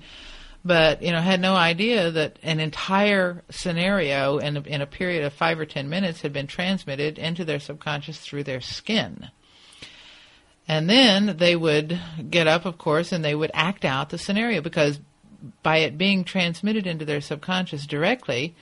but 0.63 1.01
you 1.01 1.11
know, 1.11 1.19
had 1.19 1.41
no 1.41 1.55
idea 1.55 2.11
that 2.11 2.39
an 2.43 2.59
entire 2.59 3.43
scenario 3.49 4.37
in 4.37 4.57
in 4.65 4.81
a 4.81 4.85
period 4.85 5.25
of 5.25 5.33
five 5.33 5.59
or 5.59 5.65
ten 5.65 5.89
minutes 5.89 6.21
had 6.21 6.31
been 6.31 6.47
transmitted 6.47 7.17
into 7.17 7.43
their 7.43 7.59
subconscious 7.59 8.19
through 8.19 8.43
their 8.43 8.61
skin. 8.61 9.29
And 10.67 10.87
then 10.87 11.37
they 11.37 11.55
would 11.55 11.99
get 12.29 12.47
up, 12.47 12.65
of 12.65 12.77
course, 12.77 13.11
and 13.11 13.25
they 13.25 13.33
would 13.33 13.51
act 13.53 13.83
out 13.83 14.11
the 14.11 14.19
scenario 14.19 14.61
because 14.61 14.99
by 15.63 15.77
it 15.77 15.97
being 15.97 16.23
transmitted 16.23 16.85
into 16.85 17.05
their 17.05 17.21
subconscious 17.21 17.87
directly, 17.87 18.55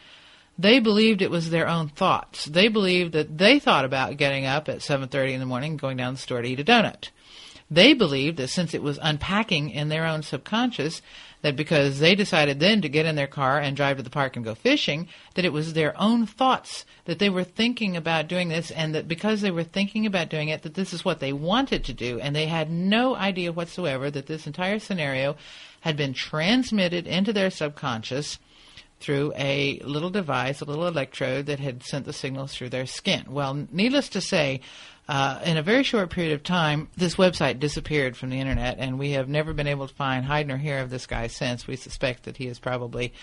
they 0.58 0.80
believed 0.80 1.22
it 1.22 1.32
was 1.32 1.49
their 1.49 1.68
own 1.68 1.89
thoughts. 1.89 2.45
They 2.45 2.68
believed 2.68 3.14
that 3.14 3.38
they 3.38 3.60
thought 3.60 3.86
about 3.86 4.18
getting 4.18 4.45
up 4.45 4.68
at 4.68 4.82
7:30 4.82 5.34
in 5.34 5.39
the 5.39 5.45
morning 5.45 5.72
and 5.72 5.80
going 5.80 5.97
down 5.97 6.16
the 6.16 6.20
store 6.20 6.41
to 6.41 6.47
eat 6.47 6.60
a 6.60 6.64
donut. 6.64 7.10
They 7.70 7.93
believed 7.93 8.38
that 8.38 8.49
since 8.49 8.74
it 8.74 8.82
was 8.82 8.97
unpacking 9.01 9.72
in 9.72 9.89
their 9.89 10.05
own 10.05 10.24
subconscious, 10.24 11.01
that 11.41 11.58
because 11.58 11.99
they 11.99 12.16
decided 12.16 12.60
then 12.60 12.82
to 12.82 12.89
get 12.89 13.05
in 13.05 13.16
their 13.16 13.28
car 13.28 13.60
and 13.60 13.76
drive 13.76 13.97
to 13.97 14.03
the 14.03 14.10
park 14.10 14.36
and 14.36 14.45
go 14.45 14.55
fishing, 14.55 15.08
that 15.36 15.43
it 15.43 15.51
was 15.51 15.74
their 15.74 15.99
own 15.99 16.26
thoughts 16.26 16.86
that 17.05 17.20
they 17.20 17.30
were 17.30 17.43
thinking 17.43 17.97
about 17.97 18.28
doing 18.28 18.47
this, 18.47 18.72
and 18.72 18.95
that 18.95 19.08
because 19.08 19.41
they 19.41 19.51
were 19.51 19.66
thinking 19.66 20.05
about 20.05 20.30
doing 20.30 20.47
it, 20.47 20.64
that 20.64 20.76
this 20.76 20.93
is 20.93 21.03
what 21.03 21.20
they 21.20 21.34
wanted 21.34 21.84
to 21.84 21.93
do, 21.93 22.20
and 22.22 22.36
they 22.36 22.47
had 22.47 22.72
no 22.72 23.16
idea 23.16 23.51
whatsoever 23.51 24.10
that 24.10 24.28
this 24.28 24.47
entire 24.47 24.80
scenario 24.80 25.36
had 25.82 25.97
been 25.97 26.14
transmitted 26.14 27.05
into 27.05 27.34
their 27.34 27.49
subconscious 27.51 28.39
through 29.00 29.34
a 29.36 29.80
little 29.84 30.10
device, 30.10 30.62
a 30.62 30.66
little 30.66 30.88
electrode 30.88 31.45
that 31.45 31.60
had 31.60 31.84
sent 31.84 32.06
the 32.06 32.14
signals 32.14 32.54
through 32.54 32.70
their 32.70 32.86
skin. 32.86 33.26
Well, 33.30 33.68
needless 33.72 34.10
to 34.10 34.22
say, 34.22 34.62
uh, 35.08 35.39
in 35.45 35.56
a 35.56 35.62
very 35.62 35.84
short 35.84 36.10
period 36.10 36.34
of 36.34 36.43
time, 36.43 36.89
this 36.98 37.16
website 37.16 37.60
disappeared 37.60 38.18
from 38.18 38.30
the 38.30 38.39
internet, 38.39 38.78
and 38.80 39.00
we 39.00 39.12
have 39.12 39.30
never 39.30 39.54
been 39.54 39.68
able 39.68 39.88
to 39.88 39.93
find 39.93 40.26
hide 40.26 40.48
nor 40.48 40.58
hair 40.58 40.82
of 40.82 40.89
this 40.89 41.06
guy 41.06 41.28
since. 41.28 41.68
We 41.68 41.76
suspect 41.76 42.24
that 42.24 42.38
he 42.38 42.48
is 42.48 42.60
probably, 42.60 43.14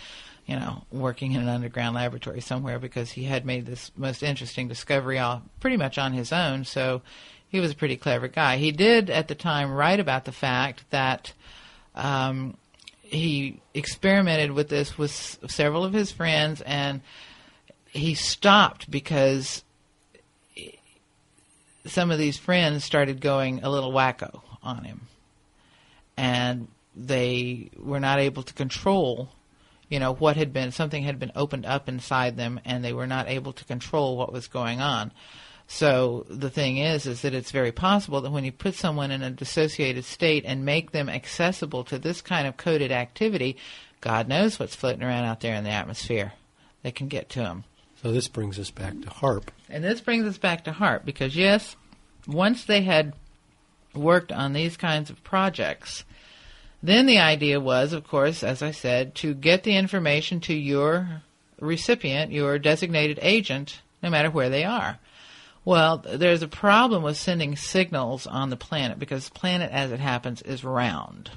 you 0.47 0.57
know, 0.57 0.85
working 0.91 1.33
in 1.33 1.43
an 1.43 1.49
underground 1.49 1.97
laboratory 1.97 2.41
somewhere 2.41 2.79
because 2.79 3.11
he 3.11 3.25
had 3.25 3.45
made 3.45 3.67
this 3.67 3.91
most 3.97 4.23
interesting 4.23 4.69
discovery 4.69 5.19
all 5.19 5.43
pretty 5.61 5.77
much 5.77 5.99
on 5.99 6.13
his 6.13 6.33
own. 6.33 6.65
So 6.65 7.03
he 7.49 7.61
was 7.61 7.73
a 7.73 7.77
pretty 7.77 7.97
clever 7.97 8.29
guy. 8.29 8.57
He 8.57 8.73
did 8.73 9.11
at 9.11 9.29
the 9.29 9.35
time 9.35 9.73
write 9.73 10.01
about 10.01 10.25
the 10.25 10.33
fact 10.33 10.85
that. 10.91 11.33
Um, 11.97 12.57
he 13.15 13.61
experimented 13.73 14.53
with 14.53 14.69
this 14.69 14.99
with 14.99 15.39
several 15.49 15.85
of 15.85 15.93
his 15.93 16.13
friends, 16.13 16.61
and 16.63 17.01
he 17.87 18.15
stopped 18.15 18.91
because 18.91 19.63
some 21.87 22.11
of 22.11 22.19
these 22.19 22.39
friends 22.39 22.85
started 22.85 23.21
going 23.21 23.63
a 23.63 23.71
little 23.71 23.93
wacko 23.93 24.41
on 24.63 24.85
him, 24.85 25.03
and 26.17 26.69
they 26.97 27.71
were 27.77 28.01
not 28.01 28.19
able 28.19 28.43
to 28.43 28.55
control. 28.55 29.31
You 29.89 30.01
know 30.01 30.15
what 30.15 30.37
had 30.37 30.53
been 30.53 30.73
something 30.73 31.03
had 31.03 31.19
been 31.19 31.33
opened 31.37 31.67
up 31.67 31.89
inside 31.89 32.37
them, 32.37 32.61
and 32.65 32.85
they 32.85 32.93
were 32.93 33.07
not 33.07 33.29
able 33.29 33.53
to 33.53 33.65
control 33.65 34.17
what 34.17 34.33
was 34.33 34.49
going 34.49 34.81
on. 34.81 35.13
So 35.67 36.27
the 36.29 36.51
thing 36.51 36.77
is, 36.77 37.07
is 37.07 37.23
that 37.23 37.35
it's 37.35 37.51
very 37.51 37.73
possible 37.73 38.21
that 38.21 38.31
when 38.31 38.45
you 38.45 38.53
put 38.53 38.75
someone 38.75 39.11
in 39.11 39.23
a 39.23 39.31
dissociated 39.31 40.05
state 40.05 40.45
and 40.47 40.65
make 40.65 40.93
them 40.93 41.09
accessible 41.09 41.85
to 41.85 41.99
this 41.99 42.21
kind 42.21 42.47
of 42.47 42.57
coded 42.57 42.93
activity, 42.93 43.57
God 44.01 44.29
knows 44.29 44.59
what's 44.59 44.77
floating 44.77 45.03
around 45.03 45.25
out 45.25 45.41
there 45.41 45.55
in 45.55 45.65
the 45.65 45.71
atmosphere 45.71 46.35
that 46.83 46.95
can 46.95 47.09
get 47.09 47.31
to 47.31 47.41
them. 47.41 47.65
So 48.03 48.13
this 48.13 48.29
brings 48.29 48.59
us 48.59 48.71
back 48.71 49.01
to 49.01 49.09
HAARP. 49.09 49.49
And 49.71 49.83
this 49.83 50.03
brings 50.03 50.27
us 50.27 50.37
back 50.37 50.65
to 50.65 50.73
HAARP 50.73 51.07
because 51.07 51.35
yes, 51.35 51.75
once 52.27 52.65
they 52.65 52.83
had 52.83 53.15
worked 53.95 54.31
on 54.31 54.53
these 54.53 54.77
kinds 54.77 55.09
of 55.09 55.25
projects, 55.25 56.05
then 56.83 57.07
the 57.07 57.19
idea 57.19 57.59
was, 57.59 57.95
of 57.95 58.07
course, 58.07 58.45
as 58.45 58.63
I 58.63 58.73
said, 58.73 59.15
to 59.17 59.33
get 59.33 59.63
the 59.63 59.77
information 59.77 60.41
to 60.41 60.55
your 60.55 61.23
recipient, 61.59 62.31
your 62.31 62.59
designated 62.59 63.19
agent, 63.23 63.81
no 64.03 64.11
matter 64.11 64.31
where 64.31 64.51
they 64.51 64.65
are. 64.65 64.99
Well, 65.65 65.99
there's 65.99 66.43
a 66.43 66.49
problem 66.49 67.03
with 67.03 67.17
sending 67.17 67.57
signals 67.57 68.27
on 68.27 68.51
the 68.51 68.57
planet 68.57 68.99
because 68.99 69.29
the 69.29 69.39
planet, 69.39 69.71
as 69.73 69.93
it 69.93 70.01
happens, 70.01 70.43
is 70.43 70.63
round. 70.63 71.31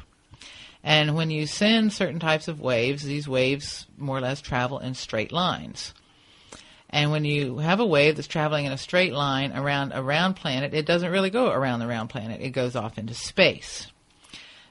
And 0.84 1.15
when 1.15 1.32
you 1.32 1.47
send 1.47 1.93
certain 1.93 2.19
types 2.19 2.47
of 2.47 2.59
waves, 2.59 3.03
these 3.03 3.28
waves 3.28 3.88
more 3.97 4.17
or 4.17 4.21
less 4.21 4.41
travel 4.41 4.80
in 4.80 4.93
straight 4.95 5.32
lines. 5.32 5.93
And 6.89 7.11
when 7.11 7.25
you 7.25 7.57
have 7.57 7.80
a 7.80 7.86
wave 7.86 8.15
that's 8.15 8.28
traveling 8.28 8.65
in 8.65 8.71
a 8.71 8.78
straight 8.78 9.13
line 9.13 9.51
around 9.51 9.91
a 9.93 10.01
round 10.01 10.36
planet, 10.38 10.73
it 10.73 10.86
doesn't 10.86 11.11
really 11.11 11.30
go 11.30 11.51
around 11.51 11.80
the 11.80 11.88
round 11.88 12.09
planet. 12.09 12.41
It 12.41 12.51
goes 12.51 12.75
off 12.75 12.97
into 12.97 13.13
space. 13.13 13.88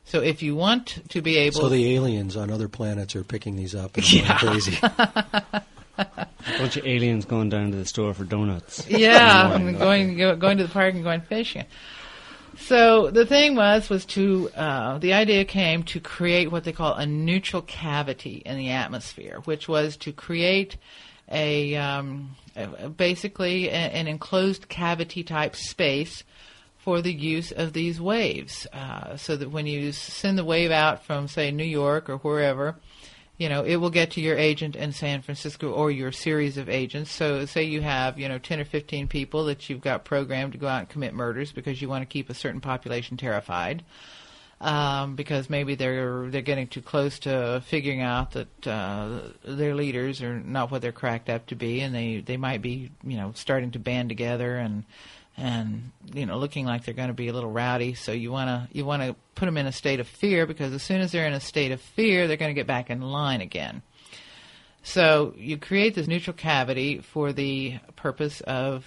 So 0.04 0.20
if 0.22 0.42
you 0.42 0.54
want 0.54 1.02
to 1.10 1.20
be 1.20 1.36
able, 1.36 1.60
so 1.60 1.68
the 1.68 1.94
aliens 1.94 2.36
on 2.36 2.50
other 2.50 2.68
planets 2.68 3.16
are 3.16 3.24
picking 3.24 3.56
these 3.56 3.74
up 3.74 3.96
and 3.96 4.04
going 4.10 4.24
Yeah. 4.24 4.38
crazy. 4.38 4.78
A 5.98 6.28
bunch 6.58 6.76
of 6.76 6.86
aliens 6.86 7.24
going 7.24 7.48
down 7.48 7.70
to 7.70 7.76
the 7.76 7.84
store 7.84 8.14
for 8.14 8.24
donuts. 8.24 8.86
Yeah, 8.88 9.54
and 9.54 9.78
going 9.78 10.16
go, 10.16 10.36
going 10.36 10.58
to 10.58 10.64
the 10.64 10.72
park 10.72 10.94
and 10.94 11.02
going 11.02 11.20
fishing. 11.22 11.64
So 12.58 13.10
the 13.10 13.26
thing 13.26 13.54
was 13.54 13.90
was 13.90 14.04
to 14.06 14.50
uh, 14.56 14.98
the 14.98 15.12
idea 15.12 15.44
came 15.44 15.82
to 15.84 16.00
create 16.00 16.50
what 16.50 16.64
they 16.64 16.72
call 16.72 16.94
a 16.94 17.06
neutral 17.06 17.62
cavity 17.62 18.42
in 18.46 18.56
the 18.56 18.70
atmosphere, 18.70 19.40
which 19.44 19.68
was 19.68 19.96
to 19.98 20.12
create 20.12 20.76
a, 21.30 21.76
um, 21.76 22.36
a- 22.54 22.88
basically 22.88 23.68
a, 23.68 23.72
an 23.72 24.06
enclosed 24.06 24.68
cavity 24.68 25.22
type 25.22 25.54
space 25.54 26.24
for 26.78 27.02
the 27.02 27.12
use 27.12 27.50
of 27.50 27.72
these 27.72 28.00
waves, 28.00 28.66
uh, 28.72 29.16
so 29.16 29.36
that 29.36 29.50
when 29.50 29.66
you 29.66 29.90
send 29.90 30.38
the 30.38 30.44
wave 30.44 30.70
out 30.70 31.04
from 31.04 31.26
say 31.26 31.50
New 31.50 31.64
York 31.64 32.08
or 32.08 32.18
wherever, 32.18 32.76
you 33.38 33.48
know, 33.48 33.62
it 33.62 33.76
will 33.76 33.90
get 33.90 34.12
to 34.12 34.20
your 34.20 34.36
agent 34.36 34.76
in 34.76 34.92
San 34.92 35.20
Francisco 35.22 35.70
or 35.70 35.90
your 35.90 36.10
series 36.10 36.56
of 36.56 36.68
agents. 36.68 37.10
So, 37.10 37.44
say 37.44 37.64
you 37.64 37.82
have, 37.82 38.18
you 38.18 38.28
know, 38.28 38.38
10 38.38 38.60
or 38.60 38.64
15 38.64 39.08
people 39.08 39.44
that 39.46 39.68
you've 39.68 39.82
got 39.82 40.04
programmed 40.04 40.52
to 40.52 40.58
go 40.58 40.66
out 40.66 40.80
and 40.80 40.88
commit 40.88 41.12
murders 41.12 41.52
because 41.52 41.82
you 41.82 41.88
want 41.88 42.02
to 42.02 42.06
keep 42.06 42.30
a 42.30 42.34
certain 42.34 42.60
population 42.60 43.16
terrified. 43.16 43.84
Um, 44.58 45.16
because 45.16 45.50
maybe 45.50 45.74
they're 45.74 46.30
they're 46.30 46.40
getting 46.40 46.66
too 46.66 46.80
close 46.80 47.18
to 47.20 47.62
figuring 47.66 48.00
out 48.00 48.30
that 48.30 48.66
uh, 48.66 49.20
their 49.44 49.74
leaders 49.74 50.22
are 50.22 50.40
not 50.40 50.70
what 50.70 50.80
they're 50.80 50.92
cracked 50.92 51.28
up 51.28 51.44
to 51.48 51.54
be, 51.54 51.82
and 51.82 51.94
they, 51.94 52.20
they 52.20 52.38
might 52.38 52.62
be 52.62 52.90
you 53.04 53.18
know 53.18 53.32
starting 53.34 53.72
to 53.72 53.78
band 53.78 54.08
together 54.08 54.56
and 54.56 54.84
and 55.36 55.90
you 56.14 56.24
know 56.24 56.38
looking 56.38 56.64
like 56.64 56.84
they're 56.84 56.94
going 56.94 57.08
to 57.08 57.14
be 57.14 57.28
a 57.28 57.32
little 57.32 57.50
rowdy. 57.50 57.94
So 57.94 58.12
you 58.12 58.32
want 58.32 58.48
to 58.48 58.76
you 58.76 58.84
want 58.84 59.02
to 59.02 59.14
put 59.34 59.46
them 59.46 59.56
in 59.56 59.66
a 59.66 59.72
state 59.72 60.00
of 60.00 60.08
fear 60.08 60.46
because 60.46 60.72
as 60.72 60.82
soon 60.82 61.00
as 61.00 61.12
they're 61.12 61.26
in 61.26 61.34
a 61.34 61.40
state 61.40 61.72
of 61.72 61.80
fear, 61.80 62.26
they're 62.26 62.36
going 62.36 62.50
to 62.50 62.58
get 62.58 62.66
back 62.66 62.90
in 62.90 63.00
line 63.00 63.40
again. 63.40 63.82
So 64.82 65.34
you 65.36 65.58
create 65.58 65.94
this 65.94 66.06
neutral 66.06 66.36
cavity 66.36 67.00
for 67.00 67.32
the 67.32 67.78
purpose 67.96 68.40
of 68.42 68.86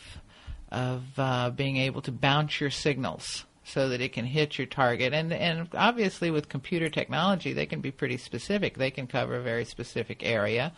of 0.71 1.03
uh, 1.17 1.49
being 1.51 1.77
able 1.77 2.01
to 2.03 2.11
bounce 2.11 2.61
your 2.61 2.69
signals 2.69 3.45
so 3.63 3.89
that 3.89 4.01
it 4.01 4.13
can 4.13 4.25
hit 4.25 4.57
your 4.57 4.67
target. 4.67 5.13
And 5.13 5.31
and 5.31 5.67
obviously 5.75 6.31
with 6.31 6.49
computer 6.49 6.89
technology, 6.89 7.53
they 7.53 7.65
can 7.65 7.81
be 7.81 7.91
pretty 7.91 8.17
specific. 8.17 8.77
They 8.77 8.91
can 8.91 9.07
cover 9.07 9.35
a 9.35 9.43
very 9.43 9.65
specific 9.65 10.23
area. 10.23 10.73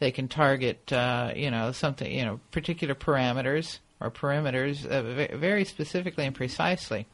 They 0.00 0.10
can 0.10 0.26
target 0.26 0.92
uh, 0.92 1.32
you 1.36 1.50
know 1.50 1.70
something 1.70 2.10
you 2.10 2.24
know 2.24 2.40
particular 2.50 2.96
parameters 2.96 3.78
or 4.00 4.10
perimeters 4.10 4.86
uh, 4.86 5.36
very 5.36 5.64
specifically 5.64 6.26
and 6.26 6.34
precisely. 6.34 7.06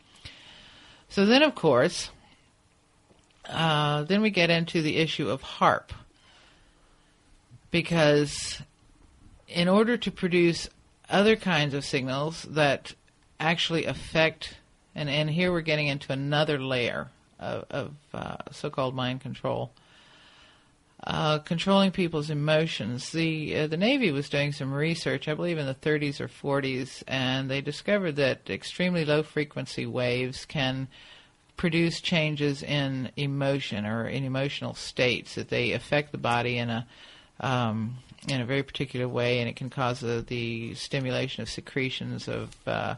So 1.08 1.26
then, 1.26 1.42
of 1.42 1.54
course, 1.54 2.10
uh, 3.48 4.04
then 4.04 4.22
we 4.22 4.30
get 4.30 4.50
into 4.50 4.82
the 4.82 4.96
issue 4.96 5.28
of 5.28 5.42
HAARP 5.42 5.90
because 7.70 8.62
in 9.48 9.68
order 9.68 9.96
to 9.96 10.10
produce 10.10 10.68
other 11.08 11.36
kinds 11.36 11.74
of 11.74 11.84
signals 11.84 12.42
that 12.50 12.94
actually 13.38 13.84
affect, 13.84 14.56
and, 14.94 15.08
and 15.08 15.30
here 15.30 15.50
we're 15.50 15.60
getting 15.60 15.88
into 15.88 16.12
another 16.12 16.60
layer 16.60 17.08
of, 17.38 17.64
of 17.70 17.94
uh, 18.14 18.36
so-called 18.52 18.94
mind 18.94 19.20
control. 19.20 19.72
Uh, 21.02 21.38
controlling 21.38 21.90
people's 21.90 22.28
emotions. 22.28 23.10
The 23.10 23.60
uh, 23.60 23.66
the 23.68 23.78
Navy 23.78 24.12
was 24.12 24.28
doing 24.28 24.52
some 24.52 24.70
research, 24.70 25.28
I 25.28 25.34
believe, 25.34 25.56
in 25.56 25.64
the 25.64 25.74
30s 25.74 26.20
or 26.20 26.28
40s, 26.28 27.02
and 27.08 27.50
they 27.50 27.62
discovered 27.62 28.16
that 28.16 28.50
extremely 28.50 29.06
low 29.06 29.22
frequency 29.22 29.86
waves 29.86 30.44
can 30.44 30.88
produce 31.56 32.02
changes 32.02 32.62
in 32.62 33.10
emotion 33.16 33.86
or 33.86 34.06
in 34.06 34.24
emotional 34.24 34.74
states 34.74 35.36
that 35.36 35.48
they 35.48 35.72
affect 35.72 36.12
the 36.12 36.18
body 36.18 36.58
in 36.58 36.68
a 36.68 36.86
um, 37.40 37.96
in 38.28 38.42
a 38.42 38.44
very 38.44 38.62
particular 38.62 39.08
way, 39.08 39.40
and 39.40 39.48
it 39.48 39.56
can 39.56 39.70
cause 39.70 40.04
uh, 40.04 40.22
the 40.26 40.74
stimulation 40.74 41.40
of 41.40 41.48
secretions 41.48 42.28
of 42.28 42.54
uh, 42.66 42.96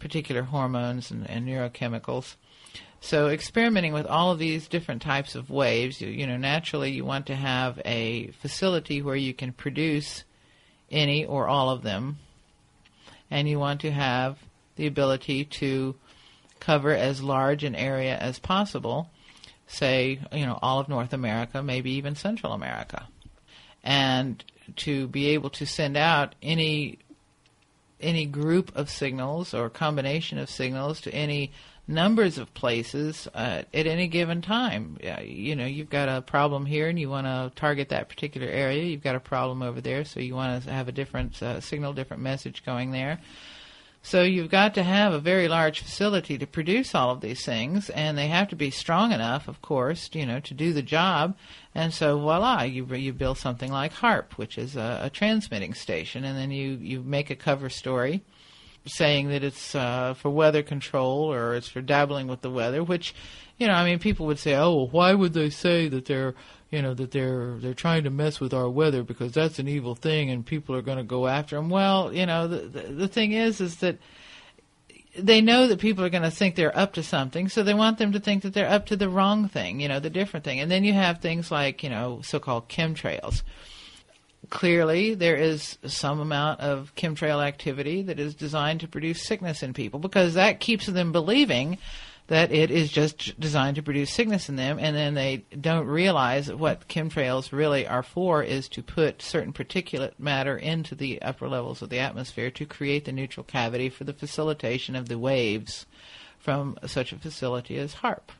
particular 0.00 0.42
hormones 0.42 1.12
and, 1.12 1.30
and 1.30 1.46
neurochemicals. 1.46 2.34
So 3.00 3.28
experimenting 3.28 3.92
with 3.92 4.06
all 4.06 4.32
of 4.32 4.38
these 4.38 4.68
different 4.68 5.02
types 5.02 5.34
of 5.34 5.50
waves, 5.50 6.00
you, 6.00 6.08
you 6.08 6.26
know, 6.26 6.36
naturally 6.36 6.92
you 6.92 7.04
want 7.04 7.26
to 7.26 7.36
have 7.36 7.80
a 7.84 8.28
facility 8.40 9.02
where 9.02 9.16
you 9.16 9.34
can 9.34 9.52
produce 9.52 10.24
any 10.90 11.24
or 11.24 11.46
all 11.46 11.70
of 11.70 11.82
them, 11.82 12.18
and 13.30 13.48
you 13.48 13.58
want 13.58 13.80
to 13.82 13.90
have 13.90 14.38
the 14.76 14.86
ability 14.86 15.44
to 15.44 15.94
cover 16.60 16.92
as 16.92 17.22
large 17.22 17.64
an 17.64 17.74
area 17.74 18.16
as 18.16 18.38
possible, 18.38 19.10
say, 19.66 20.20
you 20.32 20.46
know, 20.46 20.58
all 20.62 20.80
of 20.80 20.88
North 20.88 21.12
America, 21.12 21.62
maybe 21.62 21.92
even 21.92 22.14
Central 22.14 22.52
America. 22.52 23.08
And 23.82 24.42
to 24.76 25.06
be 25.06 25.28
able 25.28 25.50
to 25.50 25.66
send 25.66 25.96
out 25.96 26.34
any 26.42 26.98
any 27.98 28.26
group 28.26 28.70
of 28.76 28.90
signals 28.90 29.54
or 29.54 29.70
combination 29.70 30.38
of 30.38 30.50
signals 30.50 31.00
to 31.00 31.14
any 31.14 31.50
numbers 31.88 32.36
of 32.38 32.52
places 32.54 33.28
uh, 33.34 33.62
at 33.72 33.86
any 33.86 34.08
given 34.08 34.42
time. 34.42 34.98
Uh, 35.04 35.20
you 35.20 35.54
know, 35.54 35.66
you've 35.66 35.90
got 35.90 36.08
a 36.08 36.22
problem 36.22 36.66
here 36.66 36.88
and 36.88 36.98
you 36.98 37.08
want 37.08 37.26
to 37.26 37.52
target 37.54 37.90
that 37.90 38.08
particular 38.08 38.48
area. 38.48 38.84
You've 38.84 39.04
got 39.04 39.14
a 39.14 39.20
problem 39.20 39.62
over 39.62 39.80
there, 39.80 40.04
so 40.04 40.20
you 40.20 40.34
want 40.34 40.64
to 40.64 40.70
have 40.70 40.88
a 40.88 40.92
different 40.92 41.40
uh, 41.42 41.60
signal, 41.60 41.92
different 41.92 42.22
message 42.22 42.64
going 42.64 42.90
there. 42.90 43.20
So 44.02 44.22
you've 44.22 44.50
got 44.50 44.74
to 44.74 44.84
have 44.84 45.12
a 45.12 45.18
very 45.18 45.48
large 45.48 45.80
facility 45.80 46.38
to 46.38 46.46
produce 46.46 46.94
all 46.94 47.10
of 47.10 47.20
these 47.20 47.44
things, 47.44 47.90
and 47.90 48.16
they 48.16 48.28
have 48.28 48.48
to 48.50 48.56
be 48.56 48.70
strong 48.70 49.10
enough, 49.10 49.48
of 49.48 49.60
course, 49.62 50.10
you 50.12 50.24
know, 50.24 50.38
to 50.38 50.54
do 50.54 50.72
the 50.72 50.82
job. 50.82 51.36
And 51.74 51.92
so 51.92 52.16
voila, 52.16 52.62
you 52.62 52.86
you 52.94 53.12
build 53.12 53.36
something 53.36 53.72
like 53.72 53.92
HAARP, 53.94 54.34
which 54.34 54.58
is 54.58 54.76
a, 54.76 55.00
a 55.02 55.10
transmitting 55.10 55.74
station, 55.74 56.24
and 56.24 56.38
then 56.38 56.52
you 56.52 56.78
you 56.80 57.02
make 57.02 57.30
a 57.30 57.36
cover 57.36 57.68
story 57.68 58.22
saying 58.86 59.28
that 59.28 59.44
it's 59.44 59.74
uh, 59.74 60.14
for 60.14 60.30
weather 60.30 60.62
control 60.62 61.32
or 61.32 61.54
it's 61.54 61.68
for 61.68 61.80
dabbling 61.80 62.28
with 62.28 62.40
the 62.40 62.50
weather, 62.50 62.82
which, 62.82 63.14
you 63.58 63.66
know, 63.66 63.74
I 63.74 63.84
mean, 63.84 63.98
people 63.98 64.26
would 64.26 64.38
say, 64.38 64.54
oh, 64.54 64.74
well, 64.74 64.88
why 64.88 65.14
would 65.14 65.32
they 65.32 65.50
say 65.50 65.88
that 65.88 66.06
they're, 66.06 66.34
you 66.70 66.82
know, 66.82 66.94
that 66.94 67.10
they're 67.10 67.56
they're 67.58 67.74
trying 67.74 68.04
to 68.04 68.10
mess 68.10 68.40
with 68.40 68.52
our 68.52 68.68
weather 68.68 69.02
because 69.02 69.32
that's 69.32 69.58
an 69.58 69.68
evil 69.68 69.94
thing 69.94 70.30
and 70.30 70.44
people 70.44 70.74
are 70.74 70.82
going 70.82 70.98
to 70.98 71.04
go 71.04 71.26
after 71.26 71.56
them. 71.56 71.68
Well, 71.68 72.12
you 72.12 72.26
know, 72.26 72.48
the, 72.48 72.58
the 72.58 72.80
the 72.92 73.08
thing 73.08 73.32
is, 73.32 73.60
is 73.60 73.76
that 73.76 73.98
they 75.18 75.40
know 75.40 75.66
that 75.68 75.78
people 75.78 76.04
are 76.04 76.10
going 76.10 76.22
to 76.22 76.30
think 76.30 76.54
they're 76.54 76.76
up 76.76 76.92
to 76.94 77.02
something, 77.02 77.48
so 77.48 77.62
they 77.62 77.74
want 77.74 77.98
them 77.98 78.12
to 78.12 78.20
think 78.20 78.42
that 78.42 78.52
they're 78.52 78.68
up 78.68 78.86
to 78.86 78.96
the 78.96 79.08
wrong 79.08 79.48
thing, 79.48 79.80
you 79.80 79.88
know, 79.88 80.00
the 80.00 80.10
different 80.10 80.44
thing. 80.44 80.60
And 80.60 80.70
then 80.70 80.84
you 80.84 80.92
have 80.92 81.20
things 81.20 81.50
like, 81.50 81.82
you 81.82 81.88
know, 81.88 82.20
so-called 82.22 82.68
chemtrails 82.68 83.42
clearly 84.50 85.14
there 85.14 85.36
is 85.36 85.78
some 85.86 86.20
amount 86.20 86.60
of 86.60 86.94
chemtrail 86.94 87.44
activity 87.44 88.02
that 88.02 88.20
is 88.20 88.34
designed 88.34 88.80
to 88.80 88.88
produce 88.88 89.22
sickness 89.22 89.62
in 89.62 89.72
people 89.72 89.98
because 89.98 90.34
that 90.34 90.60
keeps 90.60 90.86
them 90.86 91.12
believing 91.12 91.78
that 92.28 92.50
it 92.50 92.70
is 92.70 92.90
just 92.90 93.38
designed 93.38 93.76
to 93.76 93.82
produce 93.82 94.10
sickness 94.10 94.48
in 94.48 94.56
them 94.56 94.78
and 94.80 94.96
then 94.96 95.14
they 95.14 95.44
don't 95.60 95.86
realize 95.86 96.52
what 96.52 96.88
chemtrails 96.88 97.52
really 97.52 97.86
are 97.86 98.02
for 98.02 98.42
is 98.42 98.68
to 98.68 98.82
put 98.82 99.22
certain 99.22 99.52
particulate 99.52 100.18
matter 100.18 100.56
into 100.56 100.94
the 100.94 101.20
upper 101.22 101.48
levels 101.48 101.82
of 101.82 101.88
the 101.88 101.98
atmosphere 101.98 102.50
to 102.50 102.66
create 102.66 103.04
the 103.04 103.12
neutral 103.12 103.44
cavity 103.44 103.88
for 103.88 104.04
the 104.04 104.12
facilitation 104.12 104.96
of 104.96 105.08
the 105.08 105.18
waves 105.18 105.86
from 106.38 106.76
such 106.86 107.12
a 107.12 107.18
facility 107.18 107.76
as 107.78 107.94
HAARP. 107.94 108.30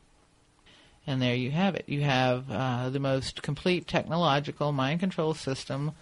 And 1.07 1.21
there 1.21 1.35
you 1.35 1.51
have 1.51 1.75
it. 1.75 1.85
You 1.87 2.01
have 2.01 2.51
uh, 2.51 2.89
the 2.89 2.99
most 2.99 3.41
complete 3.41 3.87
technological 3.87 4.73
mind 4.73 4.99
control 4.99 5.33
system 5.33 5.93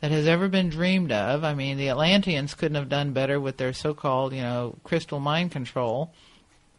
that 0.00 0.10
has 0.10 0.26
ever 0.26 0.48
been 0.48 0.68
dreamed 0.68 1.10
of. 1.10 1.42
I 1.42 1.54
mean, 1.54 1.78
the 1.78 1.88
Atlanteans 1.88 2.54
couldn't 2.54 2.74
have 2.74 2.90
done 2.90 3.12
better 3.12 3.40
with 3.40 3.56
their 3.56 3.72
so-called, 3.72 4.34
you 4.34 4.42
know, 4.42 4.74
crystal 4.84 5.20
mind 5.20 5.52
control. 5.52 6.12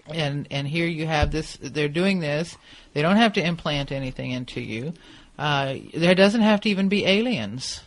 And 0.07 0.47
and 0.51 0.67
here 0.67 0.85
you 0.85 1.07
have 1.07 1.31
this. 1.31 1.57
They're 1.61 1.87
doing 1.87 2.19
this. 2.19 2.57
They 2.93 3.01
don't 3.01 3.15
have 3.15 3.33
to 3.33 3.45
implant 3.45 3.91
anything 3.91 4.31
into 4.31 4.61
you. 4.61 4.93
Uh, 5.39 5.75
there 5.93 6.13
doesn't 6.13 6.41
have 6.41 6.61
to 6.61 6.69
even 6.69 6.89
be 6.89 7.05
aliens 7.05 7.81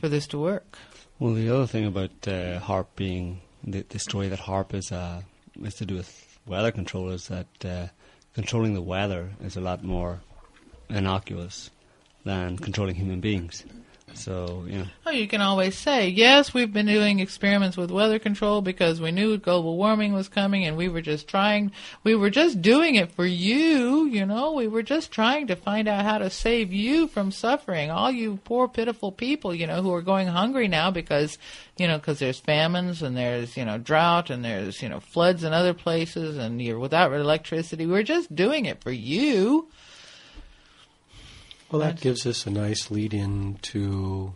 for 0.00 0.08
this 0.08 0.26
to 0.28 0.38
work. 0.38 0.76
Well, 1.18 1.32
the 1.32 1.48
other 1.48 1.66
thing 1.66 1.86
about 1.86 2.10
uh, 2.26 2.60
HAARP 2.60 2.88
being 2.96 3.40
the, 3.64 3.86
the 3.88 3.98
story 3.98 4.28
that 4.28 4.40
HAARP 4.40 4.74
is 4.74 4.92
uh, 4.92 5.22
is 5.62 5.74
to 5.76 5.86
do 5.86 5.94
with 5.94 6.38
weather 6.44 6.72
control 6.72 7.10
is 7.10 7.28
that 7.28 7.64
uh, 7.64 7.86
controlling 8.36 8.74
the 8.74 8.82
weather 8.82 9.30
is 9.42 9.56
a 9.56 9.60
lot 9.62 9.82
more 9.82 10.20
innocuous 10.90 11.70
than 12.26 12.58
controlling 12.58 12.94
human 12.94 13.18
beings. 13.18 13.64
So, 14.16 14.64
know. 14.78 14.86
Oh, 15.04 15.10
you 15.10 15.28
can 15.28 15.40
always 15.40 15.76
say, 15.76 16.08
yes, 16.08 16.54
we've 16.54 16.72
been 16.72 16.86
doing 16.86 17.20
experiments 17.20 17.76
with 17.76 17.90
weather 17.90 18.18
control 18.18 18.62
because 18.62 19.00
we 19.00 19.12
knew 19.12 19.36
global 19.38 19.76
warming 19.76 20.12
was 20.12 20.28
coming 20.28 20.64
and 20.64 20.76
we 20.76 20.88
were 20.88 21.00
just 21.00 21.28
trying, 21.28 21.70
we 22.02 22.14
were 22.14 22.30
just 22.30 22.62
doing 22.62 22.94
it 22.94 23.12
for 23.12 23.26
you, 23.26 24.06
you 24.06 24.26
know, 24.26 24.52
we 24.52 24.66
were 24.66 24.82
just 24.82 25.12
trying 25.12 25.46
to 25.46 25.56
find 25.56 25.86
out 25.86 26.04
how 26.04 26.18
to 26.18 26.30
save 26.30 26.72
you 26.72 27.06
from 27.06 27.30
suffering. 27.30 27.90
All 27.90 28.10
you 28.10 28.38
poor, 28.44 28.68
pitiful 28.68 29.12
people, 29.12 29.54
you 29.54 29.66
know, 29.66 29.82
who 29.82 29.92
are 29.92 30.02
going 30.02 30.26
hungry 30.26 30.66
now 30.66 30.90
because, 30.90 31.38
you 31.76 31.86
know, 31.86 31.98
because 31.98 32.18
there's 32.18 32.38
famines 32.38 33.02
and 33.02 33.16
there's, 33.16 33.56
you 33.56 33.64
know, 33.64 33.78
drought 33.78 34.30
and 34.30 34.44
there's, 34.44 34.82
you 34.82 34.88
know, 34.88 35.00
floods 35.00 35.44
in 35.44 35.52
other 35.52 35.74
places 35.74 36.36
and 36.36 36.60
you're 36.60 36.78
without 36.78 37.12
electricity. 37.12 37.86
We're 37.86 38.02
just 38.02 38.34
doing 38.34 38.64
it 38.64 38.82
for 38.82 38.92
you. 38.92 39.68
Well, 41.70 41.82
that 41.82 42.00
gives 42.00 42.26
us 42.26 42.46
a 42.46 42.50
nice 42.50 42.92
lead 42.92 43.12
in 43.12 43.58
to 43.62 44.34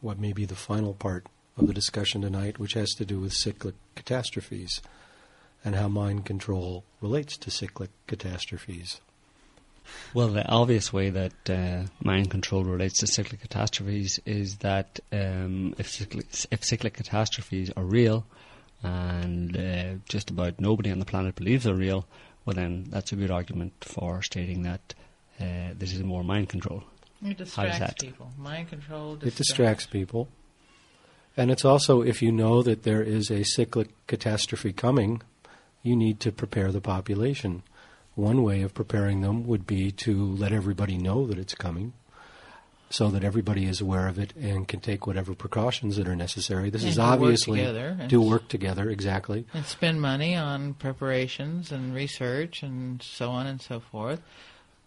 what 0.00 0.18
may 0.18 0.32
be 0.32 0.44
the 0.44 0.54
final 0.54 0.94
part 0.94 1.26
of 1.56 1.66
the 1.66 1.74
discussion 1.74 2.22
tonight, 2.22 2.58
which 2.58 2.74
has 2.74 2.90
to 2.94 3.04
do 3.04 3.18
with 3.18 3.32
cyclic 3.32 3.74
catastrophes 3.96 4.80
and 5.64 5.74
how 5.74 5.88
mind 5.88 6.24
control 6.24 6.84
relates 7.00 7.36
to 7.38 7.50
cyclic 7.50 7.90
catastrophes. 8.06 9.00
Well, 10.14 10.28
the 10.28 10.46
obvious 10.46 10.92
way 10.92 11.10
that 11.10 11.50
uh, 11.50 11.86
mind 12.02 12.30
control 12.30 12.62
relates 12.62 12.98
to 13.00 13.08
cyclic 13.08 13.40
catastrophes 13.40 14.20
is 14.24 14.58
that 14.58 15.00
um, 15.10 15.74
if, 15.78 15.90
cyclic, 15.90 16.26
if 16.52 16.64
cyclic 16.64 16.94
catastrophes 16.94 17.72
are 17.76 17.82
real, 17.82 18.24
and 18.84 19.56
uh, 19.56 19.94
just 20.08 20.30
about 20.30 20.60
nobody 20.60 20.92
on 20.92 21.00
the 21.00 21.04
planet 21.04 21.34
believes 21.34 21.64
they're 21.64 21.74
real, 21.74 22.06
well, 22.44 22.54
then 22.54 22.86
that's 22.88 23.12
a 23.12 23.16
good 23.16 23.32
argument 23.32 23.72
for 23.80 24.22
stating 24.22 24.62
that 24.62 24.94
uh, 25.40 25.74
this 25.78 25.92
is 25.92 26.02
more 26.02 26.22
mind 26.22 26.48
control. 26.48 26.84
It 27.22 27.38
distracts 27.38 28.02
people. 28.02 28.30
Mind 28.38 28.68
control. 28.68 29.14
Distracts. 29.14 29.34
It 29.34 29.42
distracts 29.42 29.86
people. 29.86 30.28
And 31.36 31.50
it's 31.50 31.64
also, 31.64 32.02
if 32.02 32.22
you 32.22 32.32
know 32.32 32.62
that 32.62 32.82
there 32.82 33.02
is 33.02 33.30
a 33.30 33.44
cyclic 33.44 33.88
catastrophe 34.06 34.72
coming, 34.72 35.22
you 35.82 35.96
need 35.96 36.20
to 36.20 36.32
prepare 36.32 36.72
the 36.72 36.80
population. 36.80 37.62
One 38.14 38.42
way 38.42 38.62
of 38.62 38.74
preparing 38.74 39.20
them 39.20 39.46
would 39.46 39.66
be 39.66 39.90
to 39.92 40.24
let 40.34 40.52
everybody 40.52 40.98
know 40.98 41.26
that 41.26 41.38
it's 41.38 41.54
coming 41.54 41.92
so 42.90 43.08
that 43.08 43.22
everybody 43.22 43.66
is 43.66 43.80
aware 43.80 44.08
of 44.08 44.18
it 44.18 44.34
and 44.36 44.66
can 44.66 44.80
take 44.80 45.06
whatever 45.06 45.32
precautions 45.32 45.96
that 45.96 46.08
are 46.08 46.16
necessary. 46.16 46.70
This 46.70 46.82
and 46.82 46.90
is 46.90 46.98
obviously 46.98 47.64
work 47.64 48.08
to 48.08 48.20
work 48.20 48.48
together, 48.48 48.90
exactly. 48.90 49.46
And 49.54 49.64
spend 49.64 50.00
money 50.00 50.34
on 50.34 50.74
preparations 50.74 51.70
and 51.70 51.94
research 51.94 52.64
and 52.64 53.00
so 53.00 53.30
on 53.30 53.46
and 53.46 53.62
so 53.62 53.78
forth. 53.78 54.20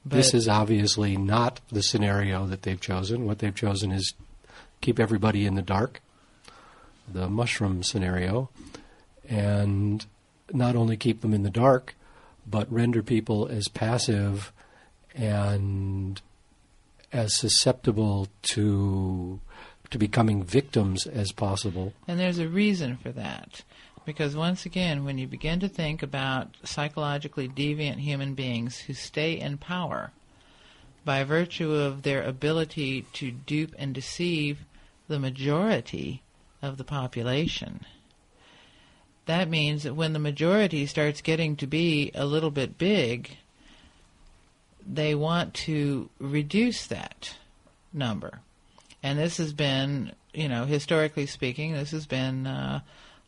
But 0.06 0.18
this 0.18 0.34
is 0.34 0.48
obviously 0.48 1.16
not 1.16 1.62
the 1.70 1.84
scenario 1.84 2.46
that 2.48 2.64
they've 2.64 2.80
chosen. 2.80 3.26
What 3.26 3.40
they've 3.40 3.56
chosen 3.56 3.92
is 3.92 4.14
keep 4.82 5.00
everybody 5.00 5.46
in 5.46 5.56
the 5.56 5.62
dark, 5.62 6.02
the 7.12 7.30
mushroom 7.30 7.84
scenario, 7.84 8.50
and 9.28 10.06
not 10.52 10.76
only 10.76 10.98
keep 10.98 11.22
them 11.22 11.34
in 11.34 11.44
the 11.44 11.50
dark, 11.50 11.96
but 12.46 12.72
render 12.72 13.02
people 13.02 13.48
as 13.48 13.68
passive 13.70 14.52
and 15.16 16.22
as 17.14 17.34
susceptible 17.34 18.28
to 18.42 19.40
to 19.90 19.98
becoming 20.00 20.44
victims 20.44 21.06
as 21.06 21.32
possible. 21.32 21.94
And 22.08 22.20
there's 22.20 22.40
a 22.40 22.48
reason 22.48 22.98
for 22.98 23.12
that. 23.12 23.62
Because 24.06 24.36
once 24.36 24.66
again, 24.66 25.06
when 25.06 25.18
you 25.18 25.28
begin 25.28 25.60
to 25.62 25.70
think 25.70 26.04
about 26.04 26.56
psychologically 26.64 27.48
deviant 27.48 28.00
human 28.00 28.34
beings 28.34 28.80
who 28.80 28.94
stay 28.94 29.40
in 29.40 29.58
power 29.58 30.12
by 31.06 31.24
virtue 31.24 31.74
of 31.74 32.04
their 32.04 32.24
ability 32.24 33.06
to 33.14 33.32
dupe 33.32 33.74
and 33.78 33.94
deceive 33.94 34.60
the 35.08 35.20
majority 35.20 36.22
of 36.62 36.78
the 36.78 36.84
population. 36.84 37.86
That 39.26 39.50
means 39.50 39.84
that 39.84 39.96
when 39.96 40.14
the 40.14 40.20
majority 40.20 40.86
starts 40.86 41.22
getting 41.22 41.56
to 41.58 41.68
be 41.68 42.12
a 42.14 42.26
little 42.26 42.52
bit 42.52 42.78
big, 42.78 43.38
they 44.86 45.16
want 45.16 45.54
to 45.54 46.10
reduce 46.20 46.88
that 46.88 47.36
number. 47.94 48.40
And 49.02 49.20
this 49.20 49.38
has 49.38 49.54
been, 49.54 50.14
you 50.34 50.50
know, 50.50 50.66
historically 50.66 51.26
speaking, 51.26 51.74
this 51.74 51.92
has 51.92 52.06
been 52.06 52.48
uh, 52.48 52.82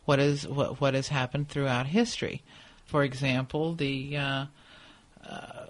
what 0.06 0.20
is 0.20 0.48
what 0.48 0.80
what 0.80 0.94
has 0.94 1.10
happened 1.10 1.50
throughout 1.50 1.88
history. 1.88 2.44
For 2.86 3.04
example, 3.04 3.74
the 3.74 4.18
uh, 4.18 4.46
uh, 5.28 5.66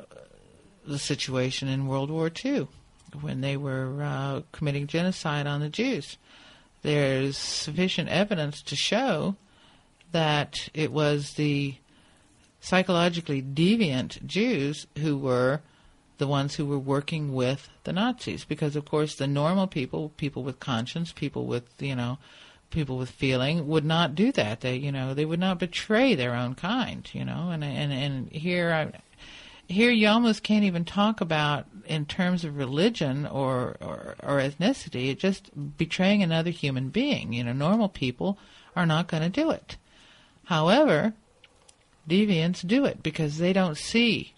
the 0.85 0.99
situation 0.99 1.67
in 1.67 1.87
World 1.87 2.11
War 2.11 2.29
II 2.43 2.67
when 3.21 3.41
they 3.41 3.57
were 3.57 4.03
uh, 4.03 4.41
committing 4.51 4.87
genocide 4.87 5.47
on 5.47 5.61
the 5.61 5.69
Jews. 5.69 6.17
There's 6.81 7.37
sufficient 7.37 8.09
evidence 8.09 8.61
to 8.63 8.75
show 8.75 9.35
that 10.11 10.69
it 10.73 10.91
was 10.91 11.33
the 11.33 11.75
psychologically 12.59 13.41
deviant 13.41 14.25
Jews 14.25 14.87
who 14.99 15.17
were 15.17 15.61
the 16.17 16.27
ones 16.27 16.55
who 16.55 16.65
were 16.65 16.79
working 16.79 17.33
with 17.33 17.69
the 17.83 17.93
Nazis 17.93 18.45
because 18.45 18.75
of 18.75 18.85
course 18.85 19.15
the 19.15 19.27
normal 19.27 19.67
people 19.67 20.09
people 20.17 20.43
with 20.43 20.59
conscience 20.59 21.11
people 21.11 21.45
with 21.45 21.65
you 21.79 21.95
know 21.95 22.17
people 22.69 22.97
with 22.97 23.09
feeling 23.09 23.67
would 23.67 23.85
not 23.85 24.15
do 24.15 24.31
that 24.31 24.61
they 24.61 24.75
you 24.75 24.91
know 24.91 25.13
they 25.13 25.25
would 25.25 25.39
not 25.39 25.59
betray 25.59 26.15
their 26.15 26.33
own 26.33 26.55
kind 26.55 27.09
you 27.13 27.23
know 27.23 27.49
and 27.51 27.63
and 27.63 27.93
and 27.93 28.31
here 28.31 28.71
I 28.71 28.99
here 29.67 29.91
you 29.91 30.07
almost 30.07 30.43
can't 30.43 30.63
even 30.63 30.85
talk 30.85 31.21
about 31.21 31.65
in 31.85 32.05
terms 32.05 32.43
of 32.43 32.57
religion 32.57 33.25
or, 33.25 33.77
or, 33.81 34.15
or 34.21 34.39
ethnicity, 34.39 35.09
it's 35.09 35.21
just 35.21 35.77
betraying 35.77 36.21
another 36.21 36.51
human 36.51 36.89
being. 36.89 37.33
You 37.33 37.43
know, 37.43 37.53
normal 37.53 37.89
people 37.89 38.37
are 38.75 38.85
not 38.85 39.07
going 39.07 39.23
to 39.23 39.29
do 39.29 39.49
it. 39.49 39.77
However, 40.45 41.13
deviants 42.07 42.65
do 42.65 42.85
it 42.85 43.01
because 43.01 43.37
they 43.37 43.53
don't 43.53 43.77
see 43.77 44.34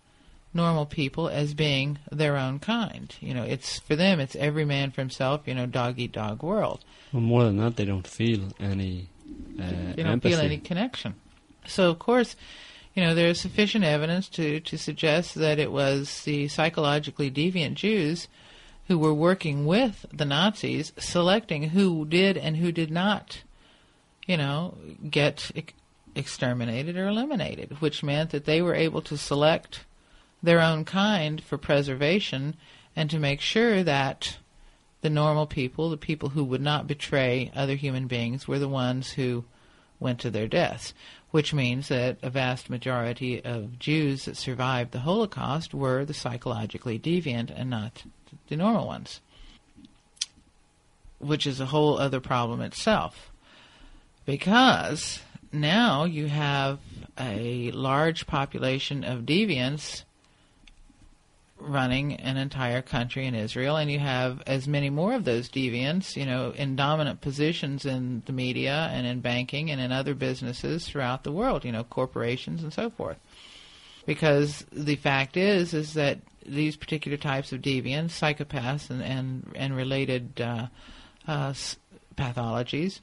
normal 0.53 0.85
people 0.85 1.29
as 1.29 1.53
being 1.53 1.99
their 2.11 2.37
own 2.37 2.59
kind. 2.59 3.13
You 3.19 3.33
know, 3.33 3.43
it's 3.43 3.79
for 3.79 3.95
them, 3.95 4.19
it's 4.19 4.35
every 4.35 4.65
man 4.65 4.91
for 4.91 5.01
himself. 5.01 5.41
You 5.45 5.55
know, 5.55 5.65
dog 5.65 5.99
eat 5.99 6.11
dog 6.11 6.43
world. 6.43 6.83
Well, 7.13 7.21
more 7.21 7.43
than 7.43 7.57
that, 7.57 7.75
they 7.75 7.85
don't 7.85 8.07
feel 8.07 8.49
any. 8.59 9.09
Uh, 9.59 9.93
they 9.95 10.03
don't 10.03 10.13
empathy. 10.13 10.35
feel 10.35 10.43
any 10.43 10.57
connection. 10.57 11.15
So, 11.65 11.89
of 11.89 11.99
course, 11.99 12.35
you 12.95 13.03
know, 13.03 13.13
there 13.13 13.27
is 13.27 13.39
sufficient 13.39 13.83
evidence 13.83 14.27
to, 14.29 14.59
to 14.61 14.77
suggest 14.77 15.35
that 15.35 15.59
it 15.59 15.71
was 15.71 16.23
the 16.23 16.47
psychologically 16.47 17.29
deviant 17.29 17.75
Jews 17.75 18.27
who 18.87 18.97
were 18.97 19.13
working 19.13 19.65
with 19.65 20.05
the 20.11 20.25
Nazis, 20.25 20.93
selecting 20.97 21.69
who 21.69 22.05
did 22.05 22.37
and 22.37 22.57
who 22.57 22.71
did 22.71 22.89
not, 22.89 23.43
you 24.25 24.37
know, 24.37 24.75
get 25.09 25.51
ex- 25.55 25.73
exterminated 26.15 26.97
or 26.97 27.07
eliminated, 27.07 27.81
which 27.81 28.01
meant 28.01 28.31
that 28.31 28.45
they 28.45 28.61
were 28.61 28.73
able 28.73 29.01
to 29.03 29.17
select 29.17 29.85
their 30.41 30.61
own 30.61 30.85
kind 30.85 31.43
for 31.43 31.57
preservation 31.57 32.55
and 32.95 33.09
to 33.09 33.19
make 33.19 33.41
sure 33.41 33.83
that 33.83 34.37
the 35.01 35.09
normal 35.09 35.45
people, 35.45 35.89
the 35.89 35.97
people 35.97 36.29
who 36.29 36.43
would 36.43 36.61
not 36.61 36.87
betray 36.87 37.51
other 37.55 37.75
human 37.75 38.07
beings, 38.07 38.47
were 38.47 38.59
the 38.59 38.67
ones 38.67 39.11
who 39.11 39.45
went 39.99 40.19
to 40.19 40.29
their 40.29 40.47
deaths 40.47 40.93
which 41.31 41.53
means 41.53 41.89
that 41.89 42.17
a 42.21 42.29
vast 42.29 42.69
majority 42.69 43.43
of 43.43 43.77
Jews 43.79 44.25
that 44.25 44.37
survived 44.37 44.91
the 44.91 44.99
Holocaust 44.99 45.73
were 45.73 46.05
the 46.05 46.13
psychologically 46.13 46.97
deviant 46.97 47.51
and 47.53 47.69
not 47.69 48.03
the 48.47 48.55
normal 48.55 48.87
ones, 48.87 49.19
which 51.19 51.45
is 51.45 51.59
a 51.59 51.67
whole 51.67 51.97
other 51.97 52.19
problem 52.19 52.61
itself. 52.61 53.31
Because 54.25 55.19
now 55.51 56.05
you 56.05 56.27
have 56.27 56.79
a 57.19 57.71
large 57.71 58.27
population 58.27 59.03
of 59.03 59.21
deviants 59.21 60.03
running 61.59 62.13
an 62.15 62.37
entire 62.37 62.81
country 62.81 63.25
in 63.25 63.35
Israel, 63.35 63.77
and 63.77 63.91
you 63.91 63.99
have 63.99 64.41
as 64.45 64.67
many 64.67 64.89
more 64.89 65.13
of 65.13 65.25
those 65.25 65.49
deviants, 65.49 66.15
you 66.15 66.25
know, 66.25 66.51
in 66.51 66.75
dominant 66.75 67.21
positions 67.21 67.85
in 67.85 68.23
the 68.25 68.31
media 68.31 68.89
and 68.91 69.07
in 69.07 69.21
banking 69.21 69.71
and 69.71 69.81
in 69.81 69.91
other 69.91 70.13
businesses 70.13 70.87
throughout 70.87 71.23
the 71.23 71.31
world, 71.31 71.65
you 71.65 71.71
know, 71.71 71.83
corporations 71.83 72.63
and 72.63 72.73
so 72.73 72.89
forth. 72.89 73.17
Because 74.05 74.65
the 74.71 74.95
fact 74.95 75.35
is, 75.35 75.73
is 75.73 75.93
that 75.95 76.19
these 76.45 76.77
particular 76.77 77.17
types 77.17 77.51
of 77.51 77.61
deviants, 77.61 78.11
psychopaths, 78.11 78.89
and 78.89 79.01
and, 79.01 79.51
and 79.55 79.75
related 79.75 80.39
uh, 80.39 80.67
uh, 81.27 81.53
pathologies, 82.15 83.01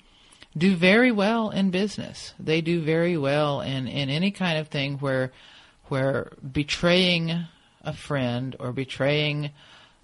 do 0.57 0.77
very 0.77 1.13
well 1.13 1.51
in 1.51 1.71
business. 1.71 2.33
They 2.39 2.61
do 2.61 2.81
very 2.81 3.19
well 3.19 3.61
in 3.61 3.87
in 3.87 4.09
any 4.09 4.31
kind 4.31 4.59
of 4.59 4.69
thing 4.69 4.99
where 4.99 5.33
where 5.89 6.33
betraying 6.51 7.47
a 7.85 7.93
friend 7.93 8.57
or 8.59 8.73
betraying 8.73 9.51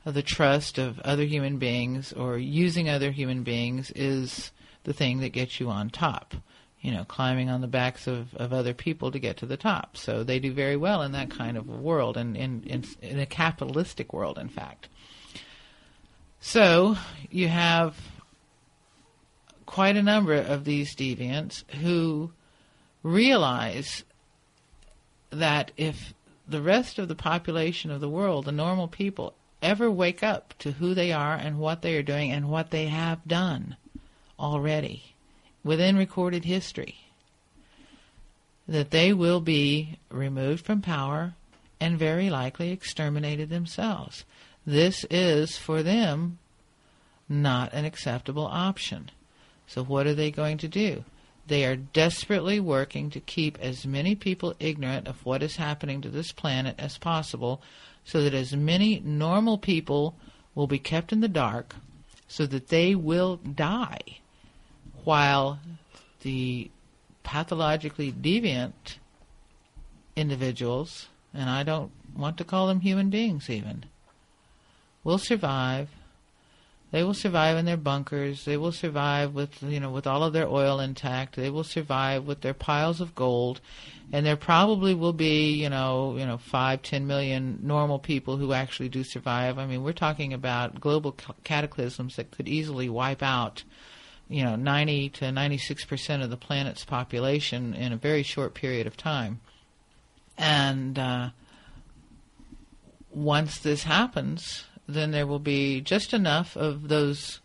the 0.04 0.22
trust 0.22 0.78
of 0.78 0.98
other 1.00 1.24
human 1.24 1.58
beings 1.58 2.12
or 2.12 2.38
using 2.38 2.88
other 2.88 3.10
human 3.10 3.42
beings 3.42 3.90
is 3.94 4.50
the 4.84 4.92
thing 4.92 5.20
that 5.20 5.30
gets 5.30 5.60
you 5.60 5.68
on 5.68 5.90
top. 5.90 6.34
You 6.80 6.92
know, 6.92 7.04
climbing 7.04 7.50
on 7.50 7.60
the 7.60 7.66
backs 7.66 8.06
of, 8.06 8.34
of 8.34 8.54
other 8.54 8.72
people 8.72 9.10
to 9.10 9.18
get 9.18 9.36
to 9.38 9.46
the 9.46 9.58
top. 9.58 9.98
So 9.98 10.24
they 10.24 10.38
do 10.38 10.50
very 10.52 10.76
well 10.76 11.02
in 11.02 11.12
that 11.12 11.30
kind 11.30 11.58
of 11.58 11.68
a 11.68 11.72
world, 11.72 12.16
and 12.16 12.34
in, 12.34 12.62
in, 12.62 12.84
in 13.02 13.18
a 13.18 13.26
capitalistic 13.26 14.14
world, 14.14 14.38
in 14.38 14.48
fact. 14.48 14.88
So 16.40 16.96
you 17.30 17.48
have 17.48 17.98
quite 19.66 19.96
a 19.96 20.02
number 20.02 20.34
of 20.34 20.64
these 20.64 20.96
deviants 20.96 21.70
who 21.82 22.32
realize 23.02 24.04
that 25.28 25.70
if 25.76 26.14
the 26.50 26.62
rest 26.62 26.98
of 26.98 27.08
the 27.08 27.14
population 27.14 27.90
of 27.90 28.00
the 28.00 28.08
world, 28.08 28.44
the 28.44 28.52
normal 28.52 28.88
people, 28.88 29.34
ever 29.62 29.90
wake 29.90 30.22
up 30.22 30.54
to 30.58 30.72
who 30.72 30.94
they 30.94 31.12
are 31.12 31.34
and 31.34 31.58
what 31.58 31.82
they 31.82 31.96
are 31.96 32.02
doing 32.02 32.30
and 32.30 32.48
what 32.48 32.70
they 32.70 32.86
have 32.86 33.26
done 33.26 33.76
already 34.38 35.14
within 35.62 35.96
recorded 35.96 36.44
history, 36.44 36.96
that 38.66 38.90
they 38.90 39.12
will 39.12 39.40
be 39.40 39.98
removed 40.10 40.64
from 40.64 40.80
power 40.80 41.34
and 41.80 41.98
very 41.98 42.30
likely 42.30 42.70
exterminated 42.70 43.48
themselves. 43.48 44.24
This 44.66 45.04
is 45.10 45.56
for 45.56 45.82
them 45.82 46.38
not 47.28 47.72
an 47.72 47.84
acceptable 47.84 48.46
option. 48.46 49.10
So, 49.66 49.84
what 49.84 50.06
are 50.06 50.14
they 50.14 50.30
going 50.30 50.58
to 50.58 50.68
do? 50.68 51.04
They 51.46 51.64
are 51.64 51.76
desperately 51.76 52.60
working 52.60 53.10
to 53.10 53.20
keep 53.20 53.58
as 53.60 53.86
many 53.86 54.14
people 54.14 54.54
ignorant 54.60 55.08
of 55.08 55.24
what 55.24 55.42
is 55.42 55.56
happening 55.56 56.00
to 56.02 56.08
this 56.08 56.32
planet 56.32 56.76
as 56.78 56.98
possible 56.98 57.60
so 58.04 58.22
that 58.22 58.34
as 58.34 58.54
many 58.54 59.00
normal 59.00 59.58
people 59.58 60.16
will 60.54 60.66
be 60.66 60.78
kept 60.78 61.12
in 61.12 61.20
the 61.20 61.28
dark 61.28 61.74
so 62.28 62.46
that 62.46 62.68
they 62.68 62.94
will 62.94 63.36
die 63.36 64.20
while 65.04 65.58
the 66.22 66.70
pathologically 67.22 68.12
deviant 68.12 68.98
individuals, 70.16 71.08
and 71.32 71.48
I 71.48 71.62
don't 71.62 71.90
want 72.16 72.36
to 72.38 72.44
call 72.44 72.66
them 72.66 72.80
human 72.80 73.10
beings 73.10 73.48
even, 73.48 73.86
will 75.04 75.18
survive 75.18 75.88
they 76.92 77.04
will 77.04 77.14
survive 77.14 77.56
in 77.56 77.66
their 77.66 77.76
bunkers. 77.76 78.44
They 78.44 78.56
will 78.56 78.72
survive 78.72 79.32
with 79.32 79.62
you 79.62 79.78
know 79.78 79.90
with 79.90 80.06
all 80.06 80.24
of 80.24 80.32
their 80.32 80.48
oil 80.48 80.80
intact. 80.80 81.36
They 81.36 81.50
will 81.50 81.64
survive 81.64 82.24
with 82.24 82.40
their 82.40 82.54
piles 82.54 83.00
of 83.00 83.14
gold, 83.14 83.60
and 84.12 84.26
there 84.26 84.36
probably 84.36 84.94
will 84.94 85.12
be 85.12 85.52
you 85.52 85.68
know 85.68 86.16
you 86.16 86.26
know 86.26 86.38
five 86.38 86.82
ten 86.82 87.06
million 87.06 87.60
normal 87.62 87.98
people 87.98 88.36
who 88.36 88.52
actually 88.52 88.88
do 88.88 89.04
survive. 89.04 89.58
I 89.58 89.66
mean, 89.66 89.84
we're 89.84 89.92
talking 89.92 90.32
about 90.32 90.80
global 90.80 91.16
cataclysms 91.44 92.16
that 92.16 92.32
could 92.32 92.48
easily 92.48 92.88
wipe 92.88 93.22
out 93.22 93.62
you 94.28 94.44
know 94.44 94.56
90 94.56 95.10
to 95.10 95.32
96 95.32 95.84
percent 95.84 96.22
of 96.22 96.30
the 96.30 96.36
planet's 96.36 96.84
population 96.84 97.74
in 97.74 97.92
a 97.92 97.96
very 97.96 98.24
short 98.24 98.54
period 98.54 98.88
of 98.88 98.96
time, 98.96 99.40
and 100.36 100.98
uh, 100.98 101.30
once 103.12 103.60
this 103.60 103.84
happens 103.84 104.64
then 104.94 105.10
there 105.10 105.26
will 105.26 105.38
be 105.38 105.80
just 105.80 106.12
enough 106.12 106.56
of 106.56 106.88
those, 106.88 107.40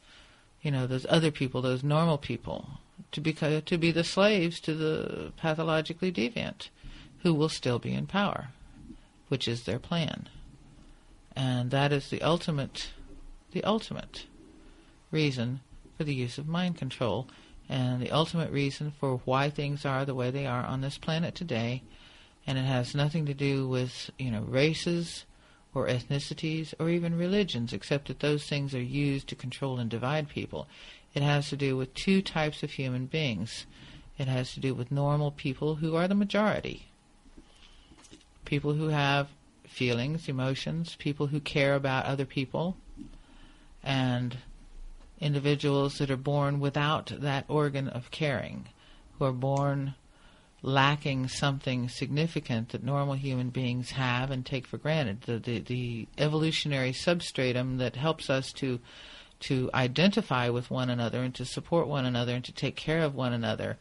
you 0.62 0.72
know, 0.72 0.88
those 0.88 1.06
other 1.10 1.32
people, 1.32 1.62
those 1.62 1.84
normal 1.84 2.18
people, 2.18 2.80
to 3.12 3.22
be 3.22 3.34
to 3.34 3.78
be 3.78 3.92
the 3.92 4.04
slaves 4.04 4.60
to 4.62 4.74
the 4.74 5.32
pathologically 5.38 6.12
deviant, 6.12 6.70
who 7.24 7.34
will 7.34 7.50
still 7.50 7.80
be 7.80 7.94
in 7.94 8.08
power, 8.08 8.50
which 9.28 9.48
is 9.48 9.64
their 9.64 9.80
plan, 9.80 10.30
and 11.36 11.72
that 11.72 11.92
is 11.92 12.10
the 12.10 12.22
ultimate, 12.22 12.90
the 13.52 13.64
ultimate 13.64 14.26
reason 15.12 15.62
for 15.98 16.04
the 16.04 16.14
use 16.14 16.38
of 16.38 16.48
mind 16.48 16.78
control, 16.78 17.28
and 17.70 18.02
the 18.02 18.12
ultimate 18.12 18.52
reason 18.52 18.92
for 19.00 19.22
why 19.26 19.50
things 19.50 19.86
are 19.86 20.06
the 20.06 20.16
way 20.16 20.30
they 20.30 20.46
are 20.46 20.64
on 20.64 20.82
this 20.82 20.98
planet 20.98 21.36
today, 21.36 21.84
and 22.46 22.58
it 22.58 22.66
has 22.66 22.96
nothing 22.96 23.26
to 23.26 23.34
do 23.34 23.68
with 23.68 24.10
you 24.18 24.32
know 24.32 24.42
races 24.42 25.26
or 25.76 25.88
ethnicities 25.88 26.74
or 26.80 26.90
even 26.90 27.18
religions, 27.18 27.74
except 27.74 28.08
that 28.08 28.22
those 28.22 28.48
things 28.48 28.74
are 28.74 28.82
used 28.82 29.28
to 29.28 29.36
control 29.36 29.78
and 29.78 29.90
divide 29.90 30.30
people. 30.30 30.68
It 31.14 31.22
has 31.22 31.50
to 31.50 31.58
do 31.58 31.78
with 31.78 31.94
two 31.94 32.22
types 32.22 32.64
of 32.64 32.72
human 32.72 33.06
beings. 33.06 33.66
It 34.18 34.28
has 34.28 34.54
to 34.54 34.60
do 34.60 34.74
with 34.74 34.92
normal 34.92 35.32
people 35.32 35.76
who 35.76 35.96
are 35.96 36.08
the 36.08 36.16
majority. 36.16 36.88
People 38.46 38.74
who 38.74 38.88
have 38.88 39.28
feelings, 39.68 40.30
emotions, 40.30 40.96
people 40.98 41.28
who 41.28 41.40
care 41.40 41.76
about 41.76 42.06
other 42.06 42.26
people, 42.26 42.78
and 43.84 44.38
individuals 45.20 45.98
that 45.98 46.10
are 46.10 46.18
born 46.18 46.60
without 46.60 47.12
that 47.20 47.46
organ 47.48 47.90
of 47.90 48.12
caring, 48.12 48.68
who 49.18 49.26
are 49.26 49.34
born 49.34 49.96
lacking 50.66 51.28
something 51.28 51.88
significant 51.88 52.70
that 52.70 52.84
normal 52.84 53.14
human 53.14 53.50
beings 53.50 53.92
have 53.92 54.32
and 54.32 54.44
take 54.44 54.66
for 54.66 54.80
granted. 54.80 55.22
The, 55.22 55.38
the, 55.38 55.60
the 55.60 56.08
evolutionary 56.18 56.92
substratum 56.92 57.78
that 57.78 57.96
helps 57.96 58.30
us 58.30 58.52
to 58.54 58.80
to 59.38 59.70
identify 59.74 60.50
with 60.50 60.72
one 60.72 60.90
another 60.90 61.22
and 61.22 61.36
to 61.36 61.44
support 61.46 61.88
one 61.88 62.06
another 62.06 62.34
and 62.34 62.44
to 62.46 62.54
take 62.54 62.76
care 62.76 63.02
of 63.02 63.14
one 63.14 63.34
another. 63.34 63.78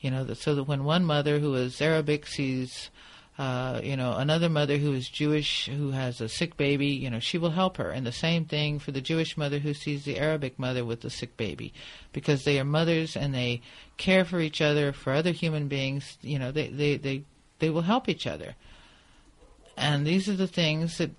You 0.00 0.10
know, 0.10 0.22
that, 0.24 0.36
so 0.36 0.54
that 0.54 0.64
when 0.64 0.84
one 0.84 1.04
mother 1.04 1.38
who 1.38 1.54
is 1.54 1.80
Arabic 1.80 2.26
sees 2.26 2.90
uh, 3.38 3.80
you 3.84 3.96
know, 3.96 4.14
another 4.14 4.48
mother 4.48 4.78
who 4.78 4.92
is 4.92 5.08
Jewish 5.08 5.66
who 5.66 5.92
has 5.92 6.20
a 6.20 6.28
sick 6.28 6.56
baby, 6.56 6.88
you 6.88 7.08
know, 7.08 7.20
she 7.20 7.38
will 7.38 7.50
help 7.50 7.76
her. 7.76 7.90
And 7.90 8.04
the 8.04 8.10
same 8.10 8.44
thing 8.44 8.80
for 8.80 8.90
the 8.90 9.00
Jewish 9.00 9.36
mother 9.36 9.60
who 9.60 9.74
sees 9.74 10.04
the 10.04 10.18
Arabic 10.18 10.58
mother 10.58 10.84
with 10.84 11.02
the 11.02 11.10
sick 11.10 11.36
baby, 11.36 11.72
because 12.12 12.44
they 12.44 12.58
are 12.58 12.64
mothers 12.64 13.16
and 13.16 13.32
they 13.32 13.62
care 13.96 14.24
for 14.24 14.40
each 14.40 14.60
other, 14.60 14.92
for 14.92 15.12
other 15.12 15.30
human 15.30 15.68
beings. 15.68 16.18
You 16.20 16.40
know, 16.40 16.50
they 16.50 16.68
they 16.68 16.96
they 16.96 17.22
they 17.60 17.70
will 17.70 17.82
help 17.82 18.08
each 18.08 18.26
other. 18.26 18.56
And 19.76 20.04
these 20.04 20.28
are 20.28 20.36
the 20.36 20.48
things 20.48 20.98
that 20.98 21.12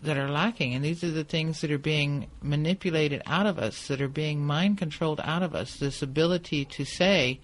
that 0.00 0.16
are 0.16 0.30
lacking, 0.30 0.74
and 0.74 0.82
these 0.82 1.04
are 1.04 1.10
the 1.10 1.22
things 1.22 1.60
that 1.60 1.70
are 1.70 1.78
being 1.78 2.28
manipulated 2.40 3.22
out 3.26 3.44
of 3.46 3.58
us, 3.58 3.88
that 3.88 4.00
are 4.00 4.08
being 4.08 4.44
mind 4.44 4.78
controlled 4.78 5.20
out 5.22 5.42
of 5.42 5.54
us. 5.54 5.76
This 5.76 6.00
ability 6.00 6.64
to 6.64 6.86
say 6.86 7.40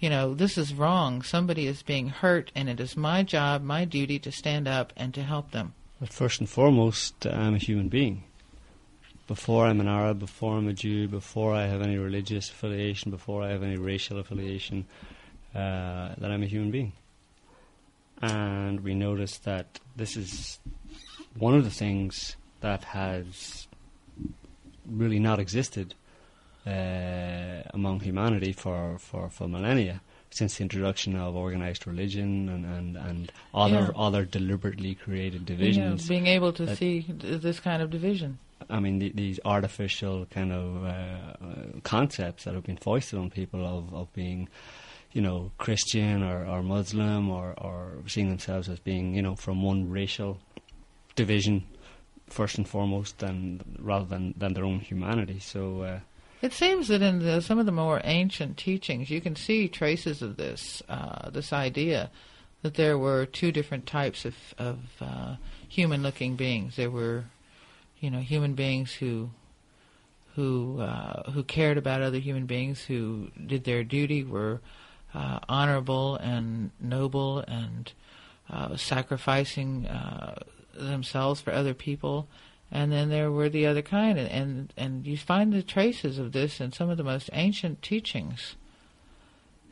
you 0.00 0.08
know, 0.08 0.34
this 0.34 0.56
is 0.56 0.74
wrong. 0.74 1.20
Somebody 1.22 1.66
is 1.66 1.82
being 1.82 2.08
hurt, 2.08 2.50
and 2.54 2.68
it 2.68 2.80
is 2.80 2.96
my 2.96 3.22
job, 3.22 3.62
my 3.62 3.84
duty 3.84 4.18
to 4.20 4.32
stand 4.32 4.66
up 4.66 4.92
and 4.96 5.12
to 5.14 5.22
help 5.22 5.50
them. 5.50 5.74
But 6.00 6.12
first 6.12 6.40
and 6.40 6.48
foremost, 6.48 7.26
I'm 7.26 7.54
a 7.54 7.58
human 7.58 7.88
being. 7.88 8.24
Before 9.26 9.66
I'm 9.66 9.78
an 9.78 9.86
Arab, 9.86 10.18
before 10.18 10.56
I'm 10.56 10.66
a 10.66 10.72
Jew, 10.72 11.06
before 11.06 11.54
I 11.54 11.66
have 11.66 11.82
any 11.82 11.98
religious 11.98 12.48
affiliation, 12.48 13.10
before 13.10 13.42
I 13.42 13.50
have 13.50 13.62
any 13.62 13.76
racial 13.76 14.18
affiliation, 14.18 14.86
uh, 15.54 16.14
that 16.16 16.30
I'm 16.30 16.42
a 16.42 16.46
human 16.46 16.70
being. 16.70 16.92
And 18.22 18.80
we 18.80 18.94
notice 18.94 19.36
that 19.38 19.78
this 19.94 20.16
is 20.16 20.58
one 21.38 21.54
of 21.54 21.64
the 21.64 21.70
things 21.70 22.36
that 22.60 22.84
has 22.84 23.68
really 24.86 25.18
not 25.18 25.38
existed 25.38 25.94
uh, 26.66 27.62
among 27.74 28.00
humanity 28.00 28.52
for, 28.52 28.98
for, 28.98 29.28
for 29.30 29.48
millennia 29.48 30.00
since 30.30 30.56
the 30.58 30.62
introduction 30.62 31.16
of 31.16 31.34
organized 31.34 31.86
religion 31.86 32.48
and, 32.48 32.64
and, 32.64 32.96
and 32.96 33.32
other 33.52 33.90
Yeah. 33.92 34.06
other 34.06 34.24
deliberately 34.24 34.94
created 34.94 35.44
divisions. 35.44 36.06
being 36.08 36.26
able 36.28 36.52
to 36.52 36.76
see 36.76 37.02
th- 37.02 37.40
this 37.42 37.58
kind 37.60 37.82
of 37.82 37.90
division. 37.90 38.38
I 38.68 38.78
mean, 38.78 38.98
the, 39.00 39.10
these 39.10 39.40
artificial 39.44 40.26
kind 40.26 40.52
of 40.52 40.84
uh, 40.84 40.88
uh, 40.88 41.80
concepts 41.82 42.44
that 42.44 42.54
have 42.54 42.62
been 42.64 42.76
foisted 42.76 43.18
on 43.18 43.30
people 43.30 43.66
of, 43.66 43.92
of 43.92 44.12
being, 44.12 44.48
you 45.12 45.22
know, 45.22 45.50
Christian 45.58 46.22
or, 46.22 46.46
or 46.46 46.62
Muslim 46.62 47.28
or, 47.30 47.54
or 47.58 47.94
seeing 48.06 48.28
themselves 48.28 48.68
as 48.68 48.78
being, 48.78 49.14
you 49.14 49.22
know, 49.22 49.34
from 49.34 49.62
one 49.62 49.90
racial 49.90 50.38
division 51.16 51.64
first 52.28 52.56
and 52.58 52.68
foremost, 52.68 53.20
and 53.24 53.64
rather 53.80 54.04
than, 54.04 54.34
than 54.36 54.52
their 54.54 54.64
own 54.64 54.78
humanity. 54.78 55.40
So, 55.40 55.80
uh, 55.82 56.00
It 56.42 56.54
seems 56.54 56.88
that 56.88 57.02
in 57.02 57.18
the, 57.18 57.42
some 57.42 57.58
of 57.58 57.66
the 57.66 57.72
more 57.72 58.00
ancient 58.02 58.56
teachings, 58.56 59.10
you 59.10 59.20
can 59.20 59.36
see 59.36 59.68
traces 59.68 60.22
of 60.22 60.36
this, 60.36 60.82
uh, 60.88 61.28
this 61.30 61.52
idea 61.52 62.10
that 62.62 62.74
there 62.74 62.96
were 62.96 63.26
two 63.26 63.52
different 63.52 63.86
types 63.86 64.24
of, 64.24 64.34
of 64.58 64.78
uh, 65.00 65.36
human-looking 65.68 66.36
beings. 66.36 66.76
There 66.76 66.90
were, 66.90 67.24
you 68.00 68.10
know, 68.10 68.20
human 68.20 68.54
beings 68.54 68.92
who, 68.94 69.30
who, 70.34 70.80
uh, 70.80 71.30
who 71.32 71.42
cared 71.42 71.76
about 71.76 72.00
other 72.00 72.18
human 72.18 72.46
beings, 72.46 72.84
who 72.84 73.28
did 73.46 73.64
their 73.64 73.84
duty, 73.84 74.24
were 74.24 74.60
uh, 75.12 75.40
honorable 75.48 76.16
and 76.16 76.70
noble, 76.80 77.40
and 77.40 77.92
uh, 78.48 78.76
sacrificing 78.76 79.86
uh, 79.86 80.36
themselves 80.74 81.40
for 81.42 81.52
other 81.52 81.74
people 81.74 82.28
and 82.72 82.92
then 82.92 83.08
there 83.08 83.30
were 83.30 83.48
the 83.48 83.66
other 83.66 83.82
kind, 83.82 84.18
and, 84.18 84.30
and 84.30 84.72
and 84.76 85.06
you 85.06 85.16
find 85.16 85.52
the 85.52 85.62
traces 85.62 86.18
of 86.18 86.32
this 86.32 86.60
in 86.60 86.72
some 86.72 86.88
of 86.88 86.96
the 86.96 87.04
most 87.04 87.30
ancient 87.32 87.82
teachings. 87.82 88.56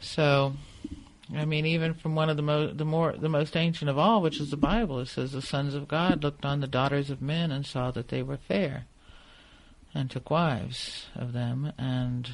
So, 0.01 0.55
I 1.34 1.44
mean, 1.44 1.66
even 1.66 1.94
from 1.94 2.14
one 2.14 2.30
of 2.30 2.36
the 2.36 2.42
mo- 2.42 2.72
the 2.72 2.84
more 2.84 3.12
the 3.12 3.28
most 3.28 3.57
ancient 3.57 3.90
of 3.90 3.99
all, 3.99 4.22
which 4.22 4.40
is 4.40 4.51
the 4.51 4.57
Bible, 4.57 5.01
it 5.01 5.09
says 5.09 5.32
the 5.32 5.42
sons 5.42 5.74
of 5.74 5.88
God 5.88 6.22
looked 6.22 6.44
on 6.44 6.61
the 6.61 6.66
daughters 6.66 7.11
of 7.11 7.22
men 7.22 7.53
and 7.53 7.64
saw 7.64 7.90
that 7.92 8.09
they 8.09 8.22
were 8.22 8.36
fair, 8.36 8.86
and 9.94 10.11
took 10.11 10.30
wives 10.30 11.07
of 11.14 11.32
them, 11.32 11.72
and 11.78 12.30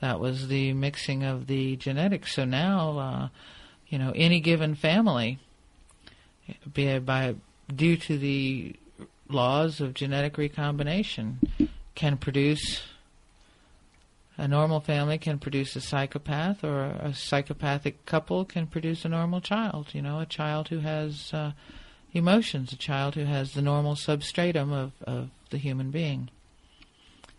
that 0.00 0.18
was 0.18 0.48
the 0.48 0.72
mixing 0.72 1.22
of 1.22 1.46
the 1.46 1.76
genetics. 1.76 2.34
So 2.34 2.44
now, 2.44 2.98
uh, 2.98 3.28
you 3.88 3.98
know, 3.98 4.12
any 4.14 4.40
given 4.40 4.74
family, 4.74 5.38
be 6.72 6.98
by 6.98 7.34
due 7.74 7.96
to 7.96 8.18
the 8.18 8.76
laws 9.32 9.80
of 9.80 9.94
genetic 9.94 10.38
recombination 10.38 11.38
can 11.94 12.16
produce 12.16 12.82
a 14.36 14.48
normal 14.48 14.80
family 14.80 15.18
can 15.18 15.38
produce 15.38 15.76
a 15.76 15.80
psychopath 15.80 16.64
or 16.64 16.84
a 16.84 17.12
psychopathic 17.12 18.06
couple 18.06 18.44
can 18.44 18.66
produce 18.66 19.04
a 19.04 19.08
normal 19.08 19.40
child 19.40 19.88
you 19.92 20.00
know 20.00 20.20
a 20.20 20.26
child 20.26 20.68
who 20.68 20.78
has 20.78 21.32
uh, 21.34 21.52
emotions 22.12 22.72
a 22.72 22.76
child 22.76 23.14
who 23.14 23.24
has 23.24 23.52
the 23.52 23.62
normal 23.62 23.96
substratum 23.96 24.72
of, 24.72 24.92
of 25.02 25.30
the 25.50 25.58
human 25.58 25.90
being. 25.90 26.30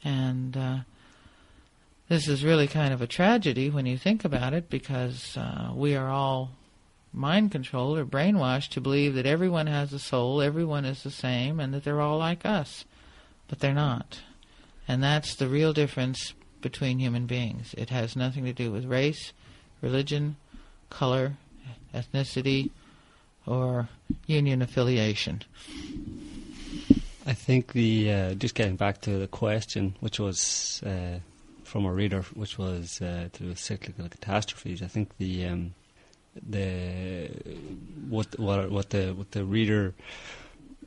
And 0.04 0.56
uh, 0.56 0.78
this 2.10 2.28
is 2.28 2.44
really 2.44 2.68
kind 2.68 2.94
of 2.94 3.02
a 3.02 3.08
tragedy 3.08 3.70
when 3.70 3.86
you 3.86 3.98
think 3.98 4.26
about 4.26 4.54
it 4.54 4.70
because 4.70 5.38
uh, 5.38 5.72
we 5.74 5.96
are 5.96 6.10
all 6.10 6.52
mind 7.14 7.52
controlled 7.52 7.98
or 7.98 8.06
brainwashed 8.06 8.70
to 8.70 8.82
believe 8.82 9.16
that 9.16 9.26
everyone 9.26 9.68
has 9.68 9.94
a 9.94 10.00
soul, 10.00 10.42
everyone 10.42 10.86
is 10.86 11.04
the 11.04 11.12
same, 11.12 11.60
and 11.60 11.74
that 11.74 11.84
they're 11.84 12.02
all 12.02 12.18
like 12.18 12.46
us. 12.46 12.86
But 13.48 13.60
they're 13.60 13.74
not. 13.74 14.22
And 14.88 15.04
that's 15.04 15.36
the 15.36 15.48
real 15.48 15.74
difference 15.74 16.34
between 16.62 17.00
human 17.00 17.26
beings. 17.26 17.74
It 17.78 17.90
has 17.90 18.16
nothing 18.16 18.46
to 18.46 18.54
do 18.54 18.72
with 18.72 18.86
race, 18.86 19.34
religion, 19.82 20.38
color, 20.90 21.34
ethnicity, 21.94 22.70
or 23.46 23.90
union 24.28 24.62
affiliation. 24.62 25.44
I 27.26 27.34
think 27.34 27.74
the 27.74 28.12
uh, 28.12 28.34
just 28.36 28.56
getting 28.56 28.76
back 28.76 29.02
to 29.02 29.18
the 29.18 29.28
question, 29.28 29.96
which 30.00 30.20
was 30.20 30.82
uh, 30.86 31.20
from 31.64 31.86
a 31.86 31.94
reader, 31.94 32.24
which 32.34 32.58
was 32.58 33.02
uh, 33.02 33.30
to 33.32 33.44
do 33.44 33.50
with 33.50 33.60
cyclical 33.60 34.10
catastrophes. 34.10 34.82
I 34.82 34.88
think 34.88 35.18
the 35.18 35.46
um, 35.46 35.74
the 36.36 37.30
what 38.10 38.40
what 38.40 38.72
what 38.72 38.90
the 38.90 39.14
what 39.14 39.32
the 39.32 39.44
reader 39.44 39.94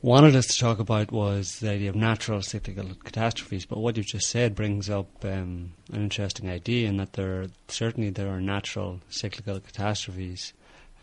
wanted 0.01 0.35
us 0.35 0.45
to 0.47 0.59
talk 0.59 0.79
about 0.79 1.11
was 1.11 1.59
the 1.59 1.69
idea 1.69 1.89
of 1.89 1.95
natural 1.95 2.41
cyclical 2.41 2.89
catastrophes. 3.03 3.65
But 3.65 3.79
what 3.79 3.97
you 3.97 4.03
just 4.03 4.29
said 4.29 4.55
brings 4.55 4.89
up 4.89 5.07
um, 5.23 5.73
an 5.91 6.03
interesting 6.03 6.49
idea 6.49 6.87
in 6.89 6.97
that 6.97 7.13
there 7.13 7.47
certainly 7.67 8.09
there 8.09 8.29
are 8.29 8.41
natural 8.41 8.99
cyclical 9.09 9.59
catastrophes, 9.59 10.53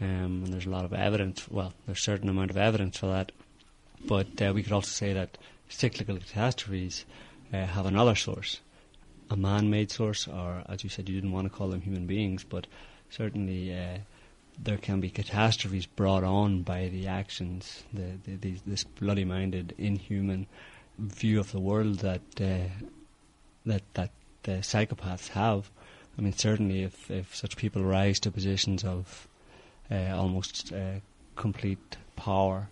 um, 0.01 0.43
and 0.45 0.53
there's 0.53 0.67
a 0.67 0.71
lot 0.71 0.85
of 0.85 0.93
evidence. 0.93 1.49
Well, 1.51 1.73
there's 1.87 1.99
a 1.99 2.03
certain 2.03 2.29
amount 2.29 2.51
of 2.51 2.57
evidence 2.57 2.99
for 2.99 3.07
that. 3.07 3.33
But 4.05 4.43
uh, 4.43 4.53
we 4.55 4.63
could 4.63 4.73
also 4.73 4.91
say 4.91 5.13
that 5.13 5.39
cyclical 5.69 6.17
catastrophes 6.17 7.05
uh, 7.53 7.67
have 7.67 7.87
another 7.87 8.15
source, 8.15 8.61
a 9.31 9.37
man-made 9.37 9.91
source, 9.91 10.27
or 10.27 10.63
as 10.69 10.83
you 10.83 10.91
said, 10.91 11.09
you 11.09 11.15
didn't 11.15 11.33
want 11.33 11.51
to 11.51 11.57
call 11.57 11.69
them 11.69 11.81
human 11.81 12.07
beings, 12.07 12.45
but 12.45 12.67
certainly 13.11 13.73
uh, 13.73 13.99
there 14.59 14.79
can 14.79 15.01
be 15.01 15.11
catastrophes 15.11 15.87
brought 15.87 16.25
on 16.25 16.63
by 16.63 16.89
the 16.89 17.09
actions, 17.09 17.85
the, 17.93 18.19
the, 18.25 18.37
these, 18.37 18.63
this 18.67 18.85
bloody-minded, 18.85 19.75
inhuman 19.79 20.47
view 20.99 21.41
of 21.41 21.53
the 21.53 21.61
world 21.61 22.01
that 22.01 22.21
uh, 22.41 22.69
that 23.67 23.83
that 23.95 24.11
the 24.43 24.53
psychopaths 24.53 25.29
have. 25.29 25.71
I 26.19 26.23
mean, 26.23 26.33
certainly, 26.33 26.83
if 26.83 27.11
if 27.11 27.35
such 27.35 27.57
people 27.57 27.83
rise 27.83 28.21
to 28.21 28.31
positions 28.31 28.85
of 28.85 29.27
uh, 29.91 30.15
almost 30.15 30.73
uh, 30.73 31.01
complete 31.37 31.97
power, 32.17 32.69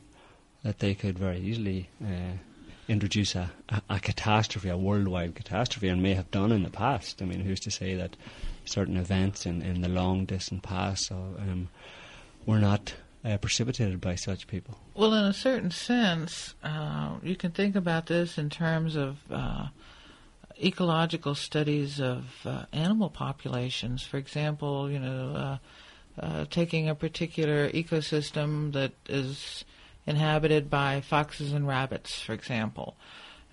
that 0.63 0.79
they 0.79 0.95
could 0.95 1.19
very 1.19 1.39
easily 1.39 1.89
uh, 2.05 2.37
introduce 2.89 3.35
a, 3.35 3.51
a, 3.69 3.83
a 3.89 4.01
catastrophe, 4.01 4.69
a 4.69 4.77
worldwide 4.77 5.35
catastrophe, 5.35 5.89
and 5.89 6.03
may 6.03 6.15
have 6.15 6.31
done 6.31 6.53
in 6.53 6.63
the 6.63 6.71
past. 6.71 7.23
I 7.23 7.25
mean, 7.25 7.41
who's 7.41 7.61
to 7.61 7.71
say 7.71 7.95
that 7.95 8.17
certain 8.65 8.97
events 8.97 9.47
in, 9.47 9.63
in 9.63 9.81
the 9.81 9.89
long 9.89 10.25
distant 10.25 10.63
past 10.63 11.07
so, 11.07 11.15
um, 11.39 11.69
were 12.47 12.59
not 12.59 12.95
uh, 13.25 13.37
precipitated 13.39 14.01
by 14.01 14.15
such 14.15 14.47
people? 14.47 14.79
Well, 14.95 15.15
in 15.15 15.25
a 15.25 15.33
certain 15.33 15.71
sense, 15.71 16.55
uh, 16.63 17.17
you 17.23 17.37
can 17.37 17.51
think 17.51 17.77
about 17.77 18.07
this 18.07 18.39
in 18.39 18.51
terms 18.51 18.97
of, 18.97 19.19
uh, 19.31 19.69
ecological 20.63 21.35
studies 21.35 22.01
of 22.01 22.25
uh, 22.45 22.65
animal 22.73 23.11
populations. 23.11 24.03
For 24.03 24.19
example, 24.19 24.91
you 24.91 24.99
know, 24.99 25.33
uh, 25.35 25.59
uh, 26.21 26.45
taking 26.51 26.89
a 26.89 26.95
particular 26.95 27.71
ecosystem 27.71 28.73
that 28.73 28.93
is 29.09 29.65
inhabited 30.07 30.69
by 30.69 31.01
foxes 31.01 31.53
and 31.53 31.67
rabbits, 31.67 32.21
for 32.21 32.33
example, 32.33 32.97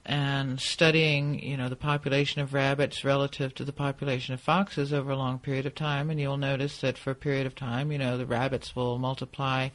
and 0.08 0.62
studying, 0.62 1.38
you 1.44 1.58
know, 1.58 1.68
the 1.68 1.76
population 1.76 2.42
of 2.42 2.54
rabbits 2.54 3.04
relative 3.04 3.54
to 3.54 3.66
the 3.66 3.74
population 3.74 4.34
of 4.34 4.40
foxes 4.40 4.94
over 4.94 5.12
a 5.12 5.18
long 5.18 5.38
period 5.38 5.66
of 5.66 5.76
time, 5.76 6.10
and 6.10 6.18
you'll 6.18 6.38
notice 6.38 6.80
that 6.80 6.98
for 6.98 7.12
a 7.12 7.16
period 7.16 7.46
of 7.46 7.54
time, 7.56 7.92
you 7.92 7.98
know, 7.98 8.18
the 8.18 8.26
rabbits 8.26 8.74
will 8.74 8.98
multiply 8.98 9.68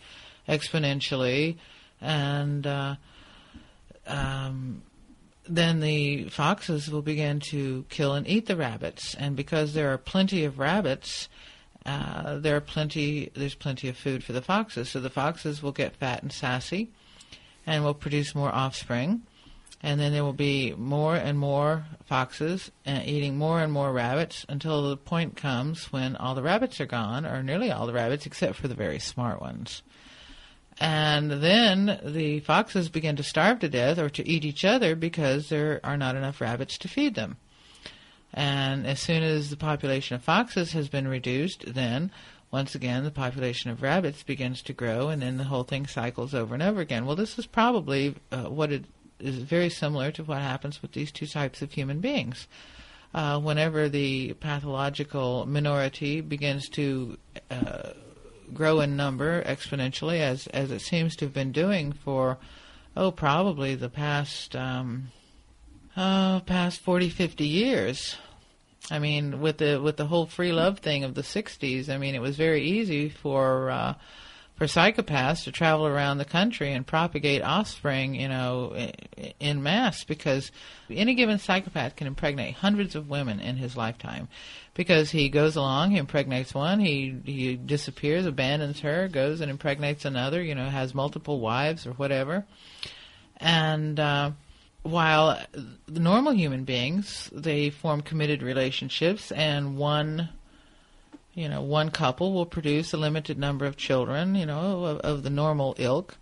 exponentially, 0.48 1.58
and 2.00 2.66
uh, 2.66 2.96
um, 4.06 4.82
then 5.46 5.80
the 5.80 6.24
foxes 6.30 6.90
will 6.90 7.02
begin 7.02 7.38
to 7.38 7.84
kill 7.90 8.14
and 8.14 8.26
eat 8.26 8.46
the 8.46 8.56
rabbits, 8.56 9.14
and 9.16 9.36
because 9.36 9.74
there 9.74 9.92
are 9.92 9.98
plenty 9.98 10.44
of 10.44 10.58
rabbits, 10.58 11.28
uh, 11.84 12.38
there 12.38 12.56
are 12.56 12.60
plenty. 12.60 13.30
There's 13.34 13.56
plenty 13.56 13.88
of 13.88 13.98
food 13.98 14.24
for 14.24 14.32
the 14.32 14.40
foxes, 14.40 14.88
so 14.88 15.00
the 15.00 15.10
foxes 15.10 15.62
will 15.62 15.72
get 15.72 15.96
fat 15.96 16.22
and 16.22 16.32
sassy, 16.32 16.90
and 17.66 17.84
will 17.84 17.92
produce 17.92 18.34
more 18.34 18.54
offspring, 18.54 19.22
and 19.82 19.98
then 19.98 20.12
there 20.12 20.24
will 20.24 20.32
be 20.32 20.74
more 20.76 21.16
and 21.16 21.38
more 21.38 21.84
foxes 22.04 22.70
uh, 22.86 23.00
eating 23.04 23.36
more 23.36 23.60
and 23.60 23.72
more 23.72 23.92
rabbits 23.92 24.46
until 24.48 24.88
the 24.88 24.96
point 24.96 25.36
comes 25.36 25.92
when 25.92 26.14
all 26.16 26.34
the 26.34 26.42
rabbits 26.42 26.80
are 26.80 26.86
gone, 26.86 27.26
or 27.26 27.42
nearly 27.42 27.70
all 27.70 27.86
the 27.86 27.92
rabbits, 27.92 28.26
except 28.26 28.56
for 28.56 28.68
the 28.68 28.74
very 28.74 28.98
smart 28.98 29.40
ones. 29.40 29.82
And 30.78 31.30
then 31.30 32.00
the 32.04 32.40
foxes 32.40 32.88
begin 32.88 33.16
to 33.16 33.22
starve 33.22 33.58
to 33.60 33.68
death 33.68 33.98
or 33.98 34.08
to 34.10 34.28
eat 34.28 34.44
each 34.44 34.64
other 34.64 34.94
because 34.96 35.48
there 35.48 35.80
are 35.84 35.96
not 35.96 36.16
enough 36.16 36.40
rabbits 36.40 36.78
to 36.78 36.88
feed 36.88 37.14
them. 37.14 37.36
And 38.32 38.86
as 38.86 38.98
soon 38.98 39.22
as 39.22 39.50
the 39.50 39.56
population 39.56 40.16
of 40.16 40.22
foxes 40.22 40.72
has 40.72 40.88
been 40.88 41.06
reduced, 41.06 41.74
then 41.74 42.10
once 42.50 42.74
again 42.74 43.04
the 43.04 43.10
population 43.10 43.70
of 43.70 43.82
rabbits 43.82 44.22
begins 44.22 44.62
to 44.62 44.72
grow, 44.72 45.08
and 45.08 45.22
then 45.22 45.36
the 45.36 45.44
whole 45.44 45.64
thing 45.64 45.86
cycles 45.86 46.34
over 46.34 46.54
and 46.54 46.62
over 46.62 46.80
again. 46.80 47.04
Well, 47.04 47.16
this 47.16 47.38
is 47.38 47.46
probably 47.46 48.14
uh, 48.30 48.44
what 48.44 48.72
it 48.72 48.84
is 49.22 49.38
very 49.38 49.70
similar 49.70 50.10
to 50.12 50.24
what 50.24 50.40
happens 50.40 50.82
with 50.82 50.92
these 50.92 51.12
two 51.12 51.26
types 51.26 51.62
of 51.62 51.72
human 51.72 52.00
beings. 52.00 52.46
Uh, 53.14 53.38
whenever 53.38 53.88
the 53.88 54.32
pathological 54.34 55.44
minority 55.46 56.20
begins 56.20 56.68
to 56.70 57.18
uh, 57.50 57.90
grow 58.54 58.80
in 58.80 58.96
number 58.96 59.42
exponentially, 59.44 60.20
as 60.20 60.46
as 60.48 60.70
it 60.70 60.80
seems 60.80 61.14
to 61.16 61.26
have 61.26 61.34
been 61.34 61.52
doing 61.52 61.92
for 61.92 62.38
oh 62.96 63.10
probably 63.10 63.74
the 63.74 63.90
past 63.90 64.56
um, 64.56 65.08
uh, 65.96 66.40
past 66.40 66.80
40, 66.80 67.10
50 67.10 67.46
years. 67.46 68.16
I 68.90 68.98
mean, 68.98 69.40
with 69.40 69.58
the 69.58 69.80
with 69.80 69.96
the 69.96 70.06
whole 70.06 70.26
free 70.26 70.52
love 70.52 70.80
thing 70.80 71.04
of 71.04 71.14
the 71.14 71.22
'60s, 71.22 71.88
I 71.88 71.98
mean, 71.98 72.14
it 72.14 72.20
was 72.20 72.36
very 72.36 72.62
easy 72.62 73.08
for 73.08 73.70
uh, 73.70 73.94
for 74.62 74.68
psychopaths 74.68 75.42
to 75.42 75.50
travel 75.50 75.88
around 75.88 76.18
the 76.18 76.24
country 76.24 76.72
and 76.72 76.86
propagate 76.86 77.42
offspring, 77.42 78.14
you 78.14 78.28
know, 78.28 78.72
in 79.40 79.60
mass 79.60 80.04
because 80.04 80.52
any 80.88 81.16
given 81.16 81.36
psychopath 81.36 81.96
can 81.96 82.06
impregnate 82.06 82.54
hundreds 82.54 82.94
of 82.94 83.10
women 83.10 83.40
in 83.40 83.56
his 83.56 83.76
lifetime 83.76 84.28
because 84.74 85.10
he 85.10 85.28
goes 85.28 85.56
along, 85.56 85.90
he 85.90 85.96
impregnates 85.96 86.54
one, 86.54 86.78
he 86.78 87.12
he 87.24 87.56
disappears, 87.56 88.24
abandons 88.24 88.78
her, 88.78 89.08
goes 89.08 89.40
and 89.40 89.50
impregnates 89.50 90.04
another, 90.04 90.40
you 90.40 90.54
know, 90.54 90.68
has 90.68 90.94
multiple 90.94 91.40
wives 91.40 91.84
or 91.84 91.92
whatever, 91.94 92.46
and. 93.38 93.98
Uh, 93.98 94.30
while 94.84 95.40
the 95.86 96.00
normal 96.00 96.32
human 96.32 96.64
beings 96.64 97.30
they 97.32 97.70
form 97.70 98.00
committed 98.00 98.42
relationships 98.42 99.30
and 99.30 99.76
one 99.76 100.28
you 101.34 101.48
know 101.48 101.62
one 101.62 101.90
couple 101.90 102.32
will 102.32 102.46
produce 102.46 102.92
a 102.92 102.96
limited 102.96 103.38
number 103.38 103.64
of 103.64 103.76
children 103.76 104.34
you 104.34 104.46
know 104.46 104.84
of, 104.84 104.98
of, 105.00 105.22
the 105.22 105.30
normal 105.30 105.74
ilk. 105.78 106.16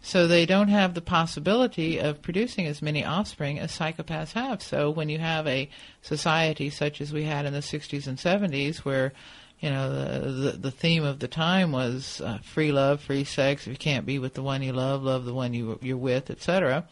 So 0.00 0.26
they 0.26 0.44
don't 0.44 0.68
have 0.68 0.92
the 0.92 1.00
possibility 1.00 1.98
of 1.98 2.20
producing 2.20 2.66
as 2.66 2.82
many 2.82 3.02
offspring 3.02 3.58
as 3.58 3.72
psychopaths 3.72 4.32
have. 4.32 4.62
So 4.62 4.90
when 4.90 5.08
you 5.08 5.18
have 5.18 5.46
a 5.46 5.70
society 6.02 6.68
such 6.68 7.00
as 7.00 7.10
we 7.10 7.24
had 7.24 7.46
in 7.46 7.54
the 7.54 7.60
60s 7.60 8.06
and 8.06 8.18
70s 8.18 8.78
where 8.78 9.14
you 9.60 9.70
know 9.70 9.90
the 9.90 10.30
the, 10.30 10.50
the 10.58 10.70
theme 10.70 11.04
of 11.04 11.20
the 11.20 11.28
time 11.28 11.72
was 11.72 12.20
uh, 12.22 12.38
free 12.42 12.70
love 12.70 13.00
free 13.00 13.24
sex 13.24 13.66
if 13.66 13.72
you 13.72 13.78
can't 13.78 14.04
be 14.04 14.18
with 14.18 14.34
the 14.34 14.42
one 14.42 14.62
you 14.62 14.72
love 14.72 15.02
love 15.02 15.24
the 15.24 15.32
one 15.32 15.54
you 15.54 15.78
you're 15.80 15.96
with 15.96 16.28
etc 16.30 16.84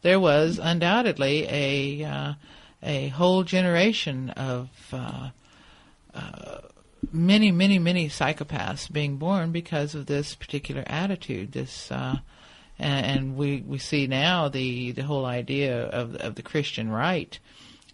there 0.00 0.18
was 0.18 0.58
undoubtedly 0.58 1.46
a 1.50 2.04
uh, 2.04 2.32
a 2.82 3.08
whole 3.08 3.42
generation 3.42 4.30
of 4.30 4.70
uh, 4.92 5.28
uh, 6.14 6.58
many, 7.12 7.50
many, 7.50 7.78
many 7.78 8.08
psychopaths 8.08 8.90
being 8.90 9.16
born 9.16 9.52
because 9.52 9.94
of 9.94 10.06
this 10.06 10.34
particular 10.34 10.84
attitude. 10.86 11.52
This 11.52 11.90
uh, 11.90 12.18
and, 12.78 13.06
and, 13.06 13.36
we 13.36 13.62
we 13.66 13.78
see 13.78 14.06
now 14.06 14.48
the 14.48 14.92
the 14.92 15.02
whole 15.02 15.26
idea 15.26 15.86
of 15.86 16.14
of 16.16 16.34
the 16.34 16.42
Christian 16.42 16.90
right 16.90 17.38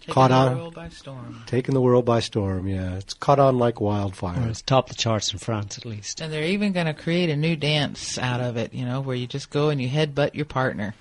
taken 0.01 0.15
caught 0.15 0.33
on, 0.33 0.49
on, 0.49 0.55
the 0.55 0.61
world 0.61 0.75
by 0.75 0.89
storm. 0.89 1.43
taken 1.47 1.75
the 1.75 1.81
world 1.81 2.05
by 2.05 2.21
storm. 2.21 2.69
Yeah, 2.69 2.97
it's 2.97 3.15
caught 3.15 3.39
on 3.39 3.59
like 3.59 3.81
wildfire. 3.81 4.41
Or 4.41 4.49
it's 4.49 4.63
topped 4.63 4.89
the 4.89 4.95
charts 4.95 5.33
in 5.33 5.39
France 5.39 5.79
at 5.79 5.85
least. 5.85 6.21
And 6.21 6.33
they're 6.33 6.45
even 6.45 6.73
going 6.73 6.87
to 6.87 6.95
create 6.95 7.31
a 7.31 7.37
new 7.37 7.57
dance 7.57 8.19
out 8.19 8.41
of 8.41 8.57
it. 8.57 8.75
You 8.75 8.85
know, 8.85 9.01
where 9.01 9.17
you 9.17 9.27
just 9.27 9.51
go 9.51 9.71
and 9.71 9.81
you 9.81 9.89
headbutt 9.89 10.35
your 10.35 10.45
partner. 10.45 10.95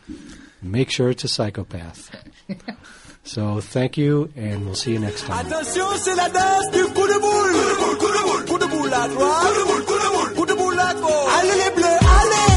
Make 0.61 0.91
sure 0.91 1.09
it's 1.09 1.23
a 1.23 1.27
psychopath. 1.27 2.15
so 3.23 3.59
thank 3.59 3.97
you, 3.97 4.31
and 4.35 4.65
we'll 4.65 4.75
see 4.75 4.93
you 4.93 4.99
next 4.99 5.23
time. 5.23 5.47
Attention, 5.47 5.87
c'est 5.97 6.15
la 6.15 6.29
danse 6.29 6.71
du 6.71 6.83
coup 6.93 7.07
de 7.07 7.19
boule. 7.19 7.97
Coup 7.97 8.07
de 8.07 8.23
boule, 8.23 8.45
coup 8.45 8.59
de 8.59 8.67
boule 8.67 8.93
à 8.93 9.07
droite. 9.07 9.41
Coup 9.41 9.59
de 9.59 9.65
boule, 9.65 9.85
coup 9.85 9.93
de 9.93 10.15
boule, 10.15 10.35
coup 10.35 10.45
de 10.45 10.53
boule 10.53 10.79
à 10.79 10.93
gauche. 10.93 11.39
Allez 11.39 11.63
les 11.63 11.75
bleus, 11.75 11.87
allez. 11.87 12.50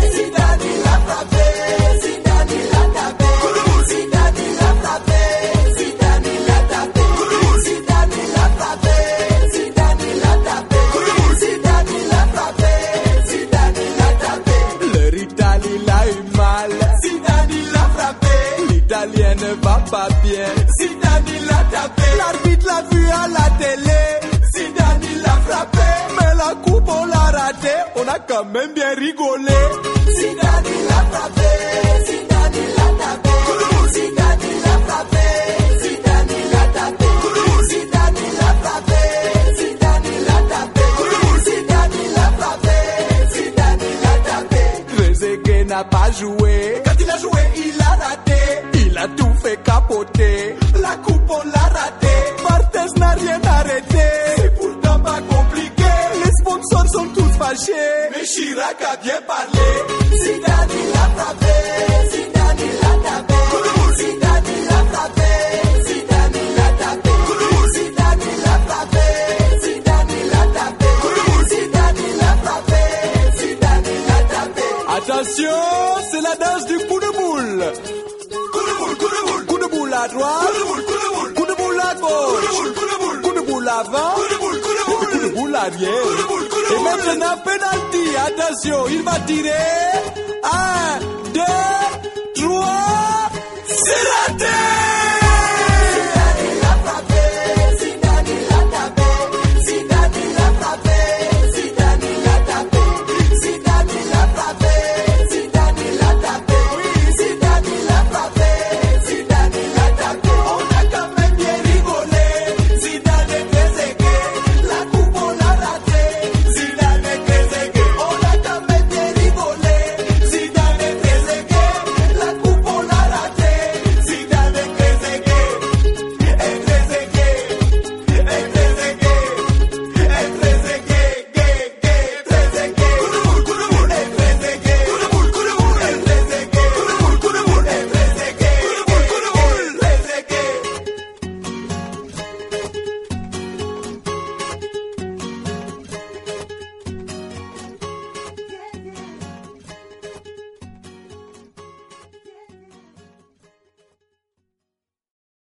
Ne 19.45 19.55
va 19.63 19.83
pas 19.91 20.09
bien. 20.23 20.49
Zidane 20.79 21.47
l'a 21.49 21.65
tapé. 21.73 22.03
L'arbitre 22.19 22.67
l'a 22.67 22.83
vu 22.91 23.09
à 23.09 23.29
la 23.29 23.51
télé. 23.59 23.84
La 26.47 26.55
coupe 26.57 26.89
on 26.89 27.07
l'a 27.07 27.31
raté. 27.39 27.75
On 27.97 28.07
a 28.07 28.19
quand 28.19 28.45
même 28.45 28.75
bien 28.75 28.95
rigolé. 28.95 29.45
L'a 30.43 31.05
frappé. 31.11 31.44